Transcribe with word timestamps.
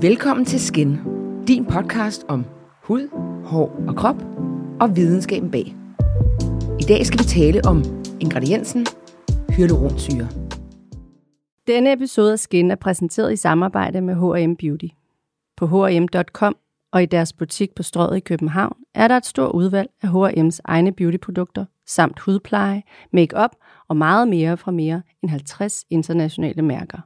Velkommen 0.00 0.46
til 0.46 0.60
Skin, 0.60 0.96
din 1.46 1.66
podcast 1.66 2.24
om 2.28 2.44
hud, 2.82 3.08
hår 3.46 3.84
og 3.88 3.96
krop 3.96 4.16
og 4.80 4.96
videnskaben 4.96 5.50
bag. 5.50 5.76
I 6.80 6.82
dag 6.82 7.06
skal 7.06 7.18
vi 7.18 7.24
tale 7.24 7.60
om 7.64 7.84
ingrediensen 8.20 8.86
hyaluronsyre. 9.50 10.28
Denne 11.66 11.92
episode 11.92 12.32
af 12.32 12.38
Skin 12.38 12.70
er 12.70 12.74
præsenteret 12.76 13.32
i 13.32 13.36
samarbejde 13.36 14.00
med 14.00 14.14
H&M 14.14 14.56
Beauty. 14.56 14.86
På 15.56 15.66
hm.com 15.66 16.56
og 16.92 17.02
i 17.02 17.06
deres 17.06 17.32
butik 17.32 17.74
på 17.74 17.82
Strøget 17.82 18.16
i 18.16 18.20
København 18.20 18.76
er 18.94 19.08
der 19.08 19.16
et 19.16 19.26
stort 19.26 19.52
udvalg 19.54 19.90
af 20.02 20.08
H&M's 20.08 20.58
egne 20.64 20.92
beautyprodukter, 20.92 21.64
samt 21.86 22.20
hudpleje, 22.20 22.82
makeup 23.12 23.50
og 23.88 23.96
meget 23.96 24.28
mere 24.28 24.56
fra 24.56 24.70
mere 24.70 25.02
end 25.22 25.30
50 25.30 25.84
internationale 25.90 26.62
mærker. 26.62 26.98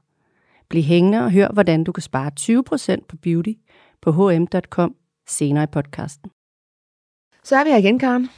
Bliv 0.73 0.83
hængende 0.83 1.19
og 1.19 1.31
hør, 1.31 1.49
hvordan 1.49 1.85
du 1.85 1.93
kan 1.93 2.03
spare 2.03 2.31
20% 3.01 3.07
på 3.09 3.17
beauty 3.17 3.53
på 4.03 4.13
hm.com 4.13 4.95
senere 5.29 5.65
i 5.65 5.67
podcasten. 5.67 6.31
Så 7.45 7.57
er 7.57 7.65
vi 7.65 7.71
her 7.71 7.77
igen, 7.77 7.99
Karen. 7.99 8.29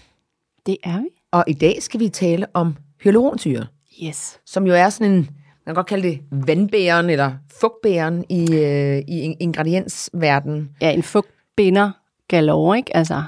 Det 0.67 0.77
er 0.85 1.01
vi. 1.01 1.09
Og 1.33 1.45
i 1.47 1.53
dag 1.53 1.83
skal 1.83 2.01
vi 2.01 2.09
tale 2.09 2.47
om 2.55 2.77
hyaluronsyre, 3.03 3.67
Yes. 4.05 4.41
som 4.47 4.67
jo 4.67 4.75
er 4.75 4.89
sådan 4.89 5.13
en, 5.13 5.17
man 5.17 5.27
kan 5.67 5.75
godt 5.75 5.87
kalde 5.87 6.09
det 6.09 6.21
vandbæren 6.31 7.11
eller 7.11 7.33
fugtbæren 7.61 8.25
i, 8.29 8.53
øh, 8.53 8.99
i 9.09 9.37
ingrediensverdenen. 9.41 10.71
Ja, 10.81 10.91
en 10.91 11.03
fugtbinder 11.03 11.91
galore, 12.29 12.77
ikke? 12.77 12.97
Altså, 12.97 13.23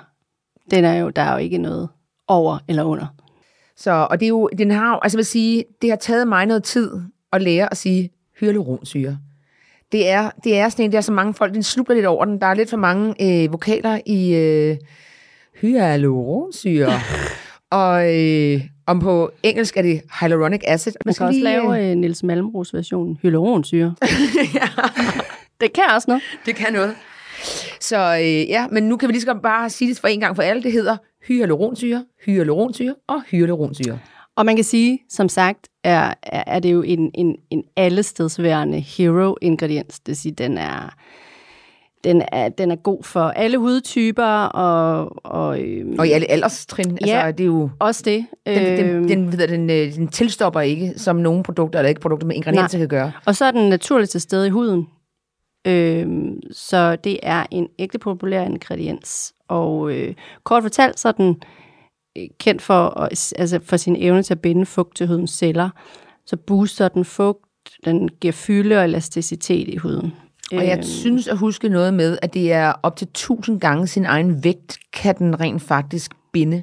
den 0.70 0.84
er 0.84 0.95
jo, 0.95 1.10
der 1.10 1.23
er 1.23 1.32
jo 1.32 1.38
ikke 1.38 1.59
noget 1.59 1.88
over 2.28 2.59
eller 2.68 2.82
under. 2.84 3.06
Så, 3.76 4.06
og 4.10 4.20
det 4.20 4.26
er 4.26 4.30
jo, 4.30 4.48
den 4.59 4.70
har 4.70 4.98
altså 4.98 5.18
vil 5.18 5.24
sige, 5.26 5.64
det 5.82 5.90
har 5.90 5.96
taget 5.96 6.28
mig 6.28 6.46
noget 6.46 6.64
tid 6.64 6.90
at 7.32 7.42
lære 7.42 7.70
at 7.70 7.76
sige 7.76 8.10
hyaluronsyre. 8.40 9.18
Det 9.92 10.08
er, 10.08 10.30
det 10.45 10.58
er 10.58 10.68
sådan 10.68 10.84
en, 10.84 10.92
der 10.92 10.98
er 10.98 11.02
så 11.02 11.12
mange 11.12 11.34
folk, 11.34 11.54
den 11.54 11.62
snubler 11.62 11.95
lidt 11.95 12.06
over 12.06 12.24
den. 12.24 12.40
Der 12.40 12.46
er 12.46 12.54
lidt 12.54 12.70
for 12.70 12.76
mange 12.76 13.14
øh, 13.20 13.52
vokaler 13.52 14.00
i 14.06 14.34
øh, 14.34 14.76
hyaluronsyre. 15.60 16.92
og 17.70 18.16
øh, 18.16 18.60
om 18.87 19.01
på 19.01 19.30
engelsk 19.42 19.76
er 19.76 19.82
det 19.82 20.02
hyaluronic 20.20 20.60
acid. 20.66 20.92
Man 21.04 21.14
kan 21.14 21.26
også 21.26 21.40
lave 21.40 21.90
øh, 21.90 21.96
Niels 21.96 22.23
Malmros 22.23 22.74
version 22.74 23.18
hyaluronsyre. 23.23 23.95
ja, 24.54 24.68
Det 25.60 25.73
kan 25.73 25.84
også 25.95 26.04
noget. 26.09 26.23
det 26.46 26.57
kan 26.57 26.73
noget. 26.73 26.95
Så 27.80 28.16
øh, 28.16 28.48
ja, 28.48 28.66
men 28.70 28.82
nu 28.82 28.96
kan 28.96 29.09
vi 29.09 29.12
lige 29.12 29.20
så 29.20 29.26
godt 29.26 29.42
bare 29.42 29.70
sige 29.70 29.90
det 29.90 30.01
for 30.01 30.09
en 30.09 30.20
gang 30.20 30.37
for 30.37 30.42
alle. 30.42 30.62
Det 30.62 30.73
hedder 30.73 30.96
hyaluronsyre, 31.29 32.04
hyaluronsyre 32.26 32.95
og 33.09 33.23
hyaluronsyre. 33.30 33.98
Og 34.37 34.46
man 34.46 34.56
kan 34.56 34.65
sige, 34.65 34.98
som 35.09 35.29
sagt, 35.29 35.68
er, 35.84 36.15
er, 36.23 36.59
det 36.59 36.73
jo 36.73 36.82
en, 36.82 37.10
en, 37.15 37.37
en 37.51 37.65
allestedsværende 37.76 38.80
hero-ingrediens. 38.80 39.98
Det 39.98 40.09
vil 40.09 40.16
sige, 40.16 40.32
den 40.32 40.59
er, 40.59 40.95
den 42.04 42.23
er, 42.32 42.48
den 42.48 42.70
er 42.70 42.76
god 42.76 43.02
for 43.02 43.20
alle 43.20 43.59
hudtyper, 43.59 44.45
og, 44.45 45.12
og, 45.24 45.60
øhm, 45.60 45.98
Og 45.98 46.09
i 46.09 46.10
alle 46.10 46.30
alderstrin. 46.30 46.98
Ja. 47.07 47.16
Altså, 47.16 47.32
det 47.32 47.45
er 47.45 47.46
jo... 47.46 47.70
også 47.79 48.02
det. 48.04 48.26
Den, 48.46 48.79
den, 48.79 48.87
Øhm, 48.87 49.09
den, 49.09 49.38
ved 49.38 49.48
den, 49.48 49.70
øh, 49.70 49.95
den 49.95 50.09
tilstopper 50.09 50.60
ikke, 50.60 50.92
som 50.96 51.16
nogle 51.16 51.42
produkter, 51.42 51.79
eller 51.79 51.88
ikke 51.88 52.01
produkter 52.01 52.26
med 52.26 52.37
ingredienser 52.37 52.79
kan 52.79 52.88
gøre. 52.88 53.12
Og 53.26 53.37
så 53.37 53.45
er 53.45 53.51
den 53.51 53.68
naturligt 53.68 54.10
til 54.10 54.20
stede 54.20 54.46
i 54.46 54.51
huden. 54.51 54.88
Øhm, 55.66 56.40
så 56.52 56.96
det 56.96 57.18
er 57.23 57.46
en 57.51 57.68
ægte 57.79 57.98
populær 57.98 58.42
ingrediens. 58.42 59.34
Og 59.48 59.92
øh, 59.92 60.14
kort 60.45 60.62
fortalt, 60.62 61.01
så 61.01 61.09
er 61.09 61.12
den 61.12 61.42
kendt 62.40 62.62
for, 62.62 63.00
at- 63.00 63.32
altså 63.38 63.60
for 63.64 63.76
sin 63.76 63.96
evne 63.98 64.22
til 64.22 64.34
at 64.34 64.41
binde 64.41 64.66
fugt 64.66 64.97
til 64.97 65.06
hudens 65.06 65.31
celler. 65.31 65.69
Så 66.26 66.36
booster 66.36 66.88
den 66.88 67.04
fugt, 67.04 67.41
den 67.84 68.08
giver 68.20 68.32
fylde 68.32 68.78
og 68.78 68.84
elasticitet 68.84 69.69
i 69.69 69.76
huden. 69.76 70.12
Og 70.53 70.66
jeg 70.66 70.72
Øhm, 70.76 70.82
synes 70.82 71.28
at 71.28 71.36
huske 71.38 71.69
noget 71.69 71.94
med, 71.94 72.19
at 72.22 72.34
det 72.34 72.53
er 72.53 72.72
op 72.82 72.97
til 72.97 73.06
1000 73.08 73.60
gange 73.60 73.86
sin 73.86 74.04
egen 74.04 74.44
vægt, 74.44 74.78
kan 74.92 75.19
den 75.19 75.41
rent 75.41 75.62
faktisk 75.62 76.10
binde. 76.32 76.62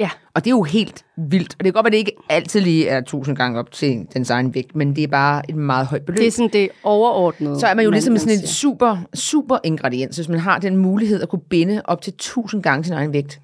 Ja. 0.00 0.10
Og 0.34 0.44
det 0.44 0.50
er 0.50 0.54
jo 0.54 0.62
helt 0.62 1.04
vildt. 1.16 1.54
Og 1.54 1.58
det 1.58 1.64
kan 1.64 1.72
godt 1.72 1.84
være, 1.84 1.88
at 1.88 1.92
det 1.92 1.98
ikke 1.98 2.12
altid 2.28 2.60
lige 2.60 2.88
er 2.88 2.98
1000 2.98 3.36
gange 3.36 3.58
op 3.58 3.70
til 3.72 4.06
dens 4.14 4.30
egen 4.30 4.54
vægt, 4.54 4.76
men 4.76 4.96
det 4.96 5.04
er 5.04 5.08
bare 5.08 5.50
et 5.50 5.56
meget 5.56 5.86
højt 5.86 6.02
beløb. 6.02 6.18
Det 6.18 6.26
er 6.26 6.30
sådan 6.30 6.50
det 6.52 6.68
overordnede. 6.82 7.60
så 7.60 7.66
er 7.66 7.74
man 7.74 7.84
jo 7.84 7.90
ligesom 7.90 8.12
man 8.12 8.20
sådan 8.20 8.38
en 8.38 8.46
super, 8.46 8.96
super 9.14 9.58
ingrediens, 9.64 10.16
hvis 10.16 10.28
man 10.28 10.38
har 10.38 10.58
den 10.58 10.76
mulighed 10.76 11.22
at 11.22 11.28
kunne 11.28 11.42
binde 11.50 11.82
op 11.84 12.02
til 12.02 12.12
1000 12.12 12.62
gange 12.62 12.84
sin 12.84 12.92
egen 12.92 13.12
vægt. 13.12 13.40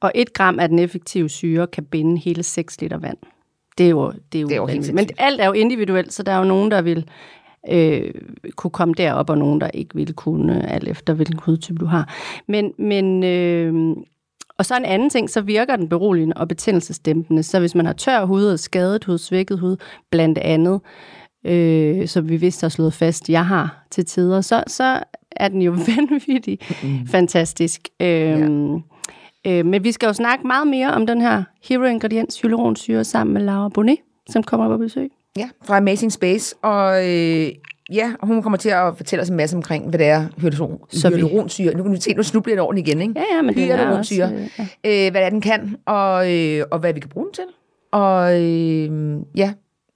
Og 0.00 0.12
et 0.14 0.32
gram 0.32 0.58
af 0.58 0.68
den 0.68 0.78
effektive 0.78 1.28
syre 1.28 1.66
kan 1.66 1.84
binde 1.84 2.20
hele 2.20 2.42
6 2.42 2.80
liter 2.80 2.98
vand. 2.98 3.18
Det 3.78 3.86
er 3.86 3.90
jo, 3.90 4.12
det 4.32 4.38
er 4.38 4.42
jo, 4.42 4.48
Det 4.48 4.54
er 4.54 4.60
jo 4.60 4.66
helt. 4.66 4.94
Men 4.94 5.08
alt 5.18 5.40
er 5.40 5.46
jo 5.46 5.52
individuelt, 5.52 6.12
så 6.12 6.22
der 6.22 6.32
er 6.32 6.38
jo 6.38 6.44
nogen, 6.44 6.70
der 6.70 6.82
vil 6.82 7.08
øh, 7.70 8.12
kunne 8.56 8.70
komme 8.70 8.94
derop, 8.94 9.30
og 9.30 9.38
nogen, 9.38 9.60
der 9.60 9.70
ikke 9.74 9.94
vil 9.94 10.14
kunne, 10.14 10.70
alt 10.70 10.88
efter 10.88 11.14
hvilken 11.14 11.38
hudtype 11.42 11.78
du 11.78 11.86
har. 11.86 12.14
Men, 12.48 12.72
men 12.78 13.24
øh, 13.24 13.96
og 14.58 14.66
så 14.66 14.76
en 14.76 14.84
anden 14.84 15.10
ting, 15.10 15.30
så 15.30 15.40
virker 15.40 15.76
den 15.76 15.88
beroligende 15.88 16.36
og 16.36 16.48
betændelsesdæmpende. 16.48 17.42
Så 17.42 17.60
hvis 17.60 17.74
man 17.74 17.86
har 17.86 17.92
tør 17.92 18.24
hud 18.24 18.44
og 18.44 18.58
skadet 18.58 19.04
hud, 19.04 19.18
svækket 19.18 19.58
hud, 19.58 19.76
blandt 20.10 20.38
andet, 20.38 20.80
øh, 21.46 22.08
som 22.08 22.28
vi 22.28 22.36
vidste 22.36 22.64
har 22.64 22.68
slået 22.68 22.94
fast, 22.94 23.30
jeg 23.30 23.46
har 23.46 23.86
til 23.90 24.06
tider, 24.06 24.40
så, 24.40 24.64
så 24.66 25.02
er 25.36 25.48
den 25.48 25.62
jo 25.62 25.76
vanvittig 25.96 26.58
mm. 26.82 27.06
fantastisk. 27.06 27.88
Øh, 28.00 28.08
ja. 28.08 28.48
Øh, 29.46 29.66
men 29.66 29.84
vi 29.84 29.92
skal 29.92 30.06
jo 30.06 30.12
snakke 30.12 30.46
meget 30.46 30.66
mere 30.66 30.92
om 30.94 31.06
den 31.06 31.20
her 31.20 31.42
hero-ingrediens, 31.68 32.40
hyaluronsyre, 32.40 33.04
sammen 33.04 33.34
med 33.34 33.42
Laura 33.42 33.68
Bonnet, 33.68 33.96
som 34.30 34.42
kommer 34.42 34.68
på 34.68 34.76
besøg. 34.76 35.10
Ja, 35.38 35.48
fra 35.64 35.76
Amazing 35.76 36.12
Space. 36.12 36.54
Og 36.62 37.08
øh, 37.08 37.48
ja, 37.92 38.12
hun 38.22 38.42
kommer 38.42 38.56
til 38.56 38.68
at 38.68 38.96
fortælle 38.96 39.22
os 39.22 39.28
en 39.28 39.36
masse 39.36 39.56
omkring, 39.56 39.88
hvad 39.88 39.98
det 39.98 40.06
er 40.06 40.26
vi- 40.36 40.40
hyaluronsyre. 41.10 41.74
Nu 41.74 41.82
kan 41.82 41.94
du 41.94 42.00
se, 42.00 42.14
nu 42.14 42.22
snubler 42.22 42.54
jeg 42.54 42.62
over 42.62 42.72
den 42.72 42.78
igen, 42.78 43.00
ikke? 43.00 43.14
Ja, 43.16 43.36
ja, 43.36 43.42
men 43.42 43.54
den 43.54 43.70
er 43.70 43.98
også, 43.98 44.14
øh, 44.14 44.20
ja. 44.58 45.06
øh, 45.06 45.10
hvad 45.10 45.20
det 45.20 45.26
er, 45.26 45.30
den 45.30 45.40
kan, 45.40 45.76
og, 45.86 46.32
øh, 46.36 46.64
og 46.70 46.78
hvad 46.78 46.92
vi 46.94 47.00
kan 47.00 47.10
bruge 47.10 47.26
den 47.26 47.34
til. 47.34 47.44
Og 47.92 48.40
øh, 48.42 49.18
ja, 49.36 49.52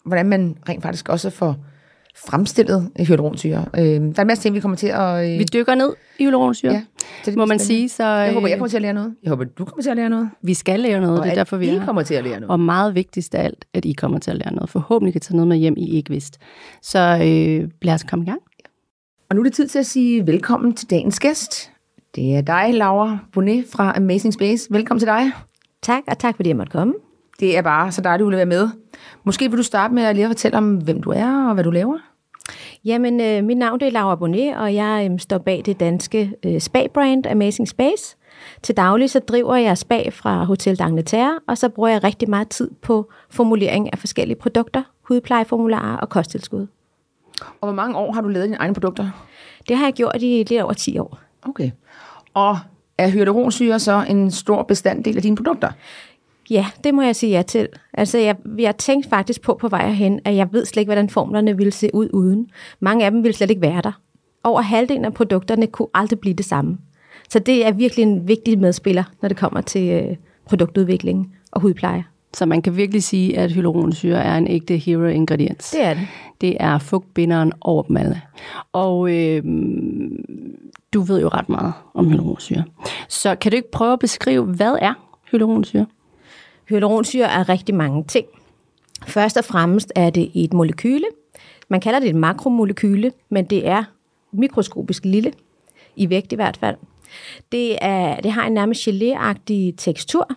hvordan 0.07 0.27
man 0.27 0.57
rent 0.69 0.83
faktisk 0.83 1.09
også 1.09 1.31
får 1.31 1.57
fremstillet 2.17 2.91
hyaluronsyre. 2.99 3.65
Øh, 3.79 3.83
der 3.85 4.13
er 4.17 4.21
en 4.21 4.27
masse 4.27 4.43
ting, 4.43 4.55
vi 4.55 4.61
kommer 4.61 4.77
til 4.77 4.87
at... 4.87 5.33
Øh, 5.33 5.39
Vi 5.39 5.45
dykker 5.45 5.75
ned 5.75 5.93
i 6.19 6.25
hyaluronsyre, 6.25 6.73
Ja, 6.73 6.83
så 7.25 7.31
det 7.31 7.39
må 7.39 7.45
man 7.47 7.59
sige. 7.59 7.89
Så 7.89 8.05
jeg 8.05 8.33
håber, 8.35 8.49
jeg 8.49 8.55
øh, 8.55 8.59
kommer 8.59 8.69
til 8.69 8.77
at 8.77 8.83
lære 8.83 8.93
noget. 8.95 9.15
Jeg 9.23 9.31
håber, 9.31 9.45
du 9.45 9.65
kommer 9.65 9.83
til 9.83 9.91
at 9.91 9.97
lære 9.97 10.09
noget. 10.11 10.31
vi 10.43 10.55
skal 10.55 10.81
lære 10.81 11.01
noget, 11.01 11.19
og 11.19 11.25
det 11.25 11.31
er 11.31 11.35
derfor, 11.35 11.57
vi 11.57 11.67
I 11.67 11.69
er 11.69 11.79
her. 11.79 11.87
kommer 11.87 12.03
til 12.03 12.15
at 12.15 12.25
lære 12.25 12.35
noget. 12.41 12.51
Og 12.51 12.61
meget 12.61 12.95
vigtigst 12.95 13.35
af 13.35 13.45
alt, 13.45 13.65
at 13.75 13.85
I 13.85 13.93
kommer 13.93 14.19
til 14.19 14.31
at 14.31 14.37
lære 14.37 14.55
noget. 14.55 14.71
Forhåbentlig 14.71 15.13
kan 15.15 15.21
tage 15.21 15.37
noget 15.37 15.49
med 15.49 15.57
hjem, 15.57 15.75
I 15.77 15.91
ikke 15.97 16.11
vidste. 16.11 16.39
Så 16.83 16.99
øh, 16.99 17.69
lad 17.83 17.95
os 17.95 18.03
komme 18.05 18.25
i 18.25 18.29
gang. 18.29 18.41
Og 19.31 19.37
nu 19.37 19.43
er 19.43 19.45
det 19.45 19.53
tid 19.53 19.69
til 19.69 19.79
at 19.79 19.87
sige 19.87 20.27
velkommen 20.27 20.75
til 20.75 20.91
dagens 20.91 21.21
gæst. 21.21 21.71
Det 22.15 22.37
er 22.37 22.41
dig, 22.41 22.71
Laura 22.75 23.19
Bonnet 23.33 23.65
fra 23.73 23.93
Amazing 23.97 24.35
Space. 24.35 24.67
Velkommen 24.71 24.99
til 25.01 25.07
dig. 25.09 25.31
Tak, 25.83 26.03
og 26.09 26.19
tak 26.19 26.37
fordi 26.37 26.49
jeg 26.49 26.57
måtte 26.57 26.73
komme. 26.73 26.95
Det 27.41 27.57
er 27.57 27.63
bare 27.63 27.93
så 27.93 28.01
dejligt, 28.01 28.25
du 28.25 28.29
vil 28.29 28.37
være 28.37 28.47
med. 28.47 28.69
Måske 29.25 29.51
vil 29.51 29.59
du 29.59 29.63
starte 29.63 29.95
med 29.95 30.03
at 30.03 30.15
lige 30.15 30.25
at 30.25 30.31
fortælle 30.31 30.59
om, 30.59 30.77
hvem 30.77 31.03
du 31.03 31.11
er 31.11 31.49
og 31.49 31.55
hvad 31.55 31.65
du 31.65 31.71
laver? 31.71 31.99
Jamen, 32.85 33.21
øh, 33.21 33.45
mit 33.45 33.59
navn 33.59 33.81
det 33.81 33.89
er 33.89 33.93
Laura 33.93 34.15
Bonnet, 34.15 34.57
og 34.57 34.75
jeg 34.75 35.09
øh, 35.13 35.19
står 35.19 35.39
bag 35.39 35.63
det 35.67 35.81
danske 35.81 36.33
øh, 36.47 36.61
spa-brand 36.61 37.27
Amazing 37.27 37.69
Space. 37.69 38.17
Til 38.63 38.77
daglig 38.77 39.11
så 39.11 39.19
driver 39.19 39.57
jeg 39.57 39.79
spa 39.79 40.09
fra 40.09 40.45
Hotel 40.45 40.81
d'Angleterre, 40.83 41.45
og 41.49 41.59
så 41.59 41.69
bruger 41.69 41.89
jeg 41.89 42.05
rigtig 42.05 42.31
meget 42.31 42.49
tid 42.49 42.71
på 42.83 43.11
formulering 43.31 43.93
af 43.93 43.99
forskellige 43.99 44.37
produkter, 44.37 44.83
hudplejeformularer 45.03 45.97
og 45.97 46.09
kosttilskud. 46.09 46.67
Og 47.41 47.69
hvor 47.69 47.73
mange 47.73 47.97
år 47.97 48.13
har 48.13 48.21
du 48.21 48.29
lavet 48.29 48.45
dine 48.45 48.57
egne 48.57 48.75
produkter? 48.75 49.11
Det 49.69 49.77
har 49.77 49.85
jeg 49.85 49.93
gjort 49.93 50.17
i 50.23 50.45
lidt 50.49 50.63
over 50.63 50.73
10 50.73 50.99
år. 50.99 51.19
Okay. 51.43 51.71
Og 52.35 52.59
er 52.99 53.09
hyaluronsyre 53.09 53.79
så 53.79 54.05
en 54.09 54.31
stor 54.31 54.63
bestanddel 54.63 55.17
af 55.17 55.23
dine 55.23 55.37
produkter? 55.37 55.71
Ja, 56.51 56.67
det 56.85 56.95
må 56.95 57.03
jeg 57.03 57.17
sige 57.17 57.31
ja 57.31 57.43
til. 57.43 57.69
Altså, 57.93 58.19
jeg, 58.19 58.37
jeg 58.59 58.77
tænkte 58.77 59.09
faktisk 59.09 59.43
på 59.43 59.55
på 59.61 59.69
vej 59.69 59.91
hen, 59.91 60.21
at 60.25 60.37
jeg 60.37 60.49
ved 60.53 60.65
slet 60.65 60.81
ikke, 60.81 60.89
hvordan 60.89 61.11
formlerne 61.11 61.57
ville 61.57 61.73
se 61.73 61.91
ud 61.95 62.09
uden. 62.13 62.51
Mange 62.81 63.05
af 63.05 63.11
dem 63.11 63.23
ville 63.23 63.37
slet 63.37 63.51
ikke 63.51 63.63
være 63.63 63.83
der. 63.83 63.93
Over 64.45 64.61
halvdelen 64.61 65.05
af 65.05 65.15
produkterne 65.15 65.67
kunne 65.67 65.89
aldrig 65.95 66.19
blive 66.21 66.35
det 66.35 66.45
samme. 66.45 66.79
Så 67.29 67.39
det 67.39 67.67
er 67.67 67.73
virkelig 67.73 68.03
en 68.03 68.29
vigtig 68.29 68.59
medspiller, 68.59 69.05
når 69.23 69.29
det 69.29 69.39
kommer 69.39 69.61
til 69.61 69.91
øh, 69.91 70.17
produktudvikling 70.47 71.37
og 71.51 71.61
hudpleje. 71.61 72.05
Så 72.35 72.47
man 72.47 72.63
kan 72.63 72.77
virkelig 72.77 73.03
sige, 73.03 73.39
at 73.39 73.53
hyaluronsyre 73.53 74.25
er 74.25 74.37
en 74.37 74.49
ægte 74.49 74.77
hero-ingrediens. 74.77 75.71
Det 75.71 75.85
er 75.85 75.95
det. 75.95 76.07
Det 76.41 76.57
er 76.61 76.79
fugtbinderen 76.79 77.53
over 77.61 77.83
dem 77.83 77.97
alle. 77.97 78.21
Og 78.73 79.11
øh, 79.11 79.43
du 80.95 81.01
ved 81.01 81.21
jo 81.21 81.29
ret 81.29 81.49
meget 81.49 81.73
om 81.95 82.09
hyaluronsyre. 82.09 82.65
Så 83.09 83.35
kan 83.35 83.51
du 83.53 83.57
ikke 83.57 83.71
prøve 83.71 83.93
at 83.93 83.99
beskrive, 83.99 84.45
hvad 84.45 84.77
er 84.81 84.95
hyaluronsyre? 85.31 85.87
Hyaluronsyre 86.69 87.25
er 87.25 87.49
rigtig 87.49 87.75
mange 87.75 88.05
ting. 88.05 88.27
Først 89.07 89.37
og 89.37 89.45
fremmest 89.45 89.93
er 89.95 90.11
det 90.11 90.31
et 90.35 90.53
molekyle. 90.53 91.07
Man 91.69 91.81
kalder 91.81 92.01
det 92.01 92.09
et 92.09 92.15
makromolekyle, 92.15 93.13
men 93.29 93.45
det 93.45 93.69
er 93.69 93.85
mikroskopisk 94.33 95.05
lille, 95.05 95.33
i 95.97 96.11
vægt 96.11 96.33
i 96.33 96.37
hvert 96.37 96.57
fald. 96.57 96.77
Det, 97.53 97.79
er, 97.81 98.21
det 98.21 98.33
har 98.33 98.47
en 98.47 98.53
nærmest 98.53 98.89
geléagtig 98.89 99.75
tekstur, 99.77 100.29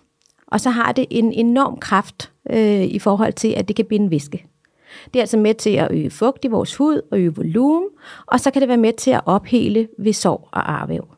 og 0.46 0.60
så 0.60 0.70
har 0.70 0.92
det 0.92 1.06
en 1.10 1.32
enorm 1.32 1.76
kraft 1.76 2.32
øh, 2.50 2.84
i 2.84 2.98
forhold 2.98 3.32
til, 3.32 3.48
at 3.48 3.68
det 3.68 3.76
kan 3.76 3.84
binde 3.84 4.10
væske. 4.10 4.46
Det 5.04 5.16
er 5.16 5.22
altså 5.22 5.36
med 5.36 5.54
til 5.54 5.70
at 5.70 5.88
øge 5.90 6.10
fugt 6.10 6.44
i 6.44 6.48
vores 6.48 6.76
hud 6.76 7.00
og 7.10 7.18
øge 7.18 7.34
volumen, 7.34 7.88
og 8.26 8.40
så 8.40 8.50
kan 8.50 8.60
det 8.60 8.68
være 8.68 8.78
med 8.78 8.92
til 8.92 9.10
at 9.10 9.20
ophele 9.26 9.88
ved 9.98 10.12
sår 10.12 10.48
og 10.52 10.72
arvæv. 10.72 11.08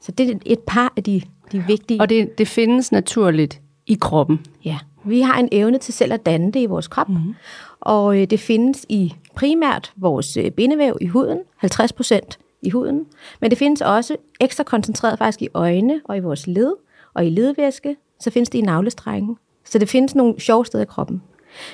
Så 0.00 0.12
det 0.12 0.30
er 0.30 0.34
et 0.46 0.60
par 0.66 0.92
af 0.96 1.04
de, 1.04 1.22
de 1.52 1.64
vigtige... 1.66 2.00
Og 2.00 2.08
det, 2.08 2.38
det 2.38 2.48
findes 2.48 2.92
naturligt 2.92 3.60
i 3.86 3.94
kroppen. 4.00 4.46
Ja, 4.64 4.78
vi 5.04 5.20
har 5.20 5.38
en 5.38 5.48
evne 5.52 5.78
til 5.78 5.94
selv 5.94 6.12
at 6.12 6.26
danne 6.26 6.52
det 6.52 6.60
i 6.60 6.66
vores 6.66 6.88
krop, 6.88 7.08
mm-hmm. 7.08 7.34
og 7.80 8.20
øh, 8.20 8.26
det 8.26 8.40
findes 8.40 8.86
i 8.88 9.14
primært 9.34 9.92
vores 9.96 10.36
øh, 10.36 10.50
bindevæv 10.50 10.96
i 11.00 11.06
huden, 11.06 11.38
50 11.56 11.92
procent 11.92 12.38
i 12.62 12.70
huden, 12.70 13.06
men 13.40 13.50
det 13.50 13.58
findes 13.58 13.80
også 13.80 14.16
ekstra 14.40 14.64
koncentreret 14.64 15.18
faktisk 15.18 15.42
i 15.42 15.48
øjne 15.54 16.00
og 16.04 16.16
i 16.16 16.20
vores 16.20 16.46
led 16.46 16.72
og 17.14 17.26
i 17.26 17.30
ledvæske, 17.30 17.96
så 18.20 18.30
findes 18.30 18.48
det 18.50 18.58
i 18.58 18.62
navlestrækken. 18.62 19.36
Så 19.64 19.78
det 19.78 19.88
findes 19.88 20.14
nogle 20.14 20.40
sjove 20.40 20.66
steder 20.66 20.84
i 20.84 20.86
kroppen. 20.86 21.22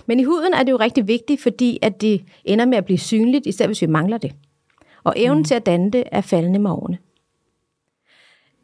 Men 0.06 0.20
i 0.20 0.24
huden 0.24 0.54
er 0.54 0.62
det 0.62 0.72
jo 0.72 0.76
rigtig 0.76 1.08
vigtigt, 1.08 1.42
fordi 1.42 1.78
at 1.82 2.00
det 2.00 2.24
ender 2.44 2.64
med 2.64 2.78
at 2.78 2.84
blive 2.84 2.98
synligt, 2.98 3.46
især 3.46 3.66
hvis 3.66 3.82
vi 3.82 3.86
mangler 3.86 4.18
det. 4.18 4.32
Og 5.04 5.14
evnen 5.16 5.38
mm. 5.38 5.44
til 5.44 5.54
at 5.54 5.66
danne 5.66 5.90
det 5.90 6.04
er 6.12 6.20
faldende 6.20 6.58
med 6.58 6.70
årene. 6.70 6.98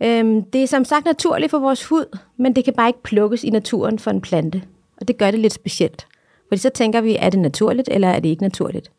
Øhm, 0.03 0.43
det 0.43 0.63
er 0.63 0.67
som 0.67 0.85
sagt 0.85 1.05
naturligt 1.05 1.51
for 1.51 1.59
vores 1.59 1.85
hud, 1.85 2.19
men 2.37 2.57
det 2.57 2.65
kan 2.65 2.75
bare 2.75 2.89
ikke 2.89 3.03
plukkes 3.03 3.45
i 3.45 3.51
naturen 3.51 3.99
for 3.99 4.11
en 4.11 4.21
plante. 4.21 4.63
Og 5.01 5.09
det 5.09 5.19
gør 5.19 5.31
det 5.31 5.41
lidt 5.41 5.53
specielt. 5.53 6.07
Fordi 6.49 6.61
så 6.61 6.71
tænker 6.71 7.01
vi, 7.01 7.17
er 7.17 7.31
det 7.31 7.41
naturligt, 7.41 7.89
eller 7.93 8.09
er 8.09 8.21
det 8.21 8.29
ikke 8.29 8.43
naturligt? 8.43 8.91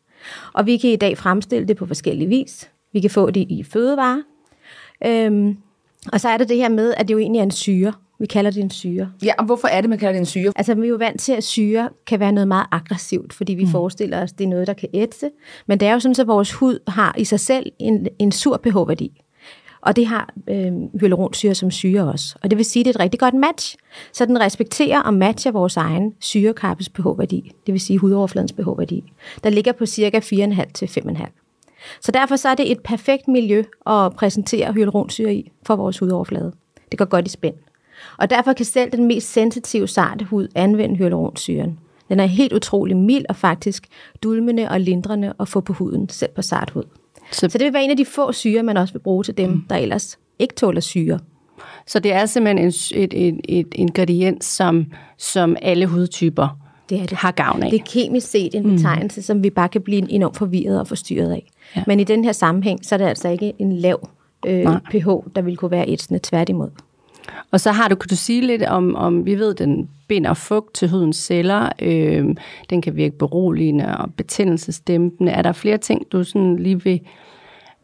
Og 0.52 0.66
vi 0.66 0.76
kan 0.76 0.90
i 0.90 0.96
dag 0.96 1.18
fremstille 1.18 1.68
det 1.68 1.76
på 1.76 1.86
forskellige 1.86 2.28
vis. 2.28 2.70
Vi 2.92 3.00
kan 3.00 3.10
få 3.10 3.30
det 3.30 3.46
i 3.48 3.62
fødevarer. 3.62 4.22
Øhm, 5.06 5.56
og 6.12 6.20
så 6.20 6.28
er 6.28 6.36
der 6.36 6.44
det 6.44 6.56
her 6.56 6.68
med, 6.68 6.94
at 6.96 7.08
det 7.08 7.14
jo 7.14 7.18
egentlig 7.18 7.38
er 7.38 7.42
en 7.42 7.50
syre. 7.50 7.92
Vi 8.18 8.26
kalder 8.26 8.50
det 8.50 8.62
en 8.62 8.70
syre. 8.70 9.12
Ja, 9.24 9.32
og 9.38 9.44
hvorfor 9.44 9.68
er 9.68 9.80
det, 9.80 9.90
man 9.90 9.98
kalder 9.98 10.12
det 10.12 10.18
en 10.18 10.26
syre? 10.26 10.52
Altså, 10.56 10.74
vi 10.74 10.86
er 10.86 10.88
jo 10.88 10.96
vant 10.96 11.20
til, 11.20 11.32
at 11.32 11.44
syre 11.44 11.88
kan 12.06 12.20
være 12.20 12.32
noget 12.32 12.48
meget 12.48 12.66
aggressivt, 12.70 13.32
fordi 13.32 13.54
vi 13.54 13.64
mm. 13.64 13.70
forestiller 13.70 14.22
os, 14.22 14.32
at 14.32 14.38
det 14.38 14.44
er 14.44 14.48
noget, 14.48 14.66
der 14.66 14.72
kan 14.72 14.88
ætse. 14.94 15.30
Men 15.66 15.80
det 15.80 15.88
er 15.88 15.92
jo 15.92 16.00
sådan, 16.00 16.14
at 16.20 16.26
vores 16.26 16.52
hud 16.52 16.78
har 16.88 17.14
i 17.18 17.24
sig 17.24 17.40
selv 17.40 17.72
en, 17.78 18.08
en 18.18 18.32
sur 18.32 18.56
pH-værdi. 18.56 19.22
Og 19.82 19.96
det 19.96 20.06
har 20.06 20.34
øh, 20.48 20.72
hyaluronsyre 21.00 21.54
som 21.54 21.70
syre 21.70 22.08
også. 22.08 22.36
Og 22.42 22.50
det 22.50 22.56
vil 22.56 22.64
sige, 22.64 22.80
at 22.80 22.84
det 22.84 22.90
er 22.90 22.96
et 22.96 23.00
rigtig 23.00 23.20
godt 23.20 23.34
match. 23.34 23.76
Så 24.12 24.26
den 24.26 24.40
respekterer 24.40 25.00
og 25.00 25.14
matcher 25.14 25.52
vores 25.52 25.76
egen 25.76 26.14
syrekappes 26.20 26.88
pH-værdi. 26.88 27.52
Det 27.66 27.72
vil 27.72 27.80
sige 27.80 27.98
hudoverfladens 27.98 28.52
pH-værdi. 28.52 29.12
Der 29.44 29.50
ligger 29.50 29.72
på 29.72 29.86
cirka 29.86 30.20
4,5 30.20 30.72
til 30.72 30.86
5,5. 30.86 31.26
Så 32.00 32.12
derfor 32.12 32.36
så 32.36 32.48
er 32.48 32.54
det 32.54 32.72
et 32.72 32.80
perfekt 32.80 33.28
miljø 33.28 33.64
at 33.86 34.12
præsentere 34.16 34.72
hyaluronsyre 34.72 35.34
i 35.34 35.52
for 35.66 35.76
vores 35.76 35.98
hudoverflade. 35.98 36.52
Det 36.90 36.98
går 36.98 37.04
godt 37.04 37.26
i 37.26 37.30
spænd. 37.30 37.54
Og 38.18 38.30
derfor 38.30 38.52
kan 38.52 38.64
selv 38.64 38.92
den 38.92 39.06
mest 39.06 39.32
sensitive 39.32 39.88
sarte 39.88 40.24
hud 40.24 40.48
anvende 40.54 40.96
hyaluronsyren. 40.96 41.78
Den 42.08 42.20
er 42.20 42.26
helt 42.26 42.52
utrolig 42.52 42.96
mild 42.96 43.24
og 43.28 43.36
faktisk 43.36 43.86
dulmende 44.22 44.68
og 44.68 44.80
lindrende 44.80 45.32
at 45.40 45.48
få 45.48 45.60
på 45.60 45.72
huden, 45.72 46.08
selv 46.08 46.30
på 46.30 46.42
sart 46.42 46.70
hud. 46.70 46.84
Så, 47.32 47.48
så 47.48 47.58
det 47.58 47.64
vil 47.64 47.72
være 47.72 47.84
en 47.84 47.90
af 47.90 47.96
de 47.96 48.04
få 48.04 48.32
syre, 48.32 48.62
man 48.62 48.76
også 48.76 48.94
vil 48.94 49.00
bruge 49.00 49.24
til 49.24 49.36
dem, 49.36 49.50
mm. 49.50 49.64
der 49.70 49.76
ellers 49.76 50.18
ikke 50.38 50.54
tåler 50.54 50.80
syre. 50.80 51.18
Så 51.86 51.98
det 51.98 52.12
er 52.12 52.26
simpelthen 52.26 52.58
en, 52.66 52.72
et, 53.02 53.28
et, 53.28 53.40
et 53.48 53.66
ingrediens, 53.74 54.44
som, 54.44 54.86
som 55.18 55.56
alle 55.62 55.86
hudtyper 55.86 56.58
det 56.90 57.00
er 57.00 57.06
det. 57.06 57.18
har 57.18 57.30
gavn 57.30 57.62
af. 57.62 57.70
Det 57.70 57.80
er 57.80 57.84
kemisk 57.86 58.30
set 58.30 58.54
en 58.54 58.62
mm. 58.62 58.70
betegnelse, 58.70 59.20
mm. 59.20 59.22
som 59.22 59.42
vi 59.42 59.50
bare 59.50 59.68
kan 59.68 59.80
blive 59.80 60.12
enormt 60.12 60.36
forvirret 60.36 60.80
og 60.80 60.86
forstyrret 60.88 61.32
af. 61.32 61.50
Ja. 61.76 61.82
Men 61.86 62.00
i 62.00 62.04
den 62.04 62.24
her 62.24 62.32
sammenhæng, 62.32 62.84
så 62.84 62.94
er 62.94 62.96
det 62.98 63.04
altså 63.04 63.28
ikke 63.28 63.52
en 63.58 63.72
lav 63.72 64.08
øh, 64.46 64.66
pH, 64.90 65.08
der 65.36 65.42
vil 65.42 65.56
kunne 65.56 65.70
være 65.70 65.88
et 65.88 66.20
tværtimod. 66.22 66.70
Og 67.50 67.60
så 67.60 67.72
har 67.72 67.88
du, 67.88 67.94
kan 67.94 68.08
du 68.08 68.16
sige 68.16 68.46
lidt 68.46 68.62
om, 68.62 68.96
om 68.96 69.26
vi 69.26 69.34
ved, 69.34 69.54
den 69.54 69.88
binder 70.08 70.34
fugt 70.34 70.74
til 70.74 70.88
hudens 70.88 71.16
celler, 71.16 71.68
øh, 71.82 72.24
den 72.70 72.82
kan 72.82 72.96
virke 72.96 73.18
beroligende 73.18 73.98
og 73.98 74.14
betændelsesdæmpende. 74.14 75.32
Er 75.32 75.42
der 75.42 75.52
flere 75.52 75.78
ting, 75.78 76.12
du 76.12 76.24
sådan 76.24 76.56
lige 76.56 76.82
vil, 76.82 77.00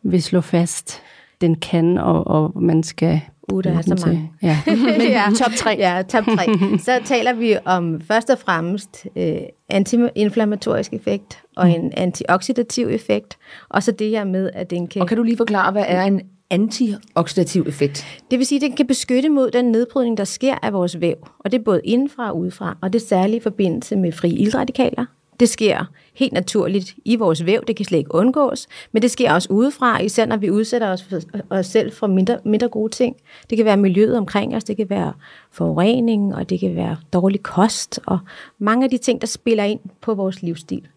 vil 0.02 0.22
slå 0.22 0.40
fast, 0.40 1.02
den 1.40 1.54
kan, 1.54 1.98
og, 1.98 2.26
og 2.26 2.62
man 2.62 2.82
skal 2.82 3.20
Uh, 3.52 3.64
der 3.64 3.78
er 3.78 3.82
så 3.82 4.02
mange. 4.06 4.32
Ja. 4.42 4.58
Men 4.66 5.00
ja. 5.18 5.24
top 5.42 5.52
tre. 5.52 5.76
Ja, 5.78 6.02
top 6.08 6.24
tre. 6.24 6.46
Så 6.78 7.00
taler 7.04 7.32
vi 7.32 7.56
om 7.64 8.00
først 8.00 8.30
og 8.30 8.38
fremmest 8.38 9.06
øh, 9.16 9.36
antiinflammatorisk 9.68 10.92
effekt 10.92 11.42
og 11.56 11.66
mm. 11.66 11.72
en 11.72 11.92
antioxidativ 11.96 12.86
effekt, 12.88 13.38
og 13.68 13.82
så 13.82 13.92
det 13.92 14.10
her 14.10 14.24
med, 14.24 14.50
at 14.54 14.70
den 14.70 14.86
kan... 14.86 15.02
Og 15.02 15.08
kan 15.08 15.16
du 15.16 15.22
lige 15.22 15.36
forklare, 15.36 15.72
hvad 15.72 15.84
er 15.86 16.02
en 16.02 16.20
antioxidativ 16.50 17.64
effekt? 17.68 18.06
Det 18.30 18.38
vil 18.38 18.46
sige, 18.46 18.56
at 18.56 18.62
den 18.62 18.76
kan 18.76 18.86
beskytte 18.86 19.28
mod 19.28 19.50
den 19.50 19.64
nedbrydning, 19.64 20.16
der 20.16 20.24
sker 20.24 20.54
af 20.62 20.72
vores 20.72 21.00
væv, 21.00 21.16
og 21.38 21.52
det 21.52 21.58
er 21.58 21.62
både 21.64 21.80
indenfra 21.84 22.30
og 22.30 22.38
udefra, 22.38 22.76
og 22.82 22.92
det 22.92 23.02
er 23.02 23.06
særligt 23.06 23.36
i 23.36 23.42
forbindelse 23.42 23.96
med 23.96 24.12
frie 24.12 24.32
ildradikaler, 24.32 25.04
det 25.40 25.48
sker 25.48 25.84
helt 26.14 26.32
naturligt 26.32 26.94
i 27.04 27.16
vores 27.16 27.46
væv, 27.46 27.64
det 27.66 27.76
kan 27.76 27.84
slet 27.84 27.98
ikke 27.98 28.14
undgås, 28.14 28.66
men 28.92 29.02
det 29.02 29.10
sker 29.10 29.32
også 29.32 29.48
udefra, 29.52 30.00
især 30.00 30.26
når 30.26 30.36
vi 30.36 30.50
udsætter 30.50 30.88
os, 30.88 31.02
for, 31.02 31.20
os 31.50 31.66
selv 31.66 31.92
for 31.92 32.06
mindre, 32.06 32.38
mindre 32.44 32.68
gode 32.68 32.92
ting. 32.92 33.16
Det 33.50 33.58
kan 33.58 33.64
være 33.64 33.76
miljøet 33.76 34.18
omkring 34.18 34.56
os, 34.56 34.64
det 34.64 34.76
kan 34.76 34.90
være 34.90 35.12
forurening, 35.50 36.34
og 36.34 36.50
det 36.50 36.60
kan 36.60 36.76
være 36.76 36.96
dårlig 37.12 37.42
kost, 37.42 38.00
og 38.06 38.18
mange 38.58 38.84
af 38.84 38.90
de 38.90 38.98
ting, 38.98 39.20
der 39.20 39.26
spiller 39.26 39.64
ind 39.64 39.80
på 40.00 40.14
vores 40.14 40.42
livsstil. 40.42 40.88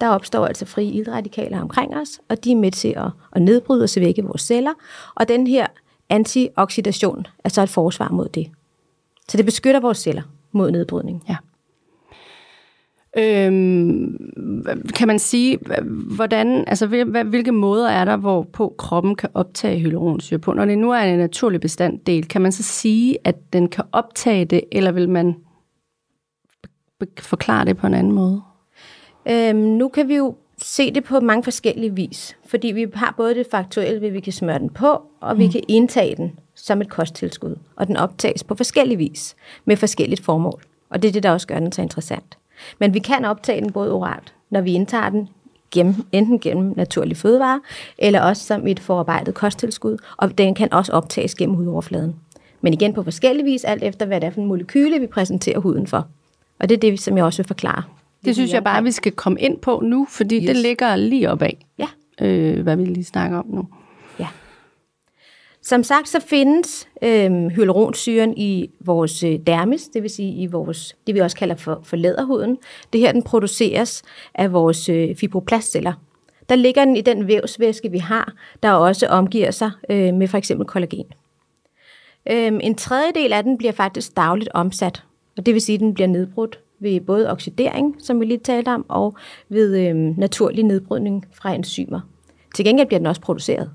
Der 0.00 0.08
opstår 0.08 0.46
altså 0.46 0.64
frie 0.66 0.92
ildradikaler 0.92 1.60
omkring 1.60 1.96
os, 1.96 2.20
og 2.28 2.44
de 2.44 2.52
er 2.52 2.56
med 2.56 2.70
til 2.70 2.94
at, 2.96 3.10
at 3.32 3.42
nedbryde 3.42 3.84
og 3.84 3.88
væk 3.96 4.18
i 4.18 4.20
vores 4.20 4.42
celler, 4.42 4.72
og 5.14 5.28
den 5.28 5.46
her 5.46 5.66
antioxidation 6.08 7.26
er 7.44 7.48
så 7.48 7.62
et 7.62 7.68
forsvar 7.68 8.08
mod 8.08 8.28
det. 8.28 8.50
Så 9.28 9.36
det 9.36 9.44
beskytter 9.44 9.80
vores 9.80 9.98
celler 9.98 10.22
mod 10.52 10.70
nedbrydning. 10.70 11.24
Ja. 11.28 11.36
Øhm, 13.18 14.18
kan 14.94 15.08
man 15.08 15.18
sige, 15.18 15.58
hvordan, 16.16 16.64
altså 16.66 16.86
hvilke 17.26 17.52
måder 17.52 17.88
er 17.88 18.04
der, 18.04 18.16
hvor 18.16 18.42
på 18.42 18.74
kroppen 18.78 19.14
kan 19.14 19.28
optage 19.34 19.78
hyaluronsyre 19.78 20.38
på? 20.38 20.52
Når 20.52 20.64
det 20.64 20.78
nu 20.78 20.90
er 20.90 20.98
en 20.98 21.18
naturlig 21.18 21.60
bestanddel, 21.60 22.28
kan 22.28 22.42
man 22.42 22.52
så 22.52 22.62
sige, 22.62 23.18
at 23.24 23.52
den 23.52 23.68
kan 23.68 23.84
optage 23.92 24.44
det, 24.44 24.60
eller 24.72 24.92
vil 24.92 25.08
man 25.08 25.34
forklare 27.18 27.64
det 27.64 27.76
på 27.76 27.86
en 27.86 27.94
anden 27.94 28.12
måde? 28.12 28.42
Øhm, 29.28 29.56
nu 29.56 29.88
kan 29.88 30.08
vi 30.08 30.16
jo 30.16 30.34
se 30.62 30.94
det 30.94 31.04
på 31.04 31.20
mange 31.20 31.44
forskellige 31.44 31.94
vis, 31.94 32.36
fordi 32.46 32.68
vi 32.68 32.86
har 32.94 33.14
både 33.16 33.34
det 33.34 33.46
faktuelle, 33.50 34.06
at 34.06 34.12
vi 34.12 34.20
kan 34.20 34.32
smøre 34.32 34.58
den 34.58 34.70
på, 34.70 35.02
og 35.20 35.38
vi 35.38 35.46
mm. 35.46 35.52
kan 35.52 35.62
indtage 35.68 36.16
den 36.16 36.38
som 36.54 36.80
et 36.80 36.88
kosttilskud, 36.88 37.56
og 37.76 37.86
den 37.86 37.96
optages 37.96 38.44
på 38.44 38.54
forskellige 38.54 38.98
vis, 38.98 39.36
med 39.64 39.76
forskelligt 39.76 40.24
formål. 40.24 40.62
Og 40.90 41.02
det 41.02 41.08
er 41.08 41.12
det, 41.12 41.22
der 41.22 41.30
også 41.30 41.46
gør 41.46 41.58
den 41.58 41.72
så 41.72 41.82
interessant. 41.82 42.38
Men 42.78 42.94
vi 42.94 42.98
kan 42.98 43.24
optage 43.24 43.60
den 43.60 43.72
både 43.72 43.92
oralt, 43.92 44.34
når 44.50 44.60
vi 44.60 44.72
indtager 44.72 45.08
den, 45.08 45.28
gennem, 45.70 45.94
enten 46.12 46.38
gennem 46.38 46.74
naturlig 46.76 47.16
fødevare, 47.16 47.60
eller 47.98 48.20
også 48.20 48.44
som 48.44 48.66
et 48.66 48.80
forarbejdet 48.80 49.34
kosttilskud, 49.34 49.96
og 50.16 50.38
den 50.38 50.54
kan 50.54 50.72
også 50.72 50.92
optages 50.92 51.34
gennem 51.34 51.56
hudoverfladen. 51.56 52.16
Men 52.60 52.72
igen 52.72 52.92
på 52.92 53.02
forskellig 53.02 53.44
vis, 53.44 53.64
alt 53.64 53.82
efter 53.82 54.06
hvad 54.06 54.20
det 54.20 54.26
er 54.26 54.30
for 54.30 54.40
en 54.40 54.46
molekyle, 54.46 55.00
vi 55.00 55.06
præsenterer 55.06 55.58
huden 55.58 55.86
for. 55.86 56.06
Og 56.60 56.68
det 56.68 56.76
er 56.76 56.80
det, 56.80 57.00
som 57.00 57.16
jeg 57.16 57.24
også 57.24 57.42
vil 57.42 57.46
forklare. 57.46 57.82
Det, 58.24 58.34
synes 58.34 58.52
jeg 58.52 58.64
bare, 58.64 58.82
vi 58.82 58.90
skal 58.90 59.12
komme 59.12 59.40
ind 59.40 59.58
på 59.58 59.80
nu, 59.84 60.06
fordi 60.10 60.36
yes. 60.36 60.46
det 60.46 60.56
ligger 60.56 60.96
lige 60.96 61.30
op 61.30 61.42
af, 61.42 61.66
ja. 61.78 61.86
øh, 62.20 62.62
hvad 62.62 62.76
vi 62.76 62.84
lige 62.84 63.04
snakker 63.04 63.38
om 63.38 63.46
nu. 63.48 63.68
Som 65.62 65.82
sagt, 65.82 66.08
så 66.08 66.20
findes 66.20 66.88
øh, 67.02 67.46
hyaluronsyren 67.46 68.34
i 68.36 68.70
vores 68.80 69.22
øh, 69.22 69.38
dermis, 69.46 69.82
det 69.82 70.02
vil 70.02 70.10
sige 70.10 70.32
i 70.32 70.46
vores, 70.46 70.96
det 71.06 71.14
vi 71.14 71.20
også 71.20 71.36
kalder 71.36 71.54
for, 71.54 71.80
for 71.84 71.96
læderhuden. 71.96 72.58
Det 72.92 73.00
her, 73.00 73.12
den 73.12 73.22
produceres 73.22 74.02
af 74.34 74.52
vores 74.52 74.88
øh, 74.88 75.16
fibroplastceller. 75.16 75.92
Der 76.48 76.54
ligger 76.54 76.84
den 76.84 76.96
i 76.96 77.00
den 77.00 77.26
vævsvæske, 77.26 77.90
vi 77.90 77.98
har, 77.98 78.32
der 78.62 78.72
også 78.72 79.06
omgiver 79.06 79.50
sig 79.50 79.70
øh, 79.90 80.14
med 80.14 80.28
for 80.28 80.38
eksempel 80.38 80.66
kollagen. 80.66 81.06
Øh, 82.30 82.52
en 82.62 82.74
tredjedel 82.74 83.32
af 83.32 83.42
den 83.42 83.58
bliver 83.58 83.72
faktisk 83.72 84.16
dagligt 84.16 84.50
omsat, 84.54 85.04
og 85.36 85.46
det 85.46 85.54
vil 85.54 85.62
sige, 85.62 85.74
at 85.74 85.80
den 85.80 85.94
bliver 85.94 86.08
nedbrudt 86.08 86.60
ved 86.80 87.00
både 87.00 87.30
oxidering, 87.30 87.96
som 87.98 88.20
vi 88.20 88.24
lige 88.24 88.38
talte 88.38 88.68
om, 88.68 88.84
og 88.88 89.16
ved 89.48 89.78
øh, 89.78 90.18
naturlig 90.18 90.64
nedbrydning 90.64 91.26
fra 91.32 91.54
enzymer. 91.54 92.00
Til 92.54 92.64
gengæld 92.64 92.86
bliver 92.86 92.98
den 92.98 93.06
også 93.06 93.20
produceret. 93.20 93.70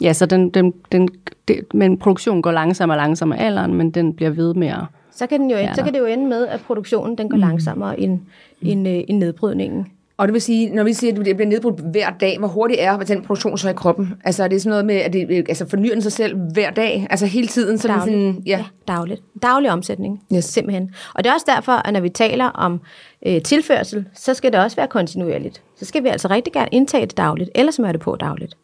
Ja, 0.00 0.12
så 0.12 0.26
den, 0.26 0.50
den, 0.50 0.72
den, 0.92 1.08
det, 1.48 1.74
men 1.74 1.98
produktionen 1.98 2.42
går 2.42 2.52
langsommere 2.52 2.98
og 2.98 3.02
langsommere 3.02 3.38
alderen, 3.38 3.74
men 3.74 3.90
den 3.90 4.14
bliver 4.14 4.30
ved 4.30 4.54
med 4.54 4.68
at... 4.68 4.84
Så 5.10 5.26
kan, 5.26 5.40
den 5.40 5.50
jo, 5.50 5.56
så 5.74 5.82
kan 5.82 5.92
det 5.92 5.98
jo 5.98 6.04
ende 6.04 6.26
med, 6.26 6.46
at 6.46 6.60
produktionen 6.60 7.18
den 7.18 7.28
går 7.28 7.36
mm. 7.36 7.40
langsommere 7.40 8.00
end, 8.00 8.20
end, 8.62 8.88
øh, 8.88 9.04
end 9.08 9.18
nedbrydningen. 9.18 9.86
Og 10.16 10.28
det 10.28 10.32
vil 10.32 10.42
sige, 10.42 10.70
når 10.70 10.84
vi 10.84 10.92
siger, 10.92 11.12
at 11.12 11.26
det 11.26 11.36
bliver 11.36 11.48
nedbrudt 11.48 11.80
hver 11.80 12.10
dag, 12.10 12.38
hvor 12.38 12.48
hurtigt 12.48 12.80
er 12.80 12.98
den 12.98 13.22
produktion 13.22 13.58
så 13.58 13.70
i 13.70 13.72
kroppen? 13.72 14.14
Altså 14.24 14.44
er 14.44 14.48
det 14.48 14.62
sådan 14.62 14.70
noget 14.70 14.84
med, 14.84 14.94
at 14.94 15.12
det 15.12 15.30
altså, 15.48 15.68
fornyer 15.68 15.92
den 15.92 16.02
sig 16.02 16.12
selv 16.12 16.36
hver 16.52 16.70
dag? 16.70 17.06
Altså 17.10 17.26
hele 17.26 17.46
tiden? 17.46 17.78
Så 17.78 17.88
dagligt. 17.88 18.16
Det 18.16 18.34
sådan, 18.34 18.42
ja. 18.46 18.58
ja, 18.58 18.64
dagligt. 18.88 19.22
Daglig 19.42 19.70
omsætning, 19.70 20.22
yes. 20.34 20.44
simpelthen. 20.44 20.94
Og 21.14 21.24
det 21.24 21.30
er 21.30 21.34
også 21.34 21.46
derfor, 21.56 21.72
at 21.72 21.92
når 21.92 22.00
vi 22.00 22.08
taler 22.08 22.44
om 22.44 22.80
øh, 23.26 23.42
tilførsel, 23.42 24.04
så 24.14 24.34
skal 24.34 24.52
det 24.52 24.60
også 24.60 24.76
være 24.76 24.88
kontinuerligt. 24.88 25.62
Så 25.76 25.84
skal 25.84 26.04
vi 26.04 26.08
altså 26.08 26.28
rigtig 26.28 26.52
gerne 26.52 26.68
indtage 26.72 27.06
det 27.06 27.16
dagligt, 27.16 27.50
ellers 27.54 27.74
smøre 27.74 27.92
det 27.92 28.00
på 28.00 28.16
dagligt. 28.16 28.56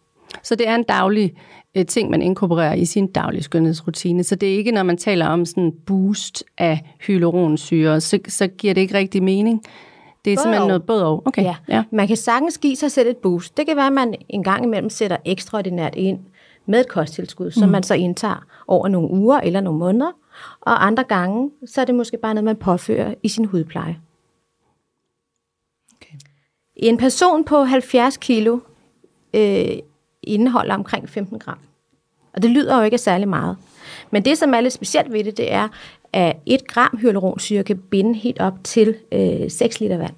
Så 0.42 0.54
det 0.54 0.68
er 0.68 0.74
en 0.74 0.84
daglig 0.84 1.34
øh, 1.76 1.86
ting, 1.86 2.10
man 2.10 2.22
inkorporerer 2.22 2.74
i 2.74 2.84
sin 2.84 3.06
daglige 3.06 3.42
skønhedsrutine. 3.42 4.24
Så 4.24 4.34
det 4.34 4.52
er 4.52 4.56
ikke, 4.56 4.72
når 4.72 4.82
man 4.82 4.96
taler 4.96 5.26
om 5.26 5.44
sådan 5.44 5.72
boost 5.86 6.44
af 6.58 6.80
hyaluronsyre, 7.06 8.00
så, 8.00 8.18
så 8.28 8.46
giver 8.46 8.74
det 8.74 8.80
ikke 8.80 8.94
rigtig 8.94 9.22
mening. 9.22 9.62
Det 10.24 10.32
er 10.32 10.36
Både 10.36 10.42
simpelthen 10.42 10.62
og. 10.62 10.68
noget 10.68 10.86
både 10.86 11.06
og. 11.06 11.26
Okay. 11.26 11.42
Ja. 11.42 11.56
ja. 11.68 11.84
Man 11.90 12.06
kan 12.06 12.16
sagtens 12.16 12.58
give 12.58 12.76
sig 12.76 12.92
selv 12.92 13.08
et 13.08 13.16
boost. 13.16 13.56
Det 13.56 13.66
kan 13.66 13.76
være, 13.76 13.86
at 13.86 13.92
man 13.92 14.14
en 14.28 14.42
gang 14.42 14.64
imellem 14.64 14.90
sætter 14.90 15.16
ekstraordinært 15.24 15.94
ind 15.94 16.18
med 16.66 16.80
et 16.80 16.88
kosttilskud, 16.88 17.46
mm. 17.46 17.52
som 17.52 17.68
man 17.68 17.82
så 17.82 17.94
indtager 17.94 18.46
over 18.66 18.88
nogle 18.88 19.10
uger 19.10 19.40
eller 19.40 19.60
nogle 19.60 19.78
måneder. 19.78 20.12
Og 20.60 20.86
andre 20.86 21.04
gange, 21.04 21.50
så 21.66 21.80
er 21.80 21.84
det 21.84 21.94
måske 21.94 22.16
bare 22.16 22.34
noget, 22.34 22.44
man 22.44 22.56
påfører 22.56 23.14
i 23.22 23.28
sin 23.28 23.44
hudpleje. 23.44 24.00
Okay. 25.96 26.14
En 26.76 26.96
person 26.96 27.44
på 27.44 27.64
70 27.64 28.16
kilo 28.16 28.58
øh, 29.34 29.78
indeholder 30.22 30.74
omkring 30.74 31.08
15 31.08 31.38
gram. 31.38 31.58
Og 32.32 32.42
det 32.42 32.50
lyder 32.50 32.76
jo 32.76 32.82
ikke 32.82 32.98
særlig 32.98 33.28
meget. 33.28 33.56
Men 34.10 34.24
det, 34.24 34.38
som 34.38 34.54
er 34.54 34.60
lidt 34.60 34.72
specielt 34.72 35.12
ved 35.12 35.24
det, 35.24 35.36
det 35.36 35.52
er, 35.52 35.68
at 36.12 36.36
et 36.46 36.66
gram 36.66 36.98
hyaluronsyre 37.00 37.62
kan 37.64 37.78
binde 37.78 38.14
helt 38.14 38.40
op 38.40 38.54
til 38.64 38.94
øh, 39.12 39.50
6 39.50 39.80
liter 39.80 39.96
vand. 39.98 40.14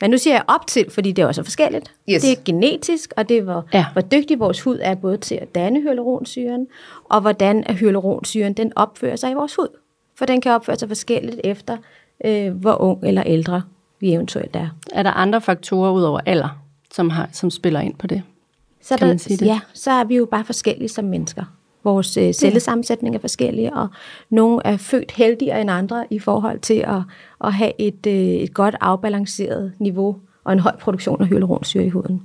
Men 0.00 0.10
nu 0.10 0.18
siger 0.18 0.34
jeg 0.34 0.44
op 0.48 0.66
til, 0.66 0.90
fordi 0.90 1.12
det 1.12 1.22
er 1.22 1.26
også 1.26 1.42
forskelligt. 1.42 1.94
Yes. 2.10 2.22
Det 2.22 2.32
er 2.32 2.36
genetisk, 2.44 3.12
og 3.16 3.28
det 3.28 3.38
er, 3.38 3.42
hvor, 3.42 3.64
Ja. 3.72 3.86
hvor 3.92 4.02
dygtig 4.02 4.38
vores 4.38 4.60
hud 4.60 4.78
er 4.82 4.94
både 4.94 5.16
til 5.16 5.34
at 5.34 5.54
danne 5.54 5.80
hyaluronsyren, 5.80 6.66
og 7.04 7.20
hvordan 7.20 7.64
hyaluronsyren 7.64 8.52
den 8.52 8.72
opfører 8.76 9.16
sig 9.16 9.30
i 9.30 9.34
vores 9.34 9.54
hud. 9.56 9.68
For 10.14 10.26
den 10.26 10.40
kan 10.40 10.52
opføre 10.52 10.76
sig 10.76 10.88
forskelligt 10.88 11.40
efter, 11.44 11.76
øh, 12.24 12.52
hvor 12.54 12.80
ung 12.82 13.04
eller 13.04 13.22
ældre 13.26 13.62
vi 14.00 14.12
eventuelt 14.12 14.56
er. 14.56 14.68
Er 14.92 15.02
der 15.02 15.10
andre 15.10 15.40
faktorer 15.40 15.92
ud 15.92 16.02
over 16.02 16.20
alder, 16.26 16.62
som, 16.94 17.10
har, 17.10 17.28
som 17.32 17.50
spiller 17.50 17.80
ind 17.80 17.94
på 17.94 18.06
det? 18.06 18.22
Så, 18.82 18.88
Kan 18.96 19.00
der, 19.00 19.06
man 19.06 19.18
sige 19.18 19.36
det? 19.36 19.46
Ja, 19.46 19.60
så 19.74 19.90
er 19.90 20.04
vi 20.04 20.16
jo 20.16 20.24
bare 20.24 20.44
forskellige 20.44 20.88
som 20.88 21.04
mennesker. 21.04 21.44
Vores 21.86 22.16
øh, 22.16 22.32
cellesammensætning 22.32 23.14
er 23.14 23.18
forskellige, 23.18 23.74
og 23.74 23.88
nogle 24.30 24.60
er 24.64 24.76
født 24.76 25.12
heldigere 25.12 25.60
end 25.60 25.70
andre 25.70 26.06
i 26.10 26.18
forhold 26.18 26.60
til 26.60 26.84
at, 26.86 27.02
at 27.44 27.52
have 27.52 27.72
et, 27.78 28.06
øh, 28.06 28.14
et 28.14 28.54
godt 28.54 28.74
afbalanceret 28.80 29.72
niveau 29.78 30.16
og 30.44 30.52
en 30.52 30.58
høj 30.58 30.76
produktion 30.76 31.22
af 31.22 31.28
hyaluronsyre 31.28 31.84
i 31.84 31.88
huden. 31.88 32.22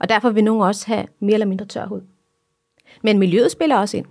Og 0.00 0.08
derfor 0.08 0.30
vil 0.30 0.44
nogle 0.44 0.64
også 0.64 0.86
have 0.86 1.06
mere 1.20 1.34
eller 1.34 1.46
mindre 1.46 1.66
tør 1.66 1.86
hud. 1.86 2.00
Men 3.02 3.18
miljøet 3.18 3.50
spiller 3.50 3.76
også 3.76 3.96
ind. 3.96 4.06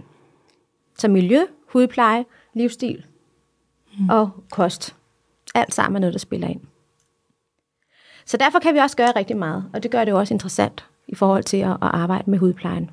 Så 0.98 1.08
miljø, 1.08 1.40
hudpleje, 1.68 2.26
livsstil 2.54 3.06
mm. 4.00 4.10
og 4.10 4.30
kost. 4.52 4.96
Alt 5.56 5.74
sammen 5.74 5.96
er 5.96 6.00
noget, 6.00 6.14
der 6.14 6.20
spiller 6.20 6.48
ind. 6.48 6.62
Så 8.26 8.38
derfor 8.38 8.60
kan 8.60 8.74
vi 8.74 8.80
også 8.80 8.98
gøre 8.98 9.12
rigtig 9.16 9.38
meget, 9.38 9.66
og 9.74 9.84
det 9.84 9.92
gør 9.92 10.06
det 10.06 10.12
jo 10.12 10.20
også 10.20 10.34
interessant 10.34 10.86
i 11.08 11.16
forhold 11.16 11.44
til 11.44 11.58
at, 11.58 11.72
at 11.72 11.78
arbejde 11.82 12.30
med 12.32 12.40
hudplejen. 12.40 12.92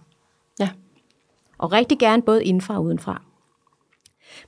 Ja. 1.63 1.67
Og 1.67 1.73
rigtig 1.73 1.99
gerne 1.99 2.23
både 2.23 2.45
indenfra 2.45 2.77
og 2.77 2.85
udenfra. 2.85 3.23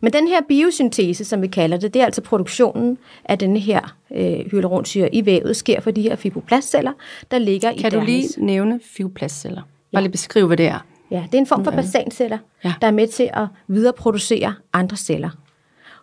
Men 0.01 0.13
den 0.13 0.29
her 0.29 0.41
biosyntese, 0.49 1.25
som 1.25 1.43
vi 1.43 1.47
kalder 1.47 1.77
det, 1.77 1.95
det 1.95 2.03
er 2.03 2.07
altså 2.07 2.23
produktionen 2.23 2.99
af 3.25 3.39
denne 3.39 3.59
her 3.59 3.97
øh, 4.15 4.51
hyaluronsyre 4.51 5.15
i 5.15 5.27
vævet, 5.27 5.57
sker 5.57 5.81
for 5.81 5.91
de 5.91 6.03
her 6.03 6.17
fibroblastceller, 6.17 6.93
der 7.31 7.39
ligger 7.39 7.71
i 7.71 7.77
Kan 7.77 7.93
du 7.93 8.01
lige 8.01 8.29
nævne 8.45 8.81
fibroplastceller? 8.97 9.63
Bare 9.93 10.03
lige 10.03 10.13
beskrive, 10.13 10.47
hvad 10.47 10.57
det 10.57 10.67
er. 10.67 10.87
Ja, 11.11 11.25
det 11.27 11.35
er 11.35 11.39
en 11.39 11.47
form 11.47 11.65
for 11.65 11.71
basanceller, 11.71 12.39
Ja. 12.65 12.69
ja. 12.69 12.75
der 12.81 12.87
er 12.87 12.91
med 12.91 13.09
til 13.09 13.31
at 13.33 13.47
videreproducere 13.67 14.55
andre 14.73 14.97
celler. 14.97 15.31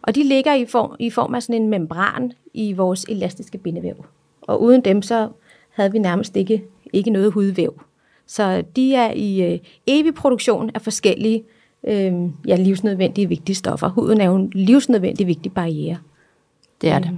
Og 0.02 0.16
de 0.16 0.24
ligger 0.24 0.54
i 0.54 0.66
form, 0.66 0.96
i 1.00 1.10
form 1.10 1.36
af 1.36 1.44
sådan 1.44 1.62
en 1.62 1.70
membran 1.70 2.32
i 2.54 2.74
vores 2.74 3.06
elastiske 3.10 3.58
bindevæv. 3.58 4.06
Og 4.42 4.62
uden 4.62 4.82
dem, 4.82 5.02
så 5.02 5.30
havde 5.72 5.92
vi 5.92 6.00
nærmest 6.00 6.36
ikke, 6.38 6.64
ikke 6.94 7.10
noget 7.10 7.32
hudvæv. 7.32 7.82
Så 8.32 8.64
de 8.76 8.96
er 8.96 9.12
i 9.12 9.54
øh, 9.54 9.60
evig 9.88 10.16
produktion 10.16 10.72
af 10.74 10.82
forskellige 10.82 11.44
øh, 11.88 12.14
ja, 12.48 12.56
livsnødvendige 12.56 13.28
vigtige 13.28 13.56
stoffer. 13.56 13.90
Huden 13.90 14.22
er 14.22 14.26
jo 14.26 14.36
en 14.36 14.52
livsnødvendig 14.56 15.28
vigtig 15.28 15.54
barriere. 15.54 15.98
Det 16.82 16.90
er 16.90 17.00
det. 17.00 17.12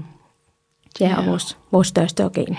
Ja, 0.99 1.17
og 1.17 1.25
vores, 1.25 1.57
vores 1.71 1.87
største 1.87 2.25
organ. 2.25 2.55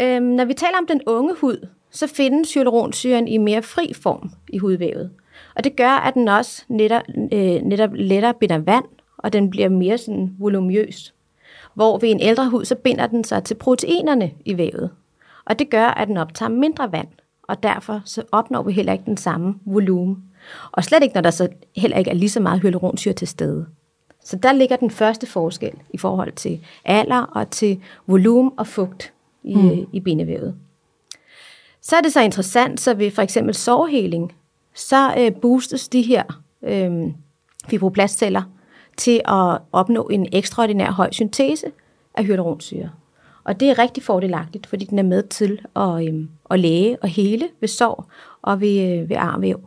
Øhm, 0.00 0.22
når 0.22 0.44
vi 0.44 0.54
taler 0.54 0.78
om 0.78 0.86
den 0.86 1.00
unge 1.06 1.34
hud, 1.34 1.66
så 1.90 2.06
findes 2.06 2.54
hyaluronsyren 2.54 3.28
i 3.28 3.38
mere 3.38 3.62
fri 3.62 3.92
form 3.92 4.30
i 4.48 4.58
hudvævet. 4.58 5.10
Og 5.56 5.64
det 5.64 5.76
gør, 5.76 5.90
at 5.90 6.14
den 6.14 6.28
også 6.28 6.64
netop, 6.68 7.02
øh, 7.32 7.62
netop 7.62 7.90
lettere 7.94 8.34
binder 8.34 8.58
vand, 8.58 8.84
og 9.18 9.32
den 9.32 9.50
bliver 9.50 9.68
mere 9.68 9.98
sådan 9.98 10.34
volumøs. 10.38 11.14
Hvor 11.74 11.98
ved 11.98 12.10
en 12.10 12.20
ældre 12.20 12.48
hud, 12.48 12.64
så 12.64 12.74
binder 12.74 13.06
den 13.06 13.24
sig 13.24 13.44
til 13.44 13.54
proteinerne 13.54 14.30
i 14.44 14.56
vævet. 14.56 14.90
Og 15.44 15.58
det 15.58 15.70
gør, 15.70 15.86
at 15.86 16.08
den 16.08 16.16
optager 16.16 16.50
mindre 16.50 16.92
vand, 16.92 17.08
og 17.42 17.62
derfor 17.62 18.02
så 18.04 18.22
opnår 18.32 18.62
vi 18.62 18.72
heller 18.72 18.92
ikke 18.92 19.04
den 19.04 19.16
samme 19.16 19.54
volumen. 19.64 20.24
Og 20.72 20.84
slet 20.84 21.02
ikke, 21.02 21.14
når 21.14 21.20
der 21.20 21.30
så 21.30 21.48
heller 21.76 21.96
ikke 21.96 22.10
er 22.10 22.14
lige 22.14 22.30
så 22.30 22.40
meget 22.40 22.60
hyaluronsyre 22.60 23.14
til 23.14 23.28
stede. 23.28 23.66
Så 24.24 24.36
der 24.36 24.52
ligger 24.52 24.76
den 24.76 24.90
første 24.90 25.26
forskel 25.26 25.72
i 25.90 25.98
forhold 25.98 26.32
til 26.32 26.60
alder 26.84 27.22
og 27.22 27.50
til 27.50 27.82
volumen 28.06 28.52
og 28.56 28.66
fugt 28.66 29.12
i, 29.42 29.54
mm. 29.54 29.86
i 29.92 30.00
bindevævet. 30.00 30.54
Så 31.82 31.96
er 31.96 32.00
det 32.00 32.12
så 32.12 32.20
interessant, 32.20 32.80
så 32.80 32.94
ved 32.94 33.10
for 33.10 33.22
eksempel 33.22 33.54
sårheling, 33.54 34.32
så 34.74 35.14
øh, 35.18 35.32
boostes 35.32 35.88
de 35.88 36.02
her 36.02 36.22
øh, 36.62 37.12
fibroblastceller 37.68 38.42
til 38.96 39.20
at 39.24 39.58
opnå 39.72 40.08
en 40.08 40.28
ekstraordinær 40.32 40.90
høj 40.90 41.10
syntese 41.12 41.66
af 42.14 42.24
hyaluronsyre. 42.24 42.90
Og 43.44 43.60
det 43.60 43.70
er 43.70 43.78
rigtig 43.78 44.02
fordelagtigt, 44.02 44.66
fordi 44.66 44.84
den 44.84 44.98
er 44.98 45.02
med 45.02 45.22
til 45.22 45.60
at, 45.76 46.08
øh, 46.08 46.24
at 46.50 46.60
læge 46.60 46.98
og 47.02 47.08
hele 47.08 47.48
ved 47.60 47.68
sår 47.68 48.10
og 48.42 48.60
ved, 48.60 49.00
øh, 49.00 49.08
ved 49.08 49.16
armvæv. 49.16 49.60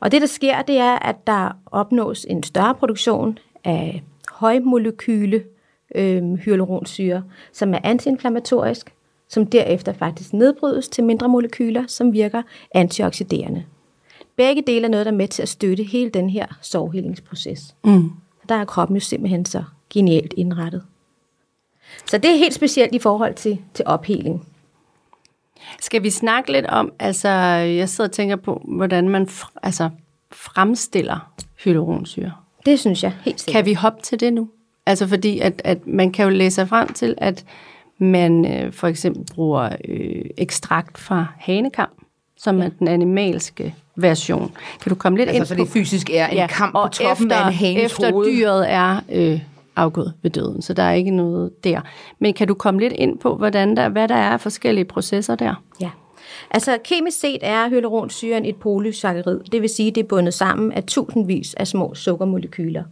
Og 0.00 0.12
det, 0.12 0.20
der 0.20 0.26
sker, 0.26 0.62
det 0.62 0.78
er, 0.78 0.94
at 0.94 1.26
der 1.26 1.56
opnås 1.66 2.26
en 2.28 2.42
større 2.42 2.74
produktion 2.74 3.38
af 3.64 4.02
højmolekyle 4.32 5.42
øh, 5.94 6.34
hyaluronsyre, 6.34 7.24
som 7.52 7.74
er 7.74 7.78
antiinflammatorisk, 7.84 8.94
som 9.28 9.46
derefter 9.46 9.92
faktisk 9.92 10.32
nedbrydes 10.32 10.88
til 10.88 11.04
mindre 11.04 11.28
molekyler, 11.28 11.84
som 11.86 12.12
virker 12.12 12.42
antioxiderende. 12.74 13.64
Begge 14.36 14.62
dele 14.66 14.84
er 14.86 14.90
noget, 14.90 15.06
der 15.06 15.12
er 15.12 15.16
med 15.16 15.28
til 15.28 15.42
at 15.42 15.48
støtte 15.48 15.82
hele 15.82 16.10
den 16.10 16.30
her 16.30 16.46
sårhelingsproces. 16.62 17.76
Mm. 17.84 18.10
Der 18.48 18.54
er 18.54 18.64
kroppen 18.64 18.96
jo 18.96 19.00
simpelthen 19.00 19.44
så 19.44 19.64
genialt 19.90 20.34
indrettet. 20.36 20.82
Så 22.06 22.18
det 22.18 22.30
er 22.30 22.36
helt 22.36 22.54
specielt 22.54 22.94
i 22.94 22.98
forhold 22.98 23.34
til, 23.34 23.58
til 23.74 23.84
opheling. 23.88 24.46
Skal 25.80 26.02
vi 26.02 26.10
snakke 26.10 26.52
lidt 26.52 26.66
om, 26.66 26.92
altså 26.98 27.28
jeg 27.28 27.88
sidder 27.88 28.08
og 28.08 28.12
tænker 28.14 28.36
på, 28.36 28.62
hvordan 28.64 29.08
man 29.08 29.22
fr- 29.30 29.54
altså, 29.62 29.90
fremstiller 30.32 31.32
hyaluronsyre. 31.64 32.32
Det 32.66 32.80
synes 32.80 33.02
jeg 33.02 33.12
helt 33.24 33.40
sikkert. 33.40 33.52
Kan 33.52 33.66
vi 33.66 33.74
hoppe 33.74 34.02
til 34.02 34.20
det 34.20 34.32
nu? 34.32 34.48
Altså 34.86 35.06
fordi, 35.08 35.38
at, 35.38 35.62
at 35.64 35.86
man 35.86 36.12
kan 36.12 36.24
jo 36.24 36.30
læse 36.30 36.54
sig 36.54 36.68
frem 36.68 36.92
til, 36.92 37.14
at 37.18 37.44
man 37.98 38.46
øh, 38.54 38.72
for 38.72 38.88
eksempel 38.88 39.34
bruger 39.34 39.68
øh, 39.88 40.24
ekstrakt 40.38 40.98
fra 40.98 41.26
hanekam, 41.38 41.88
som 42.36 42.58
ja. 42.58 42.64
er 42.64 42.68
den 42.78 42.88
animalske 42.88 43.74
version. 43.96 44.52
Kan 44.82 44.90
du 44.90 44.94
komme 44.94 45.18
lidt 45.18 45.28
Altså, 45.28 45.38
ind 45.40 45.46
så 45.46 45.54
på... 45.54 45.60
det 45.64 45.68
fysisk 45.72 46.10
er 46.12 46.26
en 46.26 46.48
kamp 46.48 46.72
på 46.72 46.78
og 46.78 46.92
toppen 46.92 47.26
efter, 47.26 47.36
af 47.36 47.48
en 47.48 47.54
hanes 47.54 47.82
efter 47.92 48.12
hoved. 48.12 48.26
dyret 48.26 48.72
er 48.72 49.00
øh, 49.12 49.40
afgået 49.76 50.12
ved 50.22 50.30
døden, 50.30 50.62
så 50.62 50.74
der 50.74 50.82
er 50.82 50.92
ikke 50.92 51.10
noget 51.10 51.64
der. 51.64 51.80
Men 52.18 52.34
kan 52.34 52.48
du 52.48 52.54
komme 52.54 52.80
lidt 52.80 52.92
ind 52.92 53.18
på, 53.18 53.36
hvordan 53.36 53.76
der, 53.76 53.88
hvad 53.88 54.08
der 54.08 54.14
er 54.14 54.30
af 54.30 54.40
forskellige 54.40 54.84
processer 54.84 55.34
der? 55.34 55.62
Ja. 55.80 55.90
Altså 56.50 56.78
kemisk 56.84 57.20
set 57.20 57.38
er 57.42 57.68
hyaluronsyren 57.68 58.44
et 58.44 58.56
polysaccharid. 58.56 59.40
Det 59.52 59.62
vil 59.62 59.70
sige, 59.70 59.88
at 59.88 59.94
det 59.94 60.02
er 60.02 60.08
bundet 60.08 60.34
sammen 60.34 60.72
af 60.72 60.84
tusindvis 60.84 61.54
af 61.54 61.66
små 61.66 61.94
sukkermolekyler. 61.94 62.82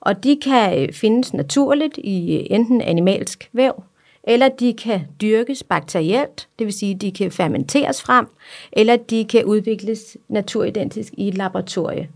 Og 0.00 0.24
de 0.24 0.38
kan 0.44 0.82
øh, 0.82 0.92
findes 0.92 1.34
naturligt 1.34 1.98
i 1.98 2.36
øh, 2.36 2.46
enten 2.50 2.80
animalsk 2.80 3.50
væv, 3.52 3.72
eller 4.24 4.48
de 4.48 4.72
kan 4.72 5.00
dyrkes 5.20 5.62
bakterielt, 5.62 6.48
det 6.58 6.64
vil 6.64 6.74
sige, 6.74 6.94
at 6.94 7.00
de 7.00 7.12
kan 7.12 7.30
fermenteres 7.30 8.02
frem, 8.02 8.26
eller 8.72 8.96
de 8.96 9.24
kan 9.24 9.44
udvikles 9.44 10.16
naturidentisk 10.28 11.12
i 11.16 11.28
et 11.28 11.34
laboratorie. 11.34 12.08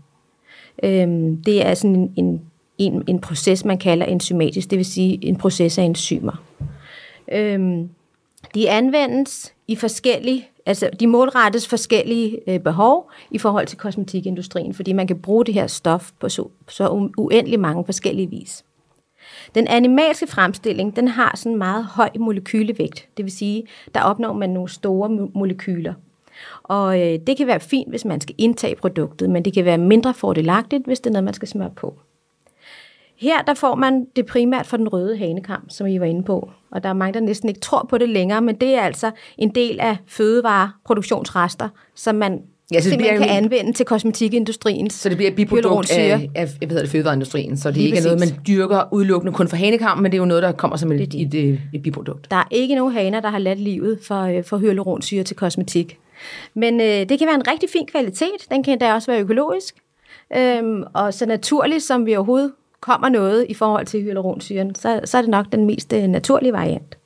Øhm, 0.83 1.43
det 1.43 1.65
er 1.65 1.73
sådan 1.73 1.95
en, 1.95 2.13
en, 2.15 2.41
en, 2.77 3.03
en 3.07 3.19
proces, 3.19 3.65
man 3.65 3.77
kalder 3.77 4.05
enzymatisk, 4.05 4.69
det 4.69 4.77
vil 4.77 4.85
sige 4.85 5.25
en 5.25 5.35
proces 5.35 5.77
af 5.77 5.83
enzymer. 5.83 6.43
Øhm, 7.31 7.89
de 8.55 8.69
anvendes 8.69 9.53
i 9.67 9.75
forskellige, 9.75 10.49
altså 10.65 10.89
de 10.99 11.07
målrettes 11.07 11.67
forskellige 11.67 12.39
øh, 12.47 12.59
behov 12.59 13.11
i 13.31 13.37
forhold 13.37 13.67
til 13.67 13.77
kosmetikindustrien, 13.77 14.73
fordi 14.73 14.93
man 14.93 15.07
kan 15.07 15.19
bruge 15.19 15.45
det 15.45 15.53
her 15.53 15.67
stof 15.67 16.11
på 16.19 16.29
så, 16.29 16.47
så 16.69 17.09
uendelig 17.17 17.59
mange 17.59 17.85
forskellige 17.85 18.29
vis. 18.29 18.63
Den 19.55 19.67
animalske 19.67 20.27
fremstilling, 20.27 20.95
den 20.95 21.07
har 21.07 21.33
sådan 21.35 21.51
en 21.51 21.57
meget 21.57 21.85
høj 21.85 22.09
molekylevægt, 22.19 23.07
det 23.17 23.25
vil 23.25 23.31
sige, 23.31 23.63
der 23.93 24.01
opnår 24.01 24.33
man 24.33 24.49
nogle 24.49 24.69
store 24.69 25.09
molekyler. 25.33 25.93
Og 26.63 27.01
øh, 27.01 27.19
det 27.27 27.37
kan 27.37 27.47
være 27.47 27.59
fint, 27.59 27.89
hvis 27.89 28.05
man 28.05 28.21
skal 28.21 28.35
indtage 28.37 28.75
produktet, 28.75 29.29
men 29.29 29.45
det 29.45 29.53
kan 29.53 29.65
være 29.65 29.77
mindre 29.77 30.13
fordelagtigt, 30.13 30.85
hvis 30.85 30.99
det 30.99 31.09
er 31.09 31.13
noget, 31.13 31.23
man 31.23 31.33
skal 31.33 31.47
smøre 31.47 31.71
på. 31.75 31.99
Her 33.19 33.41
der 33.41 33.53
får 33.53 33.75
man 33.75 34.05
det 34.15 34.25
primært 34.25 34.65
for 34.65 34.77
den 34.77 34.87
røde 34.87 35.17
hanekam, 35.17 35.69
som 35.69 35.87
I 35.87 35.99
var 35.99 36.05
inde 36.05 36.23
på. 36.23 36.49
Og 36.71 36.83
der 36.83 36.89
er 36.89 36.93
mange, 36.93 37.13
der 37.13 37.19
næsten 37.19 37.49
ikke 37.49 37.61
tror 37.61 37.87
på 37.89 37.97
det 37.97 38.09
længere, 38.09 38.41
men 38.41 38.55
det 38.55 38.75
er 38.75 38.81
altså 38.81 39.11
en 39.37 39.55
del 39.55 39.79
af 39.79 39.97
fødevareproduktionsrester, 40.07 41.69
som 41.95 42.15
man 42.15 42.41
Ja, 42.71 42.81
så 42.81 42.89
det 42.89 42.97
bliver 42.97 43.17
kan 43.17 43.29
anvende 43.29 43.73
til 43.73 43.85
kosmetikindustriens 43.85 44.93
Så 44.93 45.09
det 45.09 45.17
bliver 45.17 45.29
et 45.29 45.35
biprodukt 45.35 45.91
af, 45.91 46.29
af 46.35 46.47
hvad 46.57 46.67
hedder 46.67 46.81
det, 46.81 46.91
fødevareindustrien. 46.91 47.57
Så 47.57 47.69
det 47.69 47.75
er 47.75 47.81
Lige 47.81 47.85
ikke 47.85 48.01
noget, 48.01 48.19
præcis. 48.19 48.35
man 48.35 48.43
dyrker 48.47 48.93
udelukkende 48.93 49.33
kun 49.33 49.47
for 49.47 49.55
hanekamp, 49.55 50.01
men 50.01 50.11
det 50.11 50.17
er 50.17 50.21
jo 50.21 50.25
noget, 50.25 50.43
der 50.43 50.51
kommer 50.51 50.77
som 50.77 50.91
et, 50.91 51.01
et, 51.01 51.33
et, 51.33 51.59
et 51.73 51.83
biprodukt. 51.83 52.31
Der 52.31 52.37
er 52.37 52.47
ikke 52.51 52.75
nogen 52.75 52.93
haner, 52.93 53.19
der 53.19 53.29
har 53.29 53.39
ladt 53.39 53.59
livet 53.59 53.99
for, 54.03 54.21
øh, 54.21 54.43
for 54.43 54.57
hyaluronsyre 54.57 55.23
til 55.23 55.35
kosmetik. 55.35 55.97
Men 56.53 56.81
øh, 56.81 56.87
det 56.87 57.19
kan 57.19 57.27
være 57.27 57.35
en 57.35 57.47
rigtig 57.47 57.69
fin 57.69 57.85
kvalitet. 57.85 58.49
Den 58.49 58.63
kan 58.63 58.79
da 58.79 58.93
også 58.93 59.11
være 59.11 59.21
økologisk. 59.21 59.75
Øhm, 60.37 60.83
og 60.93 61.13
så 61.13 61.25
naturligt, 61.25 61.83
som 61.83 62.05
vi 62.05 62.15
overhovedet 62.15 62.51
kommer 62.79 63.09
noget 63.09 63.45
i 63.49 63.53
forhold 63.53 63.85
til 63.85 64.01
hyaluronsyren, 64.01 64.75
så, 64.75 65.01
så 65.05 65.17
er 65.17 65.21
det 65.21 65.29
nok 65.29 65.45
den 65.51 65.65
mest 65.65 65.93
øh, 65.93 66.07
naturlige 66.07 66.53
variant. 66.53 66.97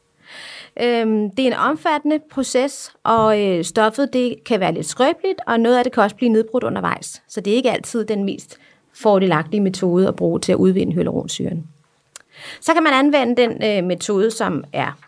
Øhm, 0.81 1.29
det 1.29 1.43
er 1.43 1.47
en 1.47 1.57
omfattende 1.57 2.19
proces, 2.31 2.91
og 3.03 3.41
øh, 3.41 3.63
stoffet 3.63 4.13
det 4.13 4.43
kan 4.43 4.59
være 4.59 4.73
lidt 4.73 4.85
skrøbeligt, 4.85 5.41
og 5.47 5.59
noget 5.59 5.77
af 5.77 5.83
det 5.83 5.93
kan 5.93 6.03
også 6.03 6.15
blive 6.15 6.31
nedbrudt 6.31 6.63
undervejs. 6.63 7.23
Så 7.27 7.41
det 7.41 7.53
er 7.53 7.55
ikke 7.55 7.71
altid 7.71 8.05
den 8.05 8.23
mest 8.23 8.59
fordelagtige 8.93 9.61
metode 9.61 10.07
at 10.07 10.15
bruge 10.15 10.39
til 10.39 10.51
at 10.51 10.55
udvinde 10.57 10.93
hyaluronsyren. 10.93 11.67
Så 12.61 12.73
kan 12.73 12.83
man 12.83 12.93
anvende 12.93 13.41
den 13.41 13.63
øh, 13.63 13.83
metode, 13.83 14.31
som 14.31 14.63
er 14.73 14.99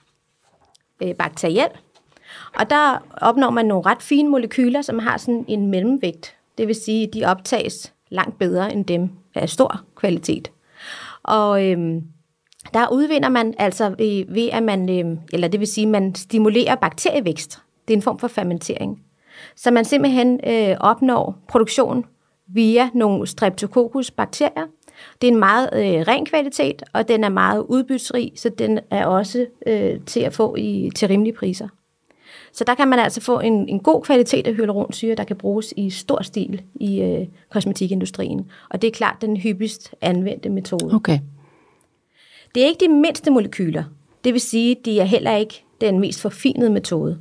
øh, 1.03 1.15
bakteriel. 1.15 1.69
Og 2.59 2.69
der 2.69 2.97
opnår 3.21 3.49
man 3.49 3.65
nogle 3.65 3.85
ret 3.85 4.01
fine 4.01 4.29
molekyler, 4.29 4.81
som 4.81 4.99
har 4.99 5.17
sådan 5.17 5.45
en 5.47 5.67
mellemvægt. 5.67 6.35
Det 6.57 6.67
vil 6.67 6.75
sige, 6.75 7.07
at 7.07 7.13
de 7.13 7.25
optages 7.25 7.93
langt 8.09 8.39
bedre 8.39 8.73
end 8.73 8.85
dem 8.85 9.09
af 9.35 9.49
stor 9.49 9.81
kvalitet. 9.95 10.51
Og 11.23 11.65
øhm, 11.65 12.01
der 12.73 12.87
udvinder 12.91 13.29
man 13.29 13.53
altså 13.59 13.89
ved, 13.89 14.33
ved 14.33 14.49
at 14.51 14.63
man, 14.63 14.99
øhm, 14.99 15.19
eller 15.33 15.47
det 15.47 15.59
vil 15.59 15.67
sige, 15.67 15.87
man 15.87 16.15
stimulerer 16.15 16.75
bakterievækst. 16.75 17.59
Det 17.87 17.93
er 17.93 17.97
en 17.97 18.01
form 18.01 18.19
for 18.19 18.27
fermentering. 18.27 19.03
Så 19.55 19.71
man 19.71 19.85
simpelthen 19.85 20.39
øh, 20.47 20.77
opnår 20.79 21.37
produktion 21.47 22.05
via 22.47 22.89
nogle 22.93 23.27
streptococcus 23.27 24.11
bakterier. 24.11 24.67
Det 25.21 25.27
er 25.27 25.31
en 25.31 25.39
meget 25.39 25.69
øh, 25.73 26.07
ren 26.07 26.25
kvalitet, 26.25 26.83
og 26.93 27.07
den 27.07 27.23
er 27.23 27.29
meget 27.29 27.65
udbytsrig, 27.69 28.31
så 28.35 28.49
den 28.49 28.79
er 28.91 29.05
også 29.05 29.45
øh, 29.67 29.99
til 30.05 30.19
at 30.19 30.33
få 30.33 30.55
i, 30.55 30.89
til 30.95 31.07
rimelige 31.07 31.33
priser. 31.33 31.67
Så 32.53 32.63
der 32.63 32.75
kan 32.75 32.87
man 32.87 32.99
altså 32.99 33.21
få 33.21 33.39
en, 33.39 33.69
en 33.69 33.79
god 33.79 34.01
kvalitet 34.01 34.47
af 34.47 34.53
hyaluronsyre, 34.53 35.15
der 35.15 35.23
kan 35.23 35.35
bruges 35.35 35.73
i 35.77 35.89
stor 35.89 36.23
stil 36.23 36.61
i 36.75 37.01
øh, 37.01 37.27
kosmetikindustrien. 37.49 38.51
Og 38.69 38.81
det 38.81 38.87
er 38.87 38.91
klart 38.91 39.21
den 39.21 39.37
hyppigst 39.37 39.95
anvendte 40.01 40.49
metode. 40.49 40.95
Okay. 40.95 41.19
Det 42.55 42.63
er 42.63 42.67
ikke 42.67 42.85
de 42.85 42.91
mindste 42.91 43.31
molekyler. 43.31 43.83
Det 44.23 44.33
vil 44.33 44.41
sige, 44.41 44.75
de 44.85 44.99
er 44.99 45.03
heller 45.03 45.35
ikke 45.35 45.63
den 45.81 45.99
mest 45.99 46.21
forfinede 46.21 46.69
metode. 46.69 47.19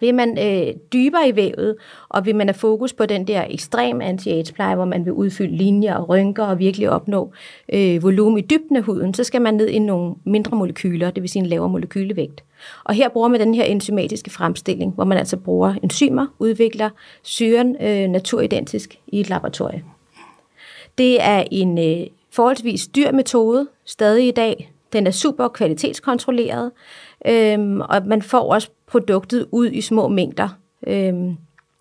Vil 0.00 0.14
man 0.14 0.38
øh, 0.38 0.74
dybere 0.92 1.28
i 1.28 1.36
vævet, 1.36 1.76
og 2.08 2.26
vil 2.26 2.36
man 2.36 2.48
have 2.48 2.54
fokus 2.54 2.92
på 2.92 3.06
den 3.06 3.26
der 3.26 3.44
ekstrem 3.50 4.00
anti 4.00 4.52
pleje 4.54 4.74
hvor 4.74 4.84
man 4.84 5.04
vil 5.04 5.12
udfylde 5.12 5.56
linjer 5.56 5.94
og 5.94 6.08
rynker 6.08 6.44
og 6.44 6.58
virkelig 6.58 6.90
opnå 6.90 7.32
øh, 7.72 8.02
volumen 8.02 8.38
i 8.38 8.42
dybden 8.42 8.76
af 8.76 8.82
huden, 8.82 9.14
så 9.14 9.24
skal 9.24 9.42
man 9.42 9.54
ned 9.54 9.68
i 9.68 9.78
nogle 9.78 10.14
mindre 10.24 10.56
molekyler, 10.56 11.10
det 11.10 11.22
vil 11.22 11.30
sige 11.30 11.42
en 11.42 11.46
lavere 11.46 11.68
molekylevægt. 11.68 12.44
Og 12.84 12.94
her 12.94 13.08
bruger 13.08 13.28
man 13.28 13.40
den 13.40 13.54
her 13.54 13.64
enzymatiske 13.64 14.30
fremstilling, 14.30 14.94
hvor 14.94 15.04
man 15.04 15.18
altså 15.18 15.36
bruger 15.36 15.74
enzymer, 15.82 16.26
udvikler 16.38 16.90
syren 17.22 17.76
øh, 17.80 18.08
naturidentisk 18.08 18.98
i 19.06 19.20
et 19.20 19.28
laboratorium. 19.28 19.82
Det 20.98 21.22
er 21.22 21.44
en 21.50 21.78
øh, 21.78 22.06
forholdsvis 22.30 22.86
dyr 22.86 23.12
metode, 23.12 23.68
stadig 23.84 24.28
i 24.28 24.30
dag. 24.30 24.72
Den 24.92 25.06
er 25.06 25.10
super 25.10 25.48
kvalitetskontrolleret, 25.48 26.70
øhm, 27.28 27.80
og 27.80 28.06
man 28.06 28.22
får 28.22 28.52
også 28.52 28.68
produktet 28.86 29.46
ud 29.52 29.70
i 29.70 29.80
små 29.80 30.08
mængder. 30.08 30.48
Øhm, 30.86 31.36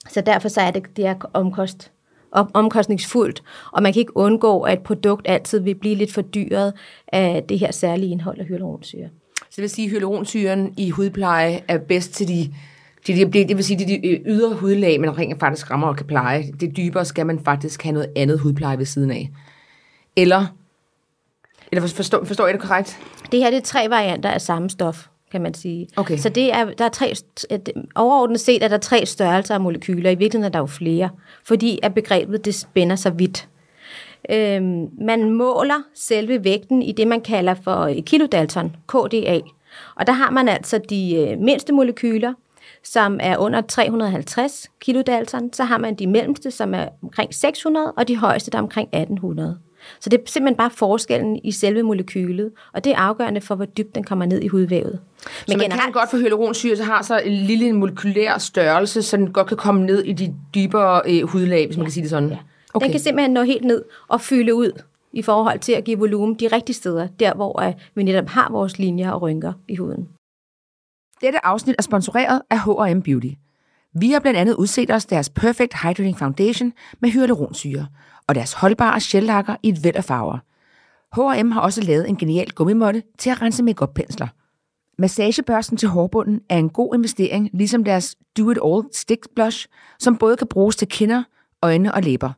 så 0.09 0.21
derfor 0.21 0.49
så 0.49 0.61
er 0.61 0.71
det, 0.71 0.83
det 0.97 1.05
er 1.05 1.15
omkost, 1.33 1.91
om, 2.31 2.51
omkostningsfuldt, 2.53 3.43
og 3.71 3.83
man 3.83 3.93
kan 3.93 3.99
ikke 3.99 4.17
undgå, 4.17 4.61
at 4.61 4.73
et 4.73 4.83
produkt 4.83 5.27
altid 5.29 5.59
vil 5.59 5.75
blive 5.75 5.95
lidt 5.95 6.13
fordyret 6.13 6.73
af 7.07 7.43
det 7.49 7.59
her 7.59 7.71
særlige 7.71 8.11
indhold 8.11 8.39
af 8.39 8.45
hyaluronsyre. 8.45 9.09
Så 9.37 9.55
det 9.55 9.61
vil 9.61 9.69
sige, 9.69 9.85
at 9.85 9.91
hyaluronsyren 9.91 10.73
i 10.77 10.89
hudpleje 10.89 11.61
er 11.67 11.77
bedst 11.77 12.13
til 12.13 12.27
de, 12.27 12.53
de, 13.07 13.25
de, 13.25 13.47
det 13.47 13.57
vil 13.57 13.63
sige, 13.63 13.79
de, 13.79 13.85
de 13.85 14.21
ydre 14.25 14.55
hudlag, 14.55 14.99
man 14.99 15.17
rent 15.17 15.39
faktisk 15.39 15.71
rammer 15.71 15.87
og 15.87 15.95
kan 15.97 16.05
pleje. 16.05 16.51
Det 16.59 16.77
dybere 16.77 17.05
skal 17.05 17.25
man 17.25 17.39
faktisk 17.39 17.83
have 17.83 17.93
noget 17.93 18.09
andet 18.15 18.39
hudpleje 18.39 18.77
ved 18.77 18.85
siden 18.85 19.11
af. 19.11 19.29
Eller, 20.15 20.45
eller 21.71 21.87
forstår, 21.87 22.23
forstår 22.23 22.45
jeg 22.45 22.53
det 22.53 22.61
korrekt? 22.61 22.99
Det 23.31 23.39
her 23.39 23.49
det 23.49 23.57
er 23.57 23.61
tre 23.61 23.89
varianter 23.89 24.29
af 24.29 24.41
samme 24.41 24.69
stof, 24.69 25.07
kan 25.31 25.41
man 25.41 25.53
sige. 25.53 25.87
Okay. 25.95 26.17
Så 26.17 26.29
det 26.29 26.53
er, 26.53 26.65
der 26.65 26.85
er 26.85 26.89
tre, 26.89 27.13
at 27.49 27.69
overordnet 27.95 28.39
set 28.39 28.63
er 28.63 28.67
der 28.67 28.77
tre 28.77 29.05
størrelser 29.05 29.53
af 29.53 29.61
molekyler. 29.61 30.09
I 30.09 30.15
virkeligheden 30.15 30.43
er 30.43 30.49
der 30.49 30.59
jo 30.59 30.65
flere, 30.65 31.09
fordi 31.43 31.79
at 31.83 31.93
begrebet 31.93 32.45
det 32.45 32.55
spænder 32.55 32.95
så 32.95 33.09
vidt. 33.09 33.47
Øhm, 34.29 34.87
man 35.01 35.29
måler 35.29 35.83
selve 35.95 36.43
vægten 36.43 36.81
i 36.81 36.91
det, 36.91 37.07
man 37.07 37.21
kalder 37.21 37.53
for 37.53 37.93
kilodalton, 38.05 38.75
KDA. 38.87 39.39
Og 39.95 40.07
der 40.07 40.13
har 40.13 40.31
man 40.31 40.49
altså 40.49 40.79
de 40.89 41.15
øh, 41.15 41.39
mindste 41.39 41.73
molekyler, 41.73 42.33
som 42.83 43.19
er 43.23 43.37
under 43.37 43.61
350 43.61 44.67
kilodalton. 44.81 45.53
Så 45.53 45.63
har 45.63 45.77
man 45.77 45.95
de 45.95 46.07
mellemste, 46.07 46.51
som 46.51 46.73
er 46.73 46.87
omkring 47.03 47.33
600, 47.33 47.91
og 47.97 48.07
de 48.07 48.17
højeste, 48.17 48.51
der 48.51 48.57
er 48.57 48.61
omkring 48.61 48.89
1800. 48.93 49.57
Så 49.99 50.09
det 50.09 50.19
er 50.19 50.23
simpelthen 50.25 50.57
bare 50.57 50.69
forskellen 50.69 51.39
i 51.43 51.51
selve 51.51 51.83
molekylet, 51.83 52.51
og 52.73 52.83
det 52.83 52.91
er 52.91 52.97
afgørende 52.97 53.41
for, 53.41 53.55
hvor 53.55 53.65
dybt 53.65 53.95
den 53.95 54.03
kommer 54.03 54.25
ned 54.25 54.41
i 54.41 54.47
hudvævet. 54.47 54.99
Men 55.47 55.51
så 55.51 55.57
man 55.57 55.71
kan 55.71 55.91
godt 55.91 56.11
få 56.11 56.17
hyaluronsyre, 56.17 56.75
så 56.75 56.83
har 56.83 57.01
så 57.01 57.19
en 57.19 57.33
lille 57.33 57.73
molekylær 57.73 58.37
størrelse, 58.37 59.03
så 59.03 59.17
den 59.17 59.33
godt 59.33 59.47
kan 59.47 59.57
komme 59.57 59.85
ned 59.85 60.03
i 60.03 60.13
de 60.13 60.35
dybere 60.55 61.01
øh, 61.07 61.23
hudlag, 61.27 61.65
hvis 61.65 61.77
man 61.77 61.85
kan 61.85 61.91
sige 61.91 62.01
det 62.01 62.09
sådan. 62.09 62.29
Ja. 62.29 62.37
Okay. 62.73 62.85
Den 62.85 62.91
kan 62.91 62.99
simpelthen 62.99 63.33
nå 63.33 63.43
helt 63.43 63.63
ned 63.63 63.83
og 64.07 64.21
fylde 64.21 64.55
ud 64.55 64.71
i 65.13 65.21
forhold 65.21 65.59
til 65.59 65.71
at 65.71 65.83
give 65.83 65.99
volumen 65.99 66.35
de 66.35 66.47
rigtige 66.47 66.75
steder, 66.75 67.07
der 67.07 67.33
hvor 67.33 67.67
uh, 67.67 67.73
vi 67.95 68.03
netop 68.03 68.27
har 68.27 68.51
vores 68.51 68.79
linjer 68.79 69.11
og 69.11 69.21
rynker 69.21 69.53
i 69.67 69.75
huden. 69.75 70.07
Dette 71.21 71.45
afsnit 71.45 71.75
er 71.77 71.83
sponsoreret 71.83 72.41
af 72.49 72.59
H&M 72.59 73.01
Beauty. 73.01 73.29
Vi 73.99 74.11
har 74.11 74.19
blandt 74.19 74.39
andet 74.39 74.55
udset 74.55 74.91
os 74.91 75.05
deres 75.05 75.29
Perfect 75.29 75.73
Hydrating 75.73 76.17
Foundation 76.17 76.73
med 76.99 77.09
hyaluronsyre 77.09 77.87
og 78.27 78.35
deres 78.35 78.53
holdbare 78.53 78.99
shellakker 78.99 79.55
i 79.63 79.69
et 79.69 79.83
væld 79.83 79.95
af 79.95 80.03
farver. 80.03 80.37
H&M 81.15 81.51
har 81.51 81.61
også 81.61 81.81
lavet 81.81 82.09
en 82.09 82.17
genial 82.17 82.51
gummimåtte 82.51 83.03
til 83.17 83.29
at 83.29 83.41
rense 83.41 83.63
makeup-pensler. 83.63 84.27
Massagebørsten 84.97 85.77
til 85.77 85.89
hårbunden 85.89 86.41
er 86.49 86.57
en 86.57 86.69
god 86.69 86.95
investering, 86.95 87.49
ligesom 87.53 87.83
deres 87.83 88.15
Do 88.37 88.51
It 88.51 88.57
All 88.65 88.83
Stick 88.93 89.27
Blush, 89.35 89.67
som 89.99 90.17
både 90.17 90.37
kan 90.37 90.47
bruges 90.47 90.75
til 90.75 90.87
kinder, 90.87 91.23
øjne 91.61 91.93
og 91.93 92.03
læber. 92.03 92.31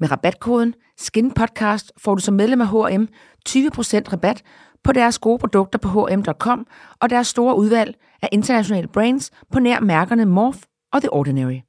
Med 0.00 0.10
rabatkoden 0.10 0.74
SKINPODCAST 0.98 1.92
får 1.98 2.14
du 2.14 2.20
som 2.20 2.34
medlem 2.34 2.60
af 2.60 2.68
H&M 2.68 3.08
20% 3.48 4.12
rabat 4.12 4.42
på 4.84 4.92
deres 4.92 5.18
gode 5.18 5.38
produkter 5.38 5.78
på 5.78 5.88
hm.com 5.88 6.66
og 7.00 7.10
deres 7.10 7.26
store 7.26 7.56
udvalg 7.56 7.94
af 8.22 8.28
internationale 8.32 8.88
brands 8.88 9.30
på 9.52 9.58
nær 9.58 9.80
mærkerne 9.80 10.24
Morph 10.24 10.58
og 10.94 11.00
The 11.00 11.12
Ordinary. 11.12 11.60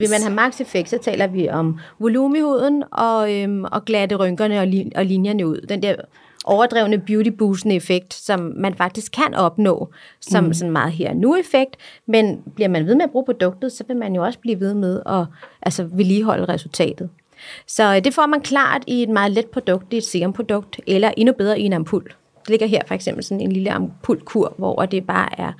Vil 0.00 0.10
man 0.10 0.22
have 0.22 0.34
max 0.34 0.60
effekt, 0.60 0.88
så 0.88 0.98
taler 0.98 1.26
vi 1.26 1.48
om 1.48 1.78
volumen 1.98 2.36
i 2.36 2.40
huden 2.40 2.84
og, 2.92 3.34
øhm, 3.34 3.64
og 3.64 3.84
glatte 3.84 4.16
rynkerne 4.16 4.60
og, 4.60 4.66
lin- 4.66 4.92
og 4.96 5.04
linjerne 5.04 5.46
ud. 5.46 5.60
Den 5.68 5.82
der 5.82 5.94
overdrevne 6.44 6.98
beauty 6.98 7.30
boostende 7.30 7.74
effekt, 7.76 8.14
som 8.14 8.52
man 8.56 8.74
faktisk 8.74 9.12
kan 9.12 9.34
opnå 9.34 9.88
som 10.20 10.44
mm. 10.44 10.54
sådan 10.54 10.72
meget 10.72 10.92
her 10.92 11.14
nu 11.14 11.36
effekt, 11.36 11.76
men 12.06 12.42
bliver 12.54 12.68
man 12.68 12.86
ved 12.86 12.94
med 12.94 13.04
at 13.04 13.10
bruge 13.10 13.24
produktet, 13.24 13.72
så 13.72 13.84
vil 13.88 13.96
man 13.96 14.14
jo 14.14 14.24
også 14.24 14.38
blive 14.38 14.60
ved 14.60 14.74
med 14.74 15.02
at 15.06 15.26
altså, 15.62 15.84
vedligeholde 15.84 16.44
resultatet. 16.44 17.10
Så 17.66 17.94
øh, 17.94 18.04
det 18.04 18.14
får 18.14 18.26
man 18.26 18.40
klart 18.40 18.82
i 18.86 19.02
et 19.02 19.08
meget 19.08 19.32
let 19.32 19.46
produkt, 19.46 19.92
er 19.92 19.98
et 19.98 20.04
serumprodukt, 20.04 20.80
eller 20.86 21.10
endnu 21.16 21.32
bedre 21.32 21.60
i 21.60 21.62
en 21.62 21.72
ampul. 21.72 22.04
Det 22.40 22.48
ligger 22.48 22.66
her 22.66 22.82
for 22.86 22.94
eksempel 22.94 23.24
sådan 23.24 23.40
en 23.40 23.52
lille 23.52 23.70
ampulkur, 23.70 24.54
hvor 24.58 24.86
det 24.86 25.06
bare 25.06 25.40
er 25.40 25.52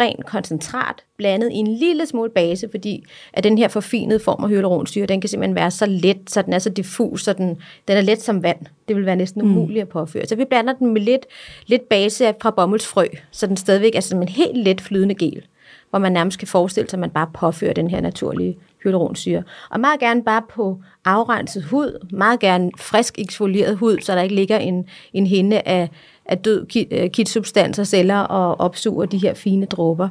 rent 0.00 0.26
koncentrat, 0.26 1.04
blandet 1.16 1.50
i 1.52 1.54
en 1.54 1.66
lille 1.66 2.06
smule 2.06 2.30
base, 2.30 2.68
fordi 2.70 3.04
at 3.32 3.44
den 3.44 3.58
her 3.58 3.68
forfinede 3.68 4.20
form 4.20 4.44
af 4.44 4.50
hyaluronsyre, 4.50 5.06
den 5.06 5.20
kan 5.20 5.28
simpelthen 5.28 5.54
være 5.54 5.70
så 5.70 5.86
let, 5.86 6.30
så 6.30 6.42
den 6.42 6.52
er 6.52 6.58
så 6.58 6.70
diffus, 6.70 7.24
så 7.24 7.32
den, 7.32 7.48
den 7.88 7.96
er 7.96 8.00
let 8.00 8.22
som 8.22 8.42
vand. 8.42 8.58
Det 8.88 8.96
vil 8.96 9.06
være 9.06 9.16
næsten 9.16 9.42
umuligt 9.42 9.82
at 9.82 9.88
påføre. 9.88 10.26
Så 10.26 10.36
vi 10.36 10.44
blander 10.44 10.72
den 10.72 10.92
med 10.92 11.00
lidt, 11.00 11.26
lidt 11.66 11.88
base 11.88 12.34
fra 12.42 12.50
bomuldsfrø, 12.50 13.06
så 13.30 13.46
den 13.46 13.56
stadigvæk 13.56 13.94
er 13.94 14.00
som 14.00 14.22
en 14.22 14.28
helt 14.28 14.58
let 14.58 14.80
flydende 14.80 15.14
gel, 15.14 15.42
hvor 15.90 15.98
man 15.98 16.12
nærmest 16.12 16.38
kan 16.38 16.48
forestille 16.48 16.90
sig, 16.90 16.96
at 16.96 17.00
man 17.00 17.10
bare 17.10 17.30
påfører 17.34 17.72
den 17.72 17.90
her 17.90 18.00
naturlige 18.00 18.56
hyaluronsyre. 18.82 19.42
Og 19.70 19.80
meget 19.80 20.00
gerne 20.00 20.24
bare 20.24 20.42
på 20.50 20.78
afrenset 21.04 21.64
hud, 21.64 22.06
meget 22.12 22.40
gerne 22.40 22.70
frisk 22.78 23.18
eksfolieret 23.18 23.76
hud, 23.76 23.98
så 24.00 24.14
der 24.14 24.22
ikke 24.22 24.34
ligger 24.34 24.58
en, 24.58 24.88
en 25.12 25.26
hinde 25.26 25.60
af, 25.60 25.88
af 26.26 26.38
død 26.38 26.66
kittsubstanser, 27.08 27.84
celler 27.84 28.18
og 28.18 28.60
opsuger 28.60 29.06
de 29.06 29.18
her 29.18 29.34
fine 29.34 29.66
dråber. 29.66 30.08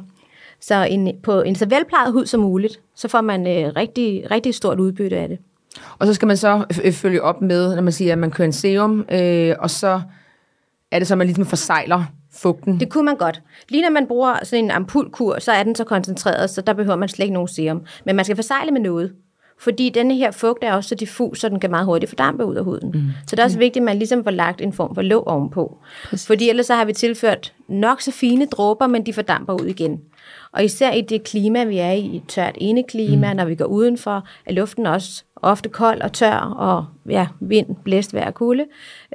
Så 0.60 0.86
en, 0.90 1.12
på 1.22 1.42
en 1.42 1.54
så 1.54 1.66
velplejet 1.66 2.12
hud 2.12 2.26
som 2.26 2.40
muligt, 2.40 2.80
så 2.94 3.08
får 3.08 3.20
man 3.20 3.46
øh, 3.46 3.72
rigtig, 3.76 4.30
rigtig 4.30 4.54
stort 4.54 4.80
udbytte 4.80 5.16
af 5.16 5.28
det. 5.28 5.38
Og 5.98 6.06
så 6.06 6.14
skal 6.14 6.26
man 6.28 6.36
så 6.36 6.64
øh, 6.84 6.92
følge 6.92 7.22
op 7.22 7.40
med, 7.42 7.74
når 7.74 7.82
man 7.82 7.92
siger, 7.92 8.12
at 8.12 8.18
man 8.18 8.30
kører 8.30 8.46
en 8.46 8.52
serum, 8.52 9.04
øh, 9.12 9.54
og 9.58 9.70
så 9.70 10.00
er 10.90 10.98
det 10.98 11.08
så, 11.08 11.14
at 11.14 11.18
man 11.18 11.26
ligesom 11.26 11.46
forsejler 11.46 12.04
fugten. 12.32 12.80
Det 12.80 12.88
kunne 12.88 13.04
man 13.04 13.16
godt. 13.16 13.42
Lige 13.68 13.82
når 13.82 13.90
man 13.90 14.06
bruger 14.06 14.44
sådan 14.44 14.64
en 14.64 14.70
ampulkur, 14.70 15.38
så 15.38 15.52
er 15.52 15.62
den 15.62 15.74
så 15.74 15.84
koncentreret, 15.84 16.50
så 16.50 16.60
der 16.60 16.72
behøver 16.72 16.96
man 16.96 17.08
slet 17.08 17.24
ikke 17.24 17.34
nogen 17.34 17.48
serum. 17.48 17.82
Men 18.04 18.16
man 18.16 18.24
skal 18.24 18.36
forsegle 18.36 18.70
med 18.70 18.80
noget. 18.80 19.12
Fordi 19.58 19.88
denne 19.88 20.14
her 20.14 20.30
fugt 20.30 20.64
er 20.64 20.72
også 20.72 20.88
så 20.88 20.94
diffus, 20.94 21.40
så 21.40 21.48
den 21.48 21.60
kan 21.60 21.70
meget 21.70 21.86
hurtigt 21.86 22.10
fordampe 22.10 22.44
ud 22.44 22.54
af 22.54 22.64
huden. 22.64 22.90
Mm. 22.94 23.02
Så 23.26 23.36
det 23.36 23.38
er 23.38 23.44
også 23.44 23.58
vigtigt, 23.58 23.82
at 23.82 23.84
man 23.84 23.96
ligesom 23.96 24.24
får 24.24 24.30
lagt 24.30 24.60
en 24.60 24.72
form 24.72 24.94
for 24.94 25.02
låg 25.02 25.26
ovenpå. 25.26 25.78
Præcis. 26.04 26.26
Fordi 26.26 26.48
ellers 26.48 26.66
så 26.66 26.74
har 26.74 26.84
vi 26.84 26.92
tilført 26.92 27.52
nok 27.68 28.00
så 28.00 28.10
fine 28.10 28.46
dråber, 28.46 28.86
men 28.86 29.06
de 29.06 29.12
fordamper 29.12 29.52
ud 29.52 29.66
igen. 29.66 30.00
Og 30.52 30.64
især 30.64 30.92
i 30.92 31.00
det 31.00 31.24
klima, 31.24 31.64
vi 31.64 31.78
er 31.78 31.90
i, 31.90 32.16
et 32.16 32.22
tørt 32.28 32.54
indeklima, 32.58 33.32
mm. 33.32 33.36
når 33.36 33.44
vi 33.44 33.54
går 33.54 33.64
udenfor, 33.64 34.28
er 34.46 34.52
luften 34.52 34.86
også 34.86 35.24
ofte 35.36 35.68
kold 35.68 36.00
og 36.00 36.12
tør, 36.12 36.36
og 36.36 36.84
ja, 37.08 37.26
vind, 37.40 37.66
blæst, 37.84 38.14
vejr 38.14 38.26
og 38.26 38.34
kulde. 38.34 38.64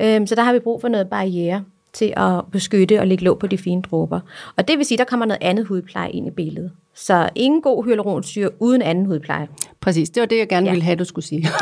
Øhm, 0.02 0.28
så 0.28 0.36
der 0.36 0.44
har 0.44 0.54
vi 0.54 0.60
brug 0.60 0.82
for 0.82 0.88
noget 0.88 1.10
barriere 1.10 1.64
til 1.94 2.14
at 2.18 2.42
beskytte 2.52 3.00
og 3.00 3.08
lægge 3.08 3.24
låg 3.24 3.40
på 3.40 3.48
de 3.48 3.58
fine 3.58 3.82
dråber. 3.82 4.20
Og 4.56 4.68
det 4.68 4.78
vil 4.78 4.86
sige, 4.86 4.98
der 4.98 5.04
kommer 5.04 5.26
noget 5.26 5.42
andet 5.42 5.66
hudpleje 5.66 6.12
ind 6.12 6.28
i 6.28 6.32
billedet. 6.32 6.72
Så 7.00 7.30
ingen 7.36 7.62
god 7.62 7.86
hyaluronsyre 7.86 8.50
uden 8.62 8.82
anden 8.82 9.06
hudpleje. 9.06 9.48
Præcis, 9.82 10.10
det 10.10 10.22
var 10.22 10.28
det, 10.28 10.38
jeg 10.38 10.50
gerne 10.50 10.66
ja. 10.66 10.72
ville 10.72 10.84
have, 10.84 10.96
du 10.96 11.06
skulle 11.06 11.26
sige. 11.26 11.48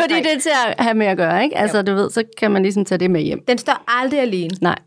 Fordi 0.00 0.14
det 0.14 0.32
er 0.32 0.38
til 0.40 0.50
at 0.66 0.84
have 0.84 0.94
med 0.94 1.06
at 1.06 1.16
gøre, 1.16 1.44
ikke? 1.44 1.58
Altså, 1.58 1.82
du 1.82 1.94
ved, 1.94 2.10
så 2.10 2.24
kan 2.38 2.50
man 2.50 2.62
ligesom 2.62 2.84
tage 2.84 2.98
det 2.98 3.10
med 3.10 3.20
hjem. 3.20 3.44
Den 3.48 3.58
står 3.58 3.84
aldrig 3.88 4.20
alene. 4.20 4.50
Nej. 4.60 4.78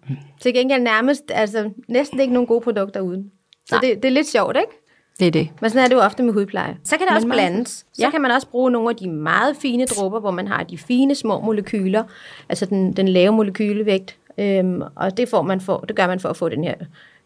Til 0.41 0.53
gengæld 0.53 0.81
nærmest, 0.81 1.23
altså 1.29 1.69
næsten 1.87 2.19
ikke 2.19 2.33
nogen 2.33 2.47
gode 2.47 2.61
produkter 2.61 3.01
uden. 3.01 3.31
Så 3.65 3.79
det, 3.81 3.95
det 3.95 4.05
er 4.05 4.13
lidt 4.13 4.27
sjovt, 4.27 4.57
ikke? 4.57 4.71
Det 5.19 5.27
er 5.27 5.31
det. 5.31 5.49
Men 5.61 5.69
sådan 5.69 5.83
er 5.83 5.87
det 5.87 5.95
jo 5.95 6.01
ofte 6.01 6.23
med 6.23 6.33
hudpleje. 6.33 6.77
Så 6.83 6.97
kan 6.97 7.07
det 7.07 7.15
også 7.15 7.27
blandes. 7.27 7.69
Så 7.69 7.85
ja. 7.99 8.09
kan 8.09 8.21
man 8.21 8.31
også 8.31 8.47
bruge 8.47 8.71
nogle 8.71 8.89
af 8.89 8.95
de 8.95 9.09
meget 9.09 9.55
fine 9.57 9.85
dråber, 9.85 10.19
hvor 10.19 10.31
man 10.31 10.47
har 10.47 10.63
de 10.63 10.77
fine 10.77 11.15
små 11.15 11.39
molekyler, 11.39 12.03
altså 12.49 12.65
den, 12.65 12.93
den 12.93 13.07
lave 13.07 13.31
molekylevægt, 13.31 14.17
øhm, 14.37 14.81
og 14.95 15.17
det, 15.17 15.29
får 15.29 15.41
man 15.41 15.61
for, 15.61 15.77
det 15.77 15.95
gør 15.95 16.07
man 16.07 16.19
for 16.19 16.29
at 16.29 16.37
få 16.37 16.49
den 16.49 16.63
her 16.63 16.75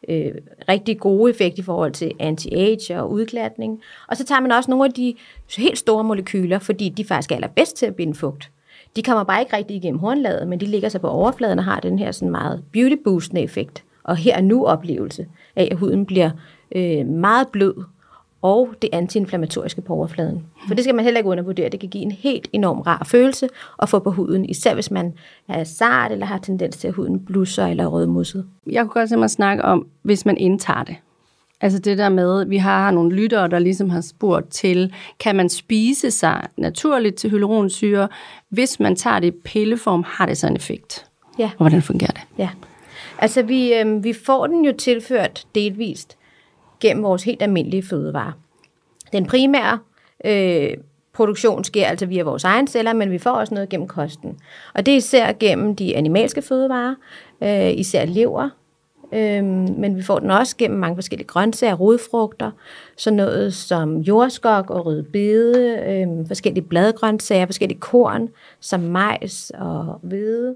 øh, 0.09 0.31
rigtig 0.69 0.99
gode 0.99 1.31
effekt 1.31 1.57
i 1.57 1.61
forhold 1.61 1.91
til 1.91 2.11
anti-age 2.19 2.99
og 3.01 3.11
udglatning. 3.11 3.81
Og 4.07 4.17
så 4.17 4.25
tager 4.25 4.41
man 4.41 4.51
også 4.51 4.71
nogle 4.71 4.85
af 4.85 4.91
de 4.91 5.15
helt 5.57 5.77
store 5.77 6.03
molekyler, 6.03 6.59
fordi 6.59 6.89
de 6.89 7.05
faktisk 7.05 7.31
er 7.31 7.35
allerbedst 7.35 7.75
til 7.75 7.85
at 7.85 7.95
binde 7.95 8.15
fugt. 8.15 8.51
De 8.95 9.03
kommer 9.03 9.23
bare 9.23 9.41
ikke 9.41 9.57
rigtig 9.57 9.77
igennem 9.77 9.99
hornlaget, 9.99 10.47
men 10.47 10.59
de 10.59 10.65
ligger 10.65 10.89
sig 10.89 11.01
på 11.01 11.07
overfladen 11.07 11.59
og 11.59 11.65
har 11.65 11.79
den 11.79 11.99
her 11.99 12.11
sådan 12.11 12.31
meget 12.31 12.63
beauty 12.73 12.95
boostende 13.03 13.41
effekt. 13.41 13.83
Og 14.03 14.15
her 14.15 14.35
er 14.35 14.41
nu 14.41 14.65
oplevelse 14.65 15.27
af, 15.55 15.67
at 15.71 15.77
huden 15.77 16.05
bliver 16.05 16.29
øh, 16.75 17.05
meget 17.05 17.47
blød, 17.47 17.73
og 18.41 18.69
det 18.81 18.89
antiinflammatoriske 18.93 19.81
på 19.81 19.93
overfladen. 19.93 20.45
For 20.67 20.75
det 20.75 20.83
skal 20.83 20.95
man 20.95 21.05
heller 21.05 21.17
ikke 21.19 21.29
undervurdere. 21.29 21.69
Det 21.69 21.79
kan 21.79 21.89
give 21.89 22.03
en 22.03 22.11
helt 22.11 22.47
enorm 22.53 22.79
rar 22.79 23.03
følelse 23.03 23.49
at 23.81 23.89
få 23.89 23.99
på 23.99 24.11
huden, 24.11 24.45
især 24.45 24.73
hvis 24.73 24.91
man 24.91 25.13
er 25.47 25.63
sart 25.63 26.11
eller 26.11 26.25
har 26.25 26.37
tendens 26.37 26.77
til, 26.77 26.87
at 26.87 26.93
huden 26.93 27.25
blusser 27.25 27.67
eller 27.67 27.83
er 27.83 27.87
rødmusset. 27.87 28.45
Jeg 28.71 28.81
kunne 28.81 28.89
godt 28.89 29.09
tænke 29.09 29.19
mig 29.19 29.25
at 29.25 29.31
snakke 29.31 29.65
om, 29.65 29.87
hvis 30.01 30.25
man 30.25 30.37
indtager 30.37 30.83
det. 30.83 30.95
Altså 31.61 31.79
det 31.79 31.97
der 31.97 32.09
med, 32.09 32.45
vi 32.45 32.57
har 32.57 32.91
nogle 32.91 33.15
lyttere, 33.15 33.47
der 33.47 33.59
ligesom 33.59 33.89
har 33.89 34.01
spurgt 34.01 34.49
til, 34.49 34.93
kan 35.19 35.35
man 35.35 35.49
spise 35.49 36.11
sig 36.11 36.47
naturligt 36.57 37.15
til 37.15 37.29
hyaluronsyre? 37.29 38.07
Hvis 38.49 38.79
man 38.79 38.95
tager 38.95 39.19
det 39.19 39.27
i 39.27 39.37
pilleform, 39.45 40.03
har 40.07 40.25
det 40.25 40.37
så 40.37 40.47
en 40.47 40.55
effekt? 40.55 41.05
Ja. 41.39 41.49
Og 41.57 41.57
hvordan 41.57 41.81
fungerer 41.81 42.11
det? 42.11 42.21
Ja. 42.37 42.49
Altså 43.17 43.41
vi, 43.41 43.73
øh, 43.73 44.03
vi 44.03 44.13
får 44.13 44.47
den 44.47 44.65
jo 44.65 44.73
tilført 44.77 45.45
delvist 45.55 46.17
gennem 46.79 47.03
vores 47.03 47.23
helt 47.23 47.41
almindelige 47.41 47.83
fødevarer. 47.83 48.31
Den 49.13 49.25
primære 49.25 49.79
øh, 50.25 50.77
produktion 51.13 51.63
sker 51.63 51.85
altså 51.85 52.05
via 52.05 52.23
vores 52.23 52.43
egen 52.43 52.67
celler, 52.67 52.93
men 52.93 53.11
vi 53.11 53.17
får 53.17 53.31
også 53.31 53.53
noget 53.53 53.69
gennem 53.69 53.87
kosten. 53.87 54.39
Og 54.73 54.85
det 54.85 54.91
er 54.91 54.97
især 54.97 55.31
gennem 55.31 55.75
de 55.75 55.95
animalske 55.95 56.41
fødevarer, 56.41 56.95
øh, 57.43 57.79
især 57.79 58.05
lever, 58.05 58.49
øh, 59.13 59.43
men 59.77 59.95
vi 59.95 60.01
får 60.01 60.19
den 60.19 60.31
også 60.31 60.57
gennem 60.57 60.79
mange 60.79 60.95
forskellige 60.95 61.27
grøntsager, 61.27 61.73
rodfrugter, 61.73 62.51
sådan 62.97 63.17
noget 63.17 63.53
som 63.53 63.97
jordskok 63.97 64.69
og 64.69 64.85
rødbede, 64.85 65.77
øh, 65.87 66.27
forskellige 66.27 66.63
bladgrøntsager, 66.63 67.45
forskellige 67.45 67.79
korn, 67.79 68.29
som 68.59 68.79
majs 68.79 69.51
og 69.55 69.99
hvede. 70.03 70.55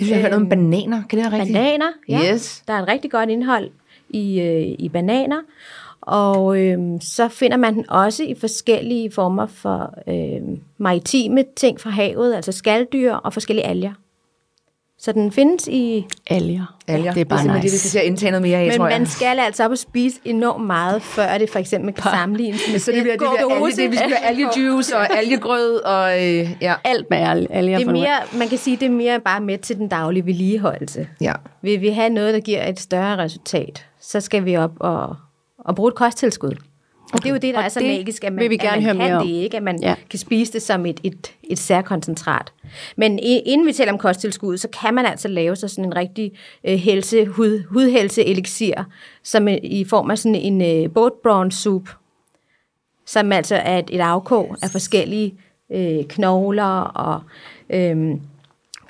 Jeg 0.00 0.16
har 0.16 0.22
hørt 0.22 0.32
om 0.32 0.48
bananer, 0.48 1.02
kan 1.08 1.18
det 1.18 1.32
være 1.32 1.40
rigtigt? 1.40 1.56
Bananer, 1.56 1.92
ja. 2.08 2.20
Yes. 2.32 2.62
Der 2.68 2.74
er 2.74 2.82
et 2.82 2.88
rigtig 2.88 3.10
godt 3.10 3.30
indhold 3.30 3.70
i, 4.16 4.40
øh, 4.40 4.74
i 4.78 4.88
bananer. 4.88 5.40
Og 6.00 6.58
øh, 6.60 6.78
så 7.00 7.28
finder 7.28 7.56
man 7.56 7.74
den 7.74 7.90
også 7.90 8.22
i 8.22 8.34
forskellige 8.40 9.10
former 9.12 9.46
for 9.46 9.94
øh, 10.08 10.58
maritime 10.78 11.44
ting 11.56 11.80
fra 11.80 11.90
havet, 11.90 12.34
altså 12.34 12.52
skalddyr 12.52 13.12
og 13.12 13.32
forskellige 13.32 13.66
alger. 13.66 13.92
Så 14.98 15.12
den 15.12 15.32
findes 15.32 15.68
i... 15.68 16.06
Alger. 16.30 16.76
Alger. 16.88 17.12
Det 17.12 17.20
er 17.20 17.24
bare 17.24 17.42
det, 17.42 17.50
er 17.50 17.54
nice. 17.54 17.62
det, 17.66 17.72
vi 17.72 17.78
skal 17.78 17.90
til 17.90 17.98
at 17.98 18.04
indtage 18.04 18.30
noget 18.30 18.42
mere 18.42 18.58
af, 18.58 18.66
Men 18.66 18.76
tror 18.76 18.88
jeg. 18.88 18.98
man 18.98 19.06
skal 19.06 19.38
altså 19.38 19.64
op 19.64 19.70
og 19.70 19.78
spise 19.78 20.20
enormt 20.24 20.66
meget, 20.66 21.02
før 21.02 21.38
det 21.38 21.50
for 21.50 21.58
eksempel 21.58 21.94
kan 21.94 22.02
sammenlignes 22.02 22.60
med 22.72 22.78
Så 22.84 22.92
det 22.92 23.02
bliver, 23.02 23.16
det 23.16 23.26
bliver, 23.38 23.64
alge, 23.64 23.76
det, 23.82 23.90
vi 23.90 23.96
skal 23.96 24.10
have 24.10 24.28
algejuice 24.28 24.96
og 24.96 25.10
algegrød 25.18 25.76
og 25.84 26.24
øh, 26.24 26.48
ja. 26.60 26.74
Alt 26.84 27.10
med 27.10 27.18
al- 27.18 27.46
alger. 27.50 27.78
Det 27.78 27.86
er 27.86 27.92
mere, 27.92 28.16
man 28.38 28.48
kan 28.48 28.58
sige, 28.58 28.76
det 28.76 28.86
er 28.86 28.90
mere 28.90 29.20
bare 29.20 29.40
med 29.40 29.58
til 29.58 29.76
den 29.76 29.88
daglige 29.88 30.26
vedligeholdelse. 30.26 31.06
ja. 31.20 31.32
Vil 31.62 31.80
vi 31.80 31.88
have 31.88 32.10
noget, 32.10 32.34
der 32.34 32.40
giver 32.40 32.68
et 32.68 32.80
større 32.80 33.16
resultat, 33.18 33.86
så 34.06 34.20
skal 34.20 34.44
vi 34.44 34.56
op 34.56 34.72
og, 34.80 35.16
og 35.58 35.76
bruge 35.76 35.88
et 35.88 35.94
kosttilskud. 35.94 36.56
Og 37.12 37.18
det 37.22 37.26
er 37.26 37.30
jo 37.30 37.36
det, 37.36 37.54
der 37.54 37.58
Og 37.58 37.64
er 37.64 37.68
så 37.68 37.80
magisk, 37.80 38.24
at 38.24 38.32
man, 38.32 38.42
vil 38.42 38.50
vi 38.50 38.56
gerne 38.56 38.76
at 38.76 38.82
man 38.82 38.84
høre 38.84 38.94
kan 38.94 39.06
mere 39.10 39.16
om. 39.20 39.26
det, 39.26 39.34
ikke? 39.34 39.56
At 39.56 39.62
man 39.62 39.78
Ja. 39.82 39.94
kan 40.10 40.18
spise 40.18 40.52
det 40.52 40.62
som 40.62 40.86
et, 40.86 41.00
et, 41.02 41.32
et 41.44 41.58
særkoncentrat. 41.58 42.52
Men 42.96 43.18
inden 43.22 43.66
vi 43.66 43.72
taler 43.72 43.92
om 43.92 43.98
kosttilskud, 43.98 44.56
så 44.56 44.68
kan 44.82 44.94
man 44.94 45.06
altså 45.06 45.28
lave 45.28 45.56
sig 45.56 45.70
sådan 45.70 45.84
en 45.84 45.96
rigtig 45.96 46.32
øh, 46.64 46.74
helse, 46.78 47.26
hud, 47.26 47.62
hudhelse-elixir, 47.70 48.82
som 49.22 49.48
i 49.62 49.84
form 49.84 50.10
af 50.10 50.18
sådan 50.18 50.34
en 50.34 50.62
øh, 50.84 50.92
boat 50.92 51.12
brawn 51.22 51.50
soup, 51.50 51.88
som 53.06 53.32
altså 53.32 53.54
er 53.56 53.78
et, 53.78 53.90
et 53.92 54.00
afkog 54.00 54.56
af 54.62 54.70
forskellige 54.70 55.34
øh, 55.72 56.04
knogler 56.08 56.80
og 56.80 57.20
øh, 57.70 58.16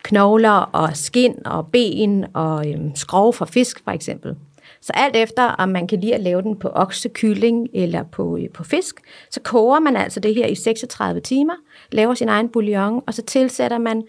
knogler 0.03 0.51
og 0.51 0.97
skin 0.97 1.47
og 1.47 1.67
ben 1.67 2.25
og 2.35 2.69
øh, 2.71 2.79
skrov 2.95 3.33
fra 3.35 3.47
fisk 3.47 3.85
for 3.85 3.91
eksempel. 3.91 4.37
Så 4.87 4.93
alt 4.95 5.17
efter, 5.17 5.43
om 5.43 5.69
man 5.69 5.87
kan 5.87 6.01
lide 6.01 6.15
at 6.15 6.21
lave 6.21 6.43
den 6.43 6.57
på 6.57 6.71
okse, 6.75 7.09
kylling 7.09 7.69
eller 7.75 8.03
på, 8.03 8.37
øh, 8.37 8.49
på 8.51 8.65
fisk, 8.65 9.01
så 9.31 9.41
koger 9.41 9.81
man 9.81 9.97
altså 9.97 10.21
det 10.21 10.35
her 10.35 10.47
i 10.47 10.55
36 10.55 11.21
timer, 11.21 11.55
laver 11.93 12.15
sin 12.15 12.29
egen 12.29 12.49
bouillon, 12.49 13.03
og 13.07 13.15
så 13.15 13.23
tilsætter 13.23 13.79
man 13.79 14.03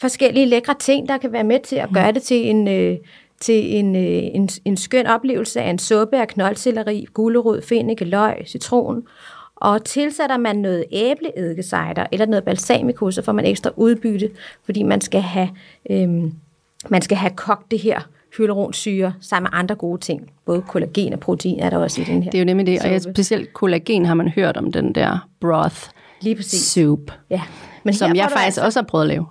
forskellige 0.00 0.46
lækre 0.46 0.74
ting, 0.78 1.08
der 1.08 1.18
kan 1.18 1.32
være 1.32 1.44
med 1.44 1.60
til 1.60 1.76
at 1.76 1.88
gøre 1.94 2.12
det 2.12 2.22
til 2.22 2.50
en, 2.50 2.68
øh, 2.68 2.96
til 3.40 3.76
en, 3.76 3.96
øh, 3.96 4.22
en, 4.34 4.48
en 4.64 4.76
skøn 4.76 5.06
oplevelse 5.06 5.60
af 5.60 5.70
en 5.70 5.78
suppe 5.78 6.16
af 6.16 6.28
knoldselleri, 6.28 7.06
gulerod, 7.14 7.62
fennik, 7.62 8.00
løg, 8.00 8.42
citron. 8.46 9.02
Og 9.56 9.84
tilsætter 9.84 10.36
man 10.36 10.56
noget 10.56 10.84
æbleeddikecider 10.92 12.06
eller 12.12 12.26
noget 12.26 12.44
balsamico, 12.44 13.10
så 13.10 13.22
får 13.22 13.32
man 13.32 13.44
ekstra 13.44 13.70
udbytte, 13.76 14.30
fordi 14.64 14.82
man 14.82 15.00
skal 15.00 15.20
have, 15.20 15.48
øhm, 15.90 16.32
man 16.88 17.02
skal 17.02 17.16
have 17.16 17.32
kogt 17.36 17.70
det 17.70 17.78
her 17.78 18.00
hyaluronsyre 18.38 19.12
sammen 19.20 19.50
med 19.52 19.58
andre 19.58 19.74
gode 19.74 20.00
ting. 20.00 20.30
Både 20.46 20.62
kollagen 20.68 21.12
og 21.12 21.20
protein 21.20 21.60
er 21.60 21.70
der 21.70 21.76
også 21.76 22.00
i 22.00 22.04
den 22.04 22.22
her. 22.22 22.30
Det 22.30 22.38
er 22.38 22.42
jo 22.42 22.46
nemlig 22.46 22.66
det, 22.66 22.78
og 22.82 22.90
jeg, 22.92 23.02
specielt 23.02 23.52
kollagen 23.52 24.06
har 24.06 24.14
man 24.14 24.28
hørt 24.28 24.56
om 24.56 24.72
den 24.72 24.94
der 24.94 25.28
broth 25.40 25.76
Lige 26.20 26.36
præcis. 26.36 26.60
soup, 26.60 27.12
Ja. 27.30 27.40
Men 27.84 27.94
som 27.94 28.14
jeg 28.16 28.24
du 28.24 28.28
faktisk 28.28 28.44
altså- 28.46 28.64
også 28.64 28.80
har 28.80 28.86
prøvet 28.86 29.04
at 29.04 29.08
lave. 29.08 29.26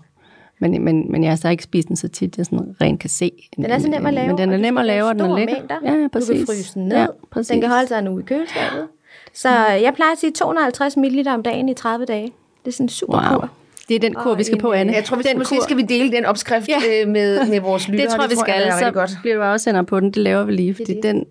Men, 0.60 0.84
men, 0.86 1.12
men 1.12 1.24
jeg 1.24 1.32
har 1.32 1.36
så 1.36 1.50
ikke 1.50 1.64
spist 1.64 1.88
den 1.88 1.96
så 1.96 2.08
tit, 2.08 2.38
jeg 2.38 2.46
sådan 2.46 2.76
rent 2.82 3.00
kan 3.00 3.10
se. 3.10 3.32
Den 3.56 3.66
er 3.66 3.80
så 3.80 3.88
nem 3.88 4.06
at 4.06 4.14
lave. 4.14 4.28
Men 4.28 4.38
den 4.38 4.50
er 4.50 4.56
du 4.58 4.62
nem 4.62 4.78
at 4.78 4.86
lave, 4.86 5.08
og 5.08 5.16
den 5.16 5.22
er 5.22 5.36
lækker. 5.36 5.54
Mængder. 5.56 5.76
Ja, 5.86 6.04
Du 6.04 6.08
præcis. 6.14 6.38
kan 6.38 6.46
fryse 6.48 6.74
den 6.74 6.86
ned. 6.88 6.98
Ja, 6.98 7.06
præcis. 7.32 7.48
Den 7.48 7.62
kan 7.62 7.70
holde 7.70 7.88
sig 7.88 8.04
nu 8.04 8.20
i 8.20 8.22
køleskabet. 8.22 8.88
Så 9.34 9.50
jeg 9.68 9.94
plejer 9.96 10.12
at 10.12 10.18
sige 10.20 10.32
250 10.32 10.98
ml 10.98 11.28
om 11.28 11.44
dagen 11.44 11.70
i 11.70 11.74
30 11.74 12.06
dage. 12.06 12.32
Det 12.66 12.72
er 12.72 12.72
sådan 12.72 12.86
en 12.86 12.90
super 12.90 13.30
Wow. 13.32 13.40
kur. 13.40 13.50
Det 13.90 13.96
er 13.96 14.00
den 14.00 14.14
kur, 14.14 14.36
vi 14.36 14.44
skal 14.44 14.58
på, 14.58 14.74
øh, 14.74 14.80
Anne. 14.80 14.94
Jeg 14.94 15.04
tror, 15.06 15.18
vi, 15.18 15.24
den 15.24 15.38
måske 15.38 15.58
skal 15.64 15.78
vi 15.78 15.82
dele 15.82 16.12
den 16.12 16.26
opskrift 16.26 16.68
Ja. 16.68 16.78
ja. 17.00 17.06
med, 17.06 17.48
med 17.50 17.60
vores 17.60 17.88
lyttere. 17.88 18.06
Det 18.08 18.16
tror 18.16 18.24
jeg, 18.24 18.30
vi 18.32 18.36
skal. 18.36 18.54
er 18.54 18.66
rigtig 18.66 18.80
Så 18.80 18.92
godt. 18.92 19.12
bliver 19.22 19.36
du 19.36 19.42
afsender 19.42 19.82
på 19.82 20.00
den. 20.00 20.08
Det 20.08 20.18
laver 20.18 20.44
vi 20.44 20.52
lige, 20.52 20.76
fordi 20.76 20.94
det. 20.94 21.04
den... 21.04 21.26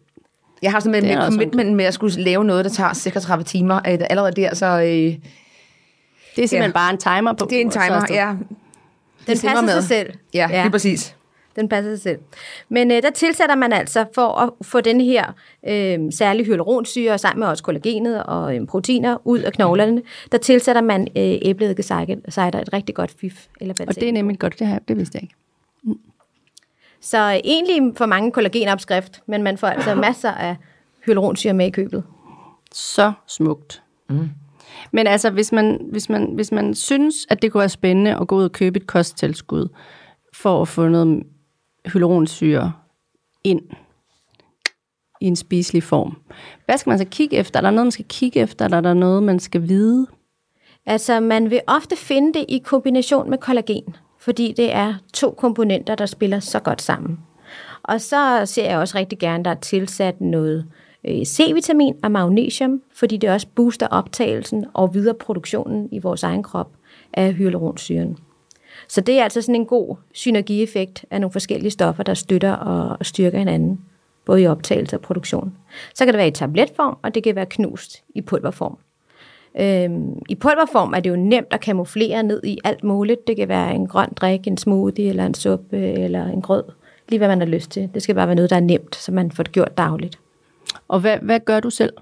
Jeg 0.62 0.72
har 0.72 0.80
sådan 0.80 0.92
med, 0.92 1.02
Det 1.02 1.18
med 1.18 1.24
commitment 1.30 1.76
med 1.76 1.84
at 1.84 1.94
skulle 1.94 2.22
lave 2.22 2.44
noget, 2.44 2.64
der 2.64 2.70
tager 2.70 2.92
36 2.92 3.44
timer. 3.44 3.76
Øh, 3.76 3.98
allerede 4.10 4.32
der, 4.32 4.54
så 4.54 4.66
øh, 4.66 4.82
det 4.82 5.20
Det 6.36 6.44
er 6.44 6.48
simpelthen 6.48 6.62
Ja. 6.62 6.72
bare 6.72 6.92
en 6.92 6.98
timer 6.98 7.32
på. 7.32 7.44
er 7.52 7.56
en 7.56 7.70
timer. 7.70 8.06
Ja, 8.10 8.32
Den 9.26 9.38
passer 9.38 9.60
med. 9.60 9.68
sig 9.70 9.84
selv. 9.84 10.12
ja, 10.34 10.48
ja. 10.50 10.62
lige 10.62 10.70
præcis. 10.70 11.15
Den 11.56 11.68
passer 11.68 11.94
sig 11.94 12.02
selv. 12.02 12.18
Men 12.68 12.90
øh, 12.90 13.02
der 13.02 13.10
tilsætter 13.10 13.54
man 13.54 13.72
altså, 13.72 14.04
for 14.14 14.28
at 14.28 14.50
få 14.62 14.80
den 14.80 15.00
her 15.00 15.32
øh, 15.68 15.98
særlige 16.12 16.46
hyaluronsyre, 16.46 17.18
sammen 17.18 17.40
med 17.40 17.48
også 17.48 17.64
kollagenet 17.64 18.24
og 18.24 18.56
øh, 18.56 18.66
proteiner, 18.66 19.18
ud 19.24 19.38
af 19.38 19.52
knoglerne, 19.52 20.02
der 20.32 20.38
tilsætter 20.38 20.82
man 20.82 21.00
øh, 21.00 21.38
æbleeddikecider, 21.42 22.16
et 22.38 22.72
rigtig 22.72 22.94
godt 22.94 23.14
fif. 23.20 23.46
Eller 23.60 23.74
Og 23.88 23.94
det 23.94 24.08
er 24.08 24.12
nemlig 24.12 24.38
godt, 24.38 24.58
det, 24.58 24.66
her, 24.66 24.78
det 24.78 24.96
vidste 24.96 25.16
jeg 25.16 25.22
ikke. 25.22 25.34
Så 27.00 27.18
øh, 27.18 27.40
egentlig 27.44 27.96
for 27.96 28.06
mange 28.06 28.32
kollagenopskrift, 28.32 29.22
men 29.26 29.42
man 29.42 29.58
får 29.58 29.66
altså 29.66 29.94
masser 29.94 30.30
af 30.30 30.56
hyaluronsyre 31.06 31.52
med 31.52 31.66
i 31.66 31.70
købet. 31.70 32.04
Så 32.72 33.12
smukt. 33.26 33.82
Mm. 34.08 34.28
Men 34.92 35.06
altså, 35.06 35.30
hvis 35.30 35.52
man, 35.52 35.80
hvis, 35.90 36.08
man, 36.08 36.30
hvis 36.34 36.52
man 36.52 36.74
synes, 36.74 37.14
at 37.28 37.42
det 37.42 37.52
kunne 37.52 37.58
være 37.58 37.68
spændende 37.68 38.16
at 38.20 38.28
gå 38.28 38.36
ud 38.36 38.44
og 38.44 38.52
købe 38.52 38.76
et 38.80 38.86
kosttilskud 38.86 39.68
for 40.32 40.62
at 40.62 40.68
få 40.68 40.88
noget 40.88 41.22
hyaluronsyre 41.92 42.72
ind 43.44 43.60
i 45.20 45.26
en 45.26 45.36
spiselig 45.36 45.82
form, 45.82 46.16
hvad 46.64 46.78
skal 46.78 46.90
man 46.90 46.98
så 46.98 47.04
kigge 47.10 47.36
efter? 47.36 47.60
Er 47.60 47.62
der 47.62 47.70
noget, 47.70 47.86
man 47.86 47.92
skal 47.92 48.04
kigge 48.08 48.40
efter, 48.40 48.64
eller 48.64 48.76
er 48.76 48.80
der 48.80 48.94
noget, 48.94 49.22
man 49.22 49.40
skal 49.40 49.68
vide? 49.68 50.06
Altså, 50.86 51.20
man 51.20 51.50
vil 51.50 51.60
ofte 51.66 51.96
finde 51.96 52.38
det 52.38 52.44
i 52.48 52.58
kombination 52.58 53.30
med 53.30 53.38
kollagen, 53.38 53.96
fordi 54.18 54.54
det 54.56 54.74
er 54.74 54.94
to 55.12 55.30
komponenter, 55.30 55.94
der 55.94 56.06
spiller 56.06 56.40
så 56.40 56.60
godt 56.60 56.82
sammen. 56.82 57.18
Og 57.82 58.00
så 58.00 58.42
ser 58.44 58.64
jeg 58.64 58.78
også 58.78 58.98
rigtig 58.98 59.18
gerne, 59.18 59.38
at 59.38 59.44
der 59.44 59.50
er 59.50 59.54
tilsat 59.60 60.20
noget 60.20 60.66
øh, 61.04 61.24
C-vitamin 61.24 61.94
og 62.02 62.10
magnesium, 62.12 62.82
fordi 62.94 63.16
det 63.16 63.30
også 63.30 63.46
booster 63.54 63.86
optagelsen 63.86 64.66
og 64.74 64.94
videre 64.94 65.14
produktionen 65.14 65.88
i 65.92 65.98
vores 65.98 66.22
egen 66.22 66.42
krop 66.42 66.70
af 67.12 67.34
hyaluronsyren. 67.34 68.18
Så 68.88 69.00
det 69.00 69.18
er 69.18 69.24
altså 69.24 69.42
sådan 69.42 69.54
en 69.54 69.66
god 69.66 69.96
synergieffekt 70.12 71.04
af 71.10 71.20
nogle 71.20 71.32
forskellige 71.32 71.70
stoffer, 71.70 72.02
der 72.02 72.14
støtter 72.14 72.52
og 72.52 73.06
styrker 73.06 73.38
hinanden, 73.38 73.80
både 74.24 74.42
i 74.42 74.46
optagelse 74.46 74.96
og 74.96 75.00
produktion. 75.00 75.52
Så 75.94 76.04
kan 76.04 76.14
det 76.14 76.18
være 76.18 76.28
i 76.28 76.30
tabletform, 76.30 76.98
og 77.02 77.14
det 77.14 77.22
kan 77.22 77.34
være 77.34 77.46
knust 77.46 78.02
i 78.14 78.20
pulverform. 78.20 78.78
Øhm, 79.60 80.18
I 80.28 80.34
pulverform 80.34 80.92
er 80.92 81.00
det 81.00 81.10
jo 81.10 81.16
nemt 81.16 81.46
at 81.50 81.60
kamuflere 81.60 82.22
ned 82.22 82.40
i 82.44 82.58
alt 82.64 82.84
muligt. 82.84 83.26
Det 83.26 83.36
kan 83.36 83.48
være 83.48 83.74
en 83.74 83.86
grøn 83.86 84.08
drik, 84.16 84.46
en 84.46 84.56
smoothie, 84.56 85.08
eller 85.08 85.26
en 85.26 85.34
suppe, 85.34 85.78
eller 85.78 86.26
en 86.26 86.42
grød. 86.42 86.64
Lige 87.08 87.18
hvad 87.18 87.28
man 87.28 87.40
har 87.40 87.46
lyst 87.46 87.70
til. 87.70 87.90
Det 87.94 88.02
skal 88.02 88.14
bare 88.14 88.26
være 88.26 88.34
noget, 88.34 88.50
der 88.50 88.56
er 88.56 88.60
nemt, 88.60 88.96
så 88.96 89.12
man 89.12 89.30
får 89.30 89.42
det 89.42 89.52
gjort 89.52 89.78
dagligt. 89.78 90.18
Og 90.88 91.00
hvad, 91.00 91.18
hvad 91.22 91.40
gør 91.40 91.60
du 91.60 91.70
selv? 91.70 91.92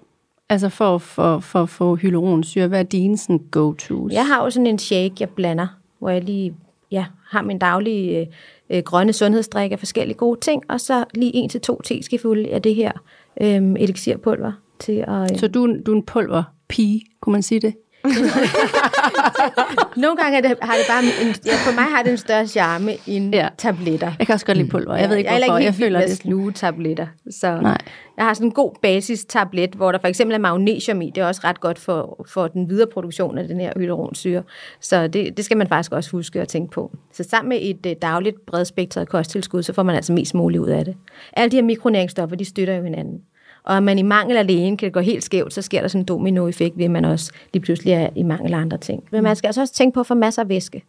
Altså 0.48 0.68
for, 0.68 0.98
for, 0.98 1.38
for 1.38 1.62
at 1.62 1.68
få 1.68 1.96
hyaluronsyre, 1.96 2.68
hvad 2.68 2.78
er 2.78 2.82
dine 2.82 3.18
sådan, 3.18 3.40
go-tos? 3.50 4.12
Jeg 4.12 4.26
har 4.26 4.44
jo 4.44 4.50
sådan 4.50 4.66
en 4.66 4.78
shake, 4.78 5.14
jeg 5.20 5.28
blander, 5.28 5.66
hvor 5.98 6.10
jeg 6.10 6.22
lige 6.22 6.54
ja, 6.94 7.04
har 7.28 7.42
min 7.42 7.58
daglige 7.58 8.20
øh, 8.20 8.26
øh, 8.70 8.82
grønne 8.82 9.12
sundhedsdrik 9.12 9.72
af 9.72 9.78
forskellige 9.78 10.16
gode 10.16 10.40
ting, 10.40 10.62
og 10.68 10.80
så 10.80 11.04
lige 11.14 11.34
en 11.34 11.48
til 11.48 11.60
to 11.60 11.80
teskefulde 11.80 12.48
af 12.50 12.62
det 12.62 12.74
her 12.74 12.92
øh, 13.40 13.62
elixirpulver. 13.78 14.52
Til 14.78 15.04
at, 15.08 15.32
øh... 15.32 15.38
Så 15.38 15.48
du, 15.48 15.76
du 15.86 15.92
er 15.92 15.96
en 15.96 16.06
pulverpige, 16.06 17.02
kunne 17.20 17.32
man 17.32 17.42
sige 17.42 17.60
det? 17.60 17.74
Nogle 19.96 20.16
gange 20.16 20.38
er 20.38 20.42
det, 20.42 20.56
har 20.62 20.74
det 20.74 20.84
bare 20.88 21.02
en, 21.02 21.34
ja, 21.46 21.52
for 21.66 21.74
mig 21.74 21.84
har 21.84 22.02
det 22.02 22.10
en 22.10 22.18
større 22.18 22.46
charme 22.46 22.92
end 23.06 23.34
ja. 23.34 23.48
tabletter. 23.58 24.12
Jeg 24.18 24.26
kan 24.26 24.32
også 24.32 24.46
godt 24.46 24.58
lide 24.58 24.68
pulver. 24.68 24.96
Jeg 24.96 25.08
ved 25.08 25.16
ikke, 25.16 25.30
jeg 25.32 25.44
hvorfor. 25.46 25.58
Jeg, 25.58 25.64
jeg 25.64 25.74
føler 25.74 26.00
det 26.00 26.16
sluge 26.16 26.52
tabletter. 26.52 27.06
Så 27.30 27.60
Nej. 27.60 27.78
jeg 28.16 28.24
har 28.24 28.34
sådan 28.34 28.46
en 28.46 28.52
god 28.52 28.72
basis-tablet, 28.82 29.74
hvor 29.74 29.92
der 29.92 29.98
for 29.98 30.08
eksempel 30.08 30.34
er 30.34 30.38
magnesium 30.38 31.02
i. 31.02 31.10
Det 31.14 31.20
er 31.20 31.26
også 31.26 31.40
ret 31.44 31.60
godt 31.60 31.78
for, 31.78 32.26
for 32.28 32.48
den 32.48 32.68
videre 32.68 32.88
produktion 32.92 33.38
af 33.38 33.48
den 33.48 33.60
her 33.60 33.72
hyaluronsyre. 33.76 34.42
Så 34.80 35.08
det, 35.08 35.36
det 35.36 35.44
skal 35.44 35.56
man 35.56 35.68
faktisk 35.68 35.92
også 35.92 36.10
huske 36.10 36.40
at 36.40 36.48
tænke 36.48 36.72
på. 36.72 36.90
Så 37.12 37.24
sammen 37.24 37.48
med 37.48 37.58
et 37.62 37.86
uh, 37.86 37.92
dagligt 38.02 38.46
bredspektret 38.46 39.08
kosttilskud, 39.08 39.62
så 39.62 39.72
får 39.72 39.82
man 39.82 39.96
altså 39.96 40.12
mest 40.12 40.34
muligt 40.34 40.60
ud 40.60 40.68
af 40.68 40.84
det. 40.84 40.96
Alle 41.32 41.50
de 41.50 41.56
her 41.56 41.62
mikronæringsstoffer, 41.62 42.36
de 42.36 42.44
støtter 42.44 42.74
jo 42.74 42.82
hinanden. 42.82 43.20
Og 43.64 43.82
man 43.82 43.98
i 43.98 44.02
mangel 44.02 44.36
alene 44.36 44.76
kan 44.76 44.86
det 44.86 44.92
gå 44.92 45.00
helt 45.00 45.24
skævt, 45.24 45.54
så 45.54 45.62
sker 45.62 45.80
der 45.80 45.88
sådan 45.88 46.02
en 46.02 46.06
dominoeffekt, 46.06 46.78
ved 46.78 46.84
at 46.84 46.90
man 46.90 47.04
også 47.04 47.32
lige 47.52 47.62
pludselig 47.62 47.92
er 47.92 48.08
i 48.16 48.22
mangel 48.22 48.54
af 48.54 48.58
andre 48.58 48.78
ting. 48.78 49.04
Men 49.12 49.22
man 49.22 49.36
skal 49.36 49.48
altså 49.48 49.60
også 49.60 49.74
tænke 49.74 49.94
på 49.94 50.00
at 50.00 50.06
få 50.06 50.14
masser 50.14 50.42
af 50.42 50.48
væske. 50.48 50.82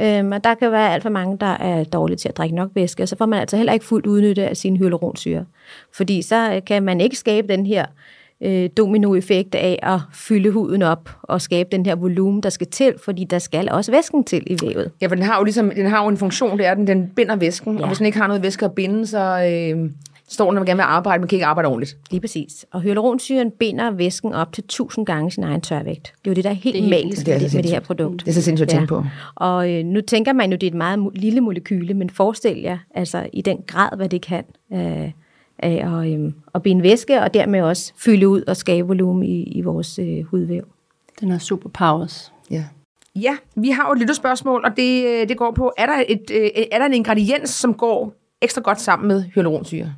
Øhm, 0.00 0.32
og 0.32 0.44
der 0.44 0.54
kan 0.54 0.72
være 0.72 0.92
alt 0.94 1.02
for 1.02 1.10
mange, 1.10 1.36
der 1.40 1.46
er 1.46 1.84
dårlige 1.84 2.16
til 2.16 2.28
at 2.28 2.36
drikke 2.36 2.56
nok 2.56 2.70
væske, 2.74 3.02
og 3.02 3.08
så 3.08 3.16
får 3.16 3.26
man 3.26 3.40
altså 3.40 3.56
heller 3.56 3.72
ikke 3.72 3.84
fuldt 3.84 4.06
udnytte 4.06 4.48
af 4.48 4.56
sin 4.56 4.76
hyaluronsyre. 4.76 5.44
Fordi 5.92 6.22
så 6.22 6.60
kan 6.66 6.82
man 6.82 7.00
ikke 7.00 7.16
skabe 7.16 7.48
den 7.48 7.66
her 7.66 7.86
øh, 8.40 8.70
dominoeffekt 8.76 9.54
af 9.54 9.78
at 9.82 10.00
fylde 10.14 10.50
huden 10.50 10.82
op 10.82 11.10
og 11.22 11.40
skabe 11.40 11.68
den 11.72 11.86
her 11.86 11.94
volumen, 11.94 12.42
der 12.42 12.50
skal 12.50 12.66
til, 12.66 12.94
fordi 13.04 13.24
der 13.24 13.38
skal 13.38 13.68
også 13.70 13.92
væsken 13.92 14.24
til 14.24 14.42
i 14.46 14.56
vævet. 14.62 14.90
Ja, 15.00 15.06
for 15.06 15.14
den 15.14 15.24
har 15.24 15.38
jo, 15.38 15.44
ligesom, 15.44 15.70
den 15.70 15.86
har 15.86 16.02
jo 16.02 16.08
en 16.08 16.16
funktion, 16.16 16.58
det 16.58 16.66
er, 16.66 16.70
at 16.70 16.76
den, 16.76 16.86
den 16.86 17.10
binder 17.16 17.36
væsken, 17.36 17.76
ja. 17.76 17.82
og 17.82 17.88
hvis 17.88 17.98
den 17.98 18.06
ikke 18.06 18.18
har 18.18 18.26
noget 18.26 18.42
væske 18.42 18.64
at 18.64 18.72
binde, 18.72 19.06
så, 19.06 19.18
øh, 19.18 19.90
står, 20.30 20.52
når 20.52 20.60
man 20.60 20.66
gerne 20.66 20.76
vil 20.76 20.82
arbejde, 20.82 21.20
men 21.20 21.28
kan 21.28 21.36
ikke 21.36 21.46
arbejde 21.46 21.68
ordentligt. 21.68 21.96
Lige 22.10 22.20
præcis. 22.20 22.66
Og 22.72 22.80
hyaluronsyren 22.80 23.50
binder 23.50 23.90
væsken 23.90 24.32
op 24.32 24.52
til 24.52 24.64
1000 24.64 25.06
gange 25.06 25.30
sin 25.30 25.44
egen 25.44 25.60
tørvægt. 25.60 26.12
Det 26.24 26.26
er 26.26 26.30
jo 26.30 26.34
det, 26.34 26.44
der 26.44 26.50
er 26.50 26.54
helt 26.54 26.76
det 26.76 26.90
magisk 26.90 27.26
det 27.26 27.34
er 27.34 27.40
med, 27.40 27.50
med 27.54 27.62
det 27.62 27.70
her 27.70 27.80
produkt. 27.80 28.20
Det 28.20 28.28
er 28.28 28.32
så 28.32 28.42
sindssygt 28.42 28.72
at 28.72 28.72
tænke 28.72 28.86
på. 28.86 29.04
Og 29.34 29.72
øh, 29.72 29.84
nu 29.84 30.00
tænker 30.00 30.32
man 30.32 30.50
jo, 30.50 30.56
det 30.56 30.66
er 30.66 30.70
et 30.70 30.76
meget 30.76 31.08
lille 31.14 31.40
molekyle, 31.40 31.94
men 31.94 32.10
forestil 32.10 32.60
jer 32.60 32.78
altså 32.94 33.26
i 33.32 33.42
den 33.42 33.58
grad, 33.66 33.96
hvad 33.96 34.08
det 34.08 34.22
kan 34.22 34.44
øh, 34.72 35.10
af 35.62 36.02
at, 36.02 36.12
øh, 36.12 36.32
at 36.54 36.62
binde 36.62 36.82
væske, 36.82 37.20
og 37.20 37.34
dermed 37.34 37.62
også 37.62 37.92
fylde 37.96 38.28
ud 38.28 38.42
og 38.46 38.56
skabe 38.56 38.88
volumen 38.88 39.22
i, 39.22 39.42
i 39.42 39.60
vores 39.60 39.98
øh, 39.98 40.24
hudvæv. 40.24 40.62
Den 41.20 41.30
har 41.30 41.38
superpowers. 41.38 42.32
Ja. 42.50 42.64
Ja, 43.16 43.36
vi 43.56 43.70
har 43.70 43.86
jo 43.86 43.92
et 43.92 43.98
lille 43.98 44.14
spørgsmål, 44.14 44.64
og 44.64 44.70
det, 44.76 45.04
øh, 45.04 45.28
det 45.28 45.36
går 45.36 45.50
på, 45.50 45.72
er 45.78 45.86
der, 45.86 46.04
et, 46.08 46.30
øh, 46.34 46.50
er 46.72 46.78
der 46.78 46.86
en 46.86 46.94
ingrediens, 46.94 47.50
som 47.50 47.74
går 47.74 48.12
ekstra 48.42 48.60
godt 48.60 48.80
sammen 48.80 49.08
med 49.08 49.22
hyaluronsyre? 49.22 49.94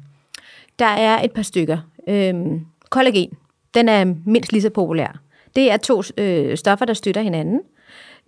Der 0.78 0.84
er 0.84 1.24
et 1.24 1.32
par 1.32 1.42
stykker. 1.42 1.78
Øhm, 2.08 2.66
kollagen, 2.90 3.30
den 3.74 3.88
er 3.88 4.14
mindst 4.26 4.52
lige 4.52 4.62
så 4.62 4.70
populær. 4.70 5.20
Det 5.56 5.72
er 5.72 5.76
to 5.76 6.02
øh, 6.18 6.56
stoffer, 6.56 6.86
der 6.86 6.94
støtter 6.94 7.22
hinanden. 7.22 7.60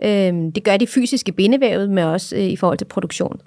Øhm, 0.05 0.53
det 0.53 0.65
gør 0.65 0.77
de 0.77 0.87
fysiske 0.87 1.33
bindevævet 1.33 1.91
med 1.91 2.05
også 2.05 2.37
øh, 2.37 2.43
i 2.43 2.57
forhold 2.57 2.79
til 2.79 2.85
produktion. 2.85 3.41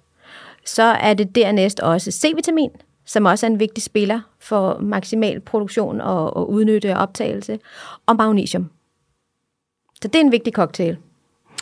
Så 0.66 0.84
er 0.84 1.14
det 1.14 1.36
dernæst 1.36 1.80
også 1.80 2.12
C-vitamin, 2.12 2.70
som 3.06 3.26
også 3.26 3.46
er 3.46 3.50
en 3.50 3.60
vigtig 3.60 3.84
spiller 3.84 4.20
for 4.40 4.80
maksimal 4.82 5.40
produktion 5.40 6.02
og, 6.02 6.38
og 6.38 6.50
udnytte 6.50 6.94
og 6.94 7.02
optagelse, 7.02 7.60
og 8.06 8.16
magnesium. 8.16 8.70
Så 10.02 10.08
det 10.08 10.16
er 10.16 10.20
en 10.24 10.32
vigtig 10.32 10.54
cocktail 10.54 10.98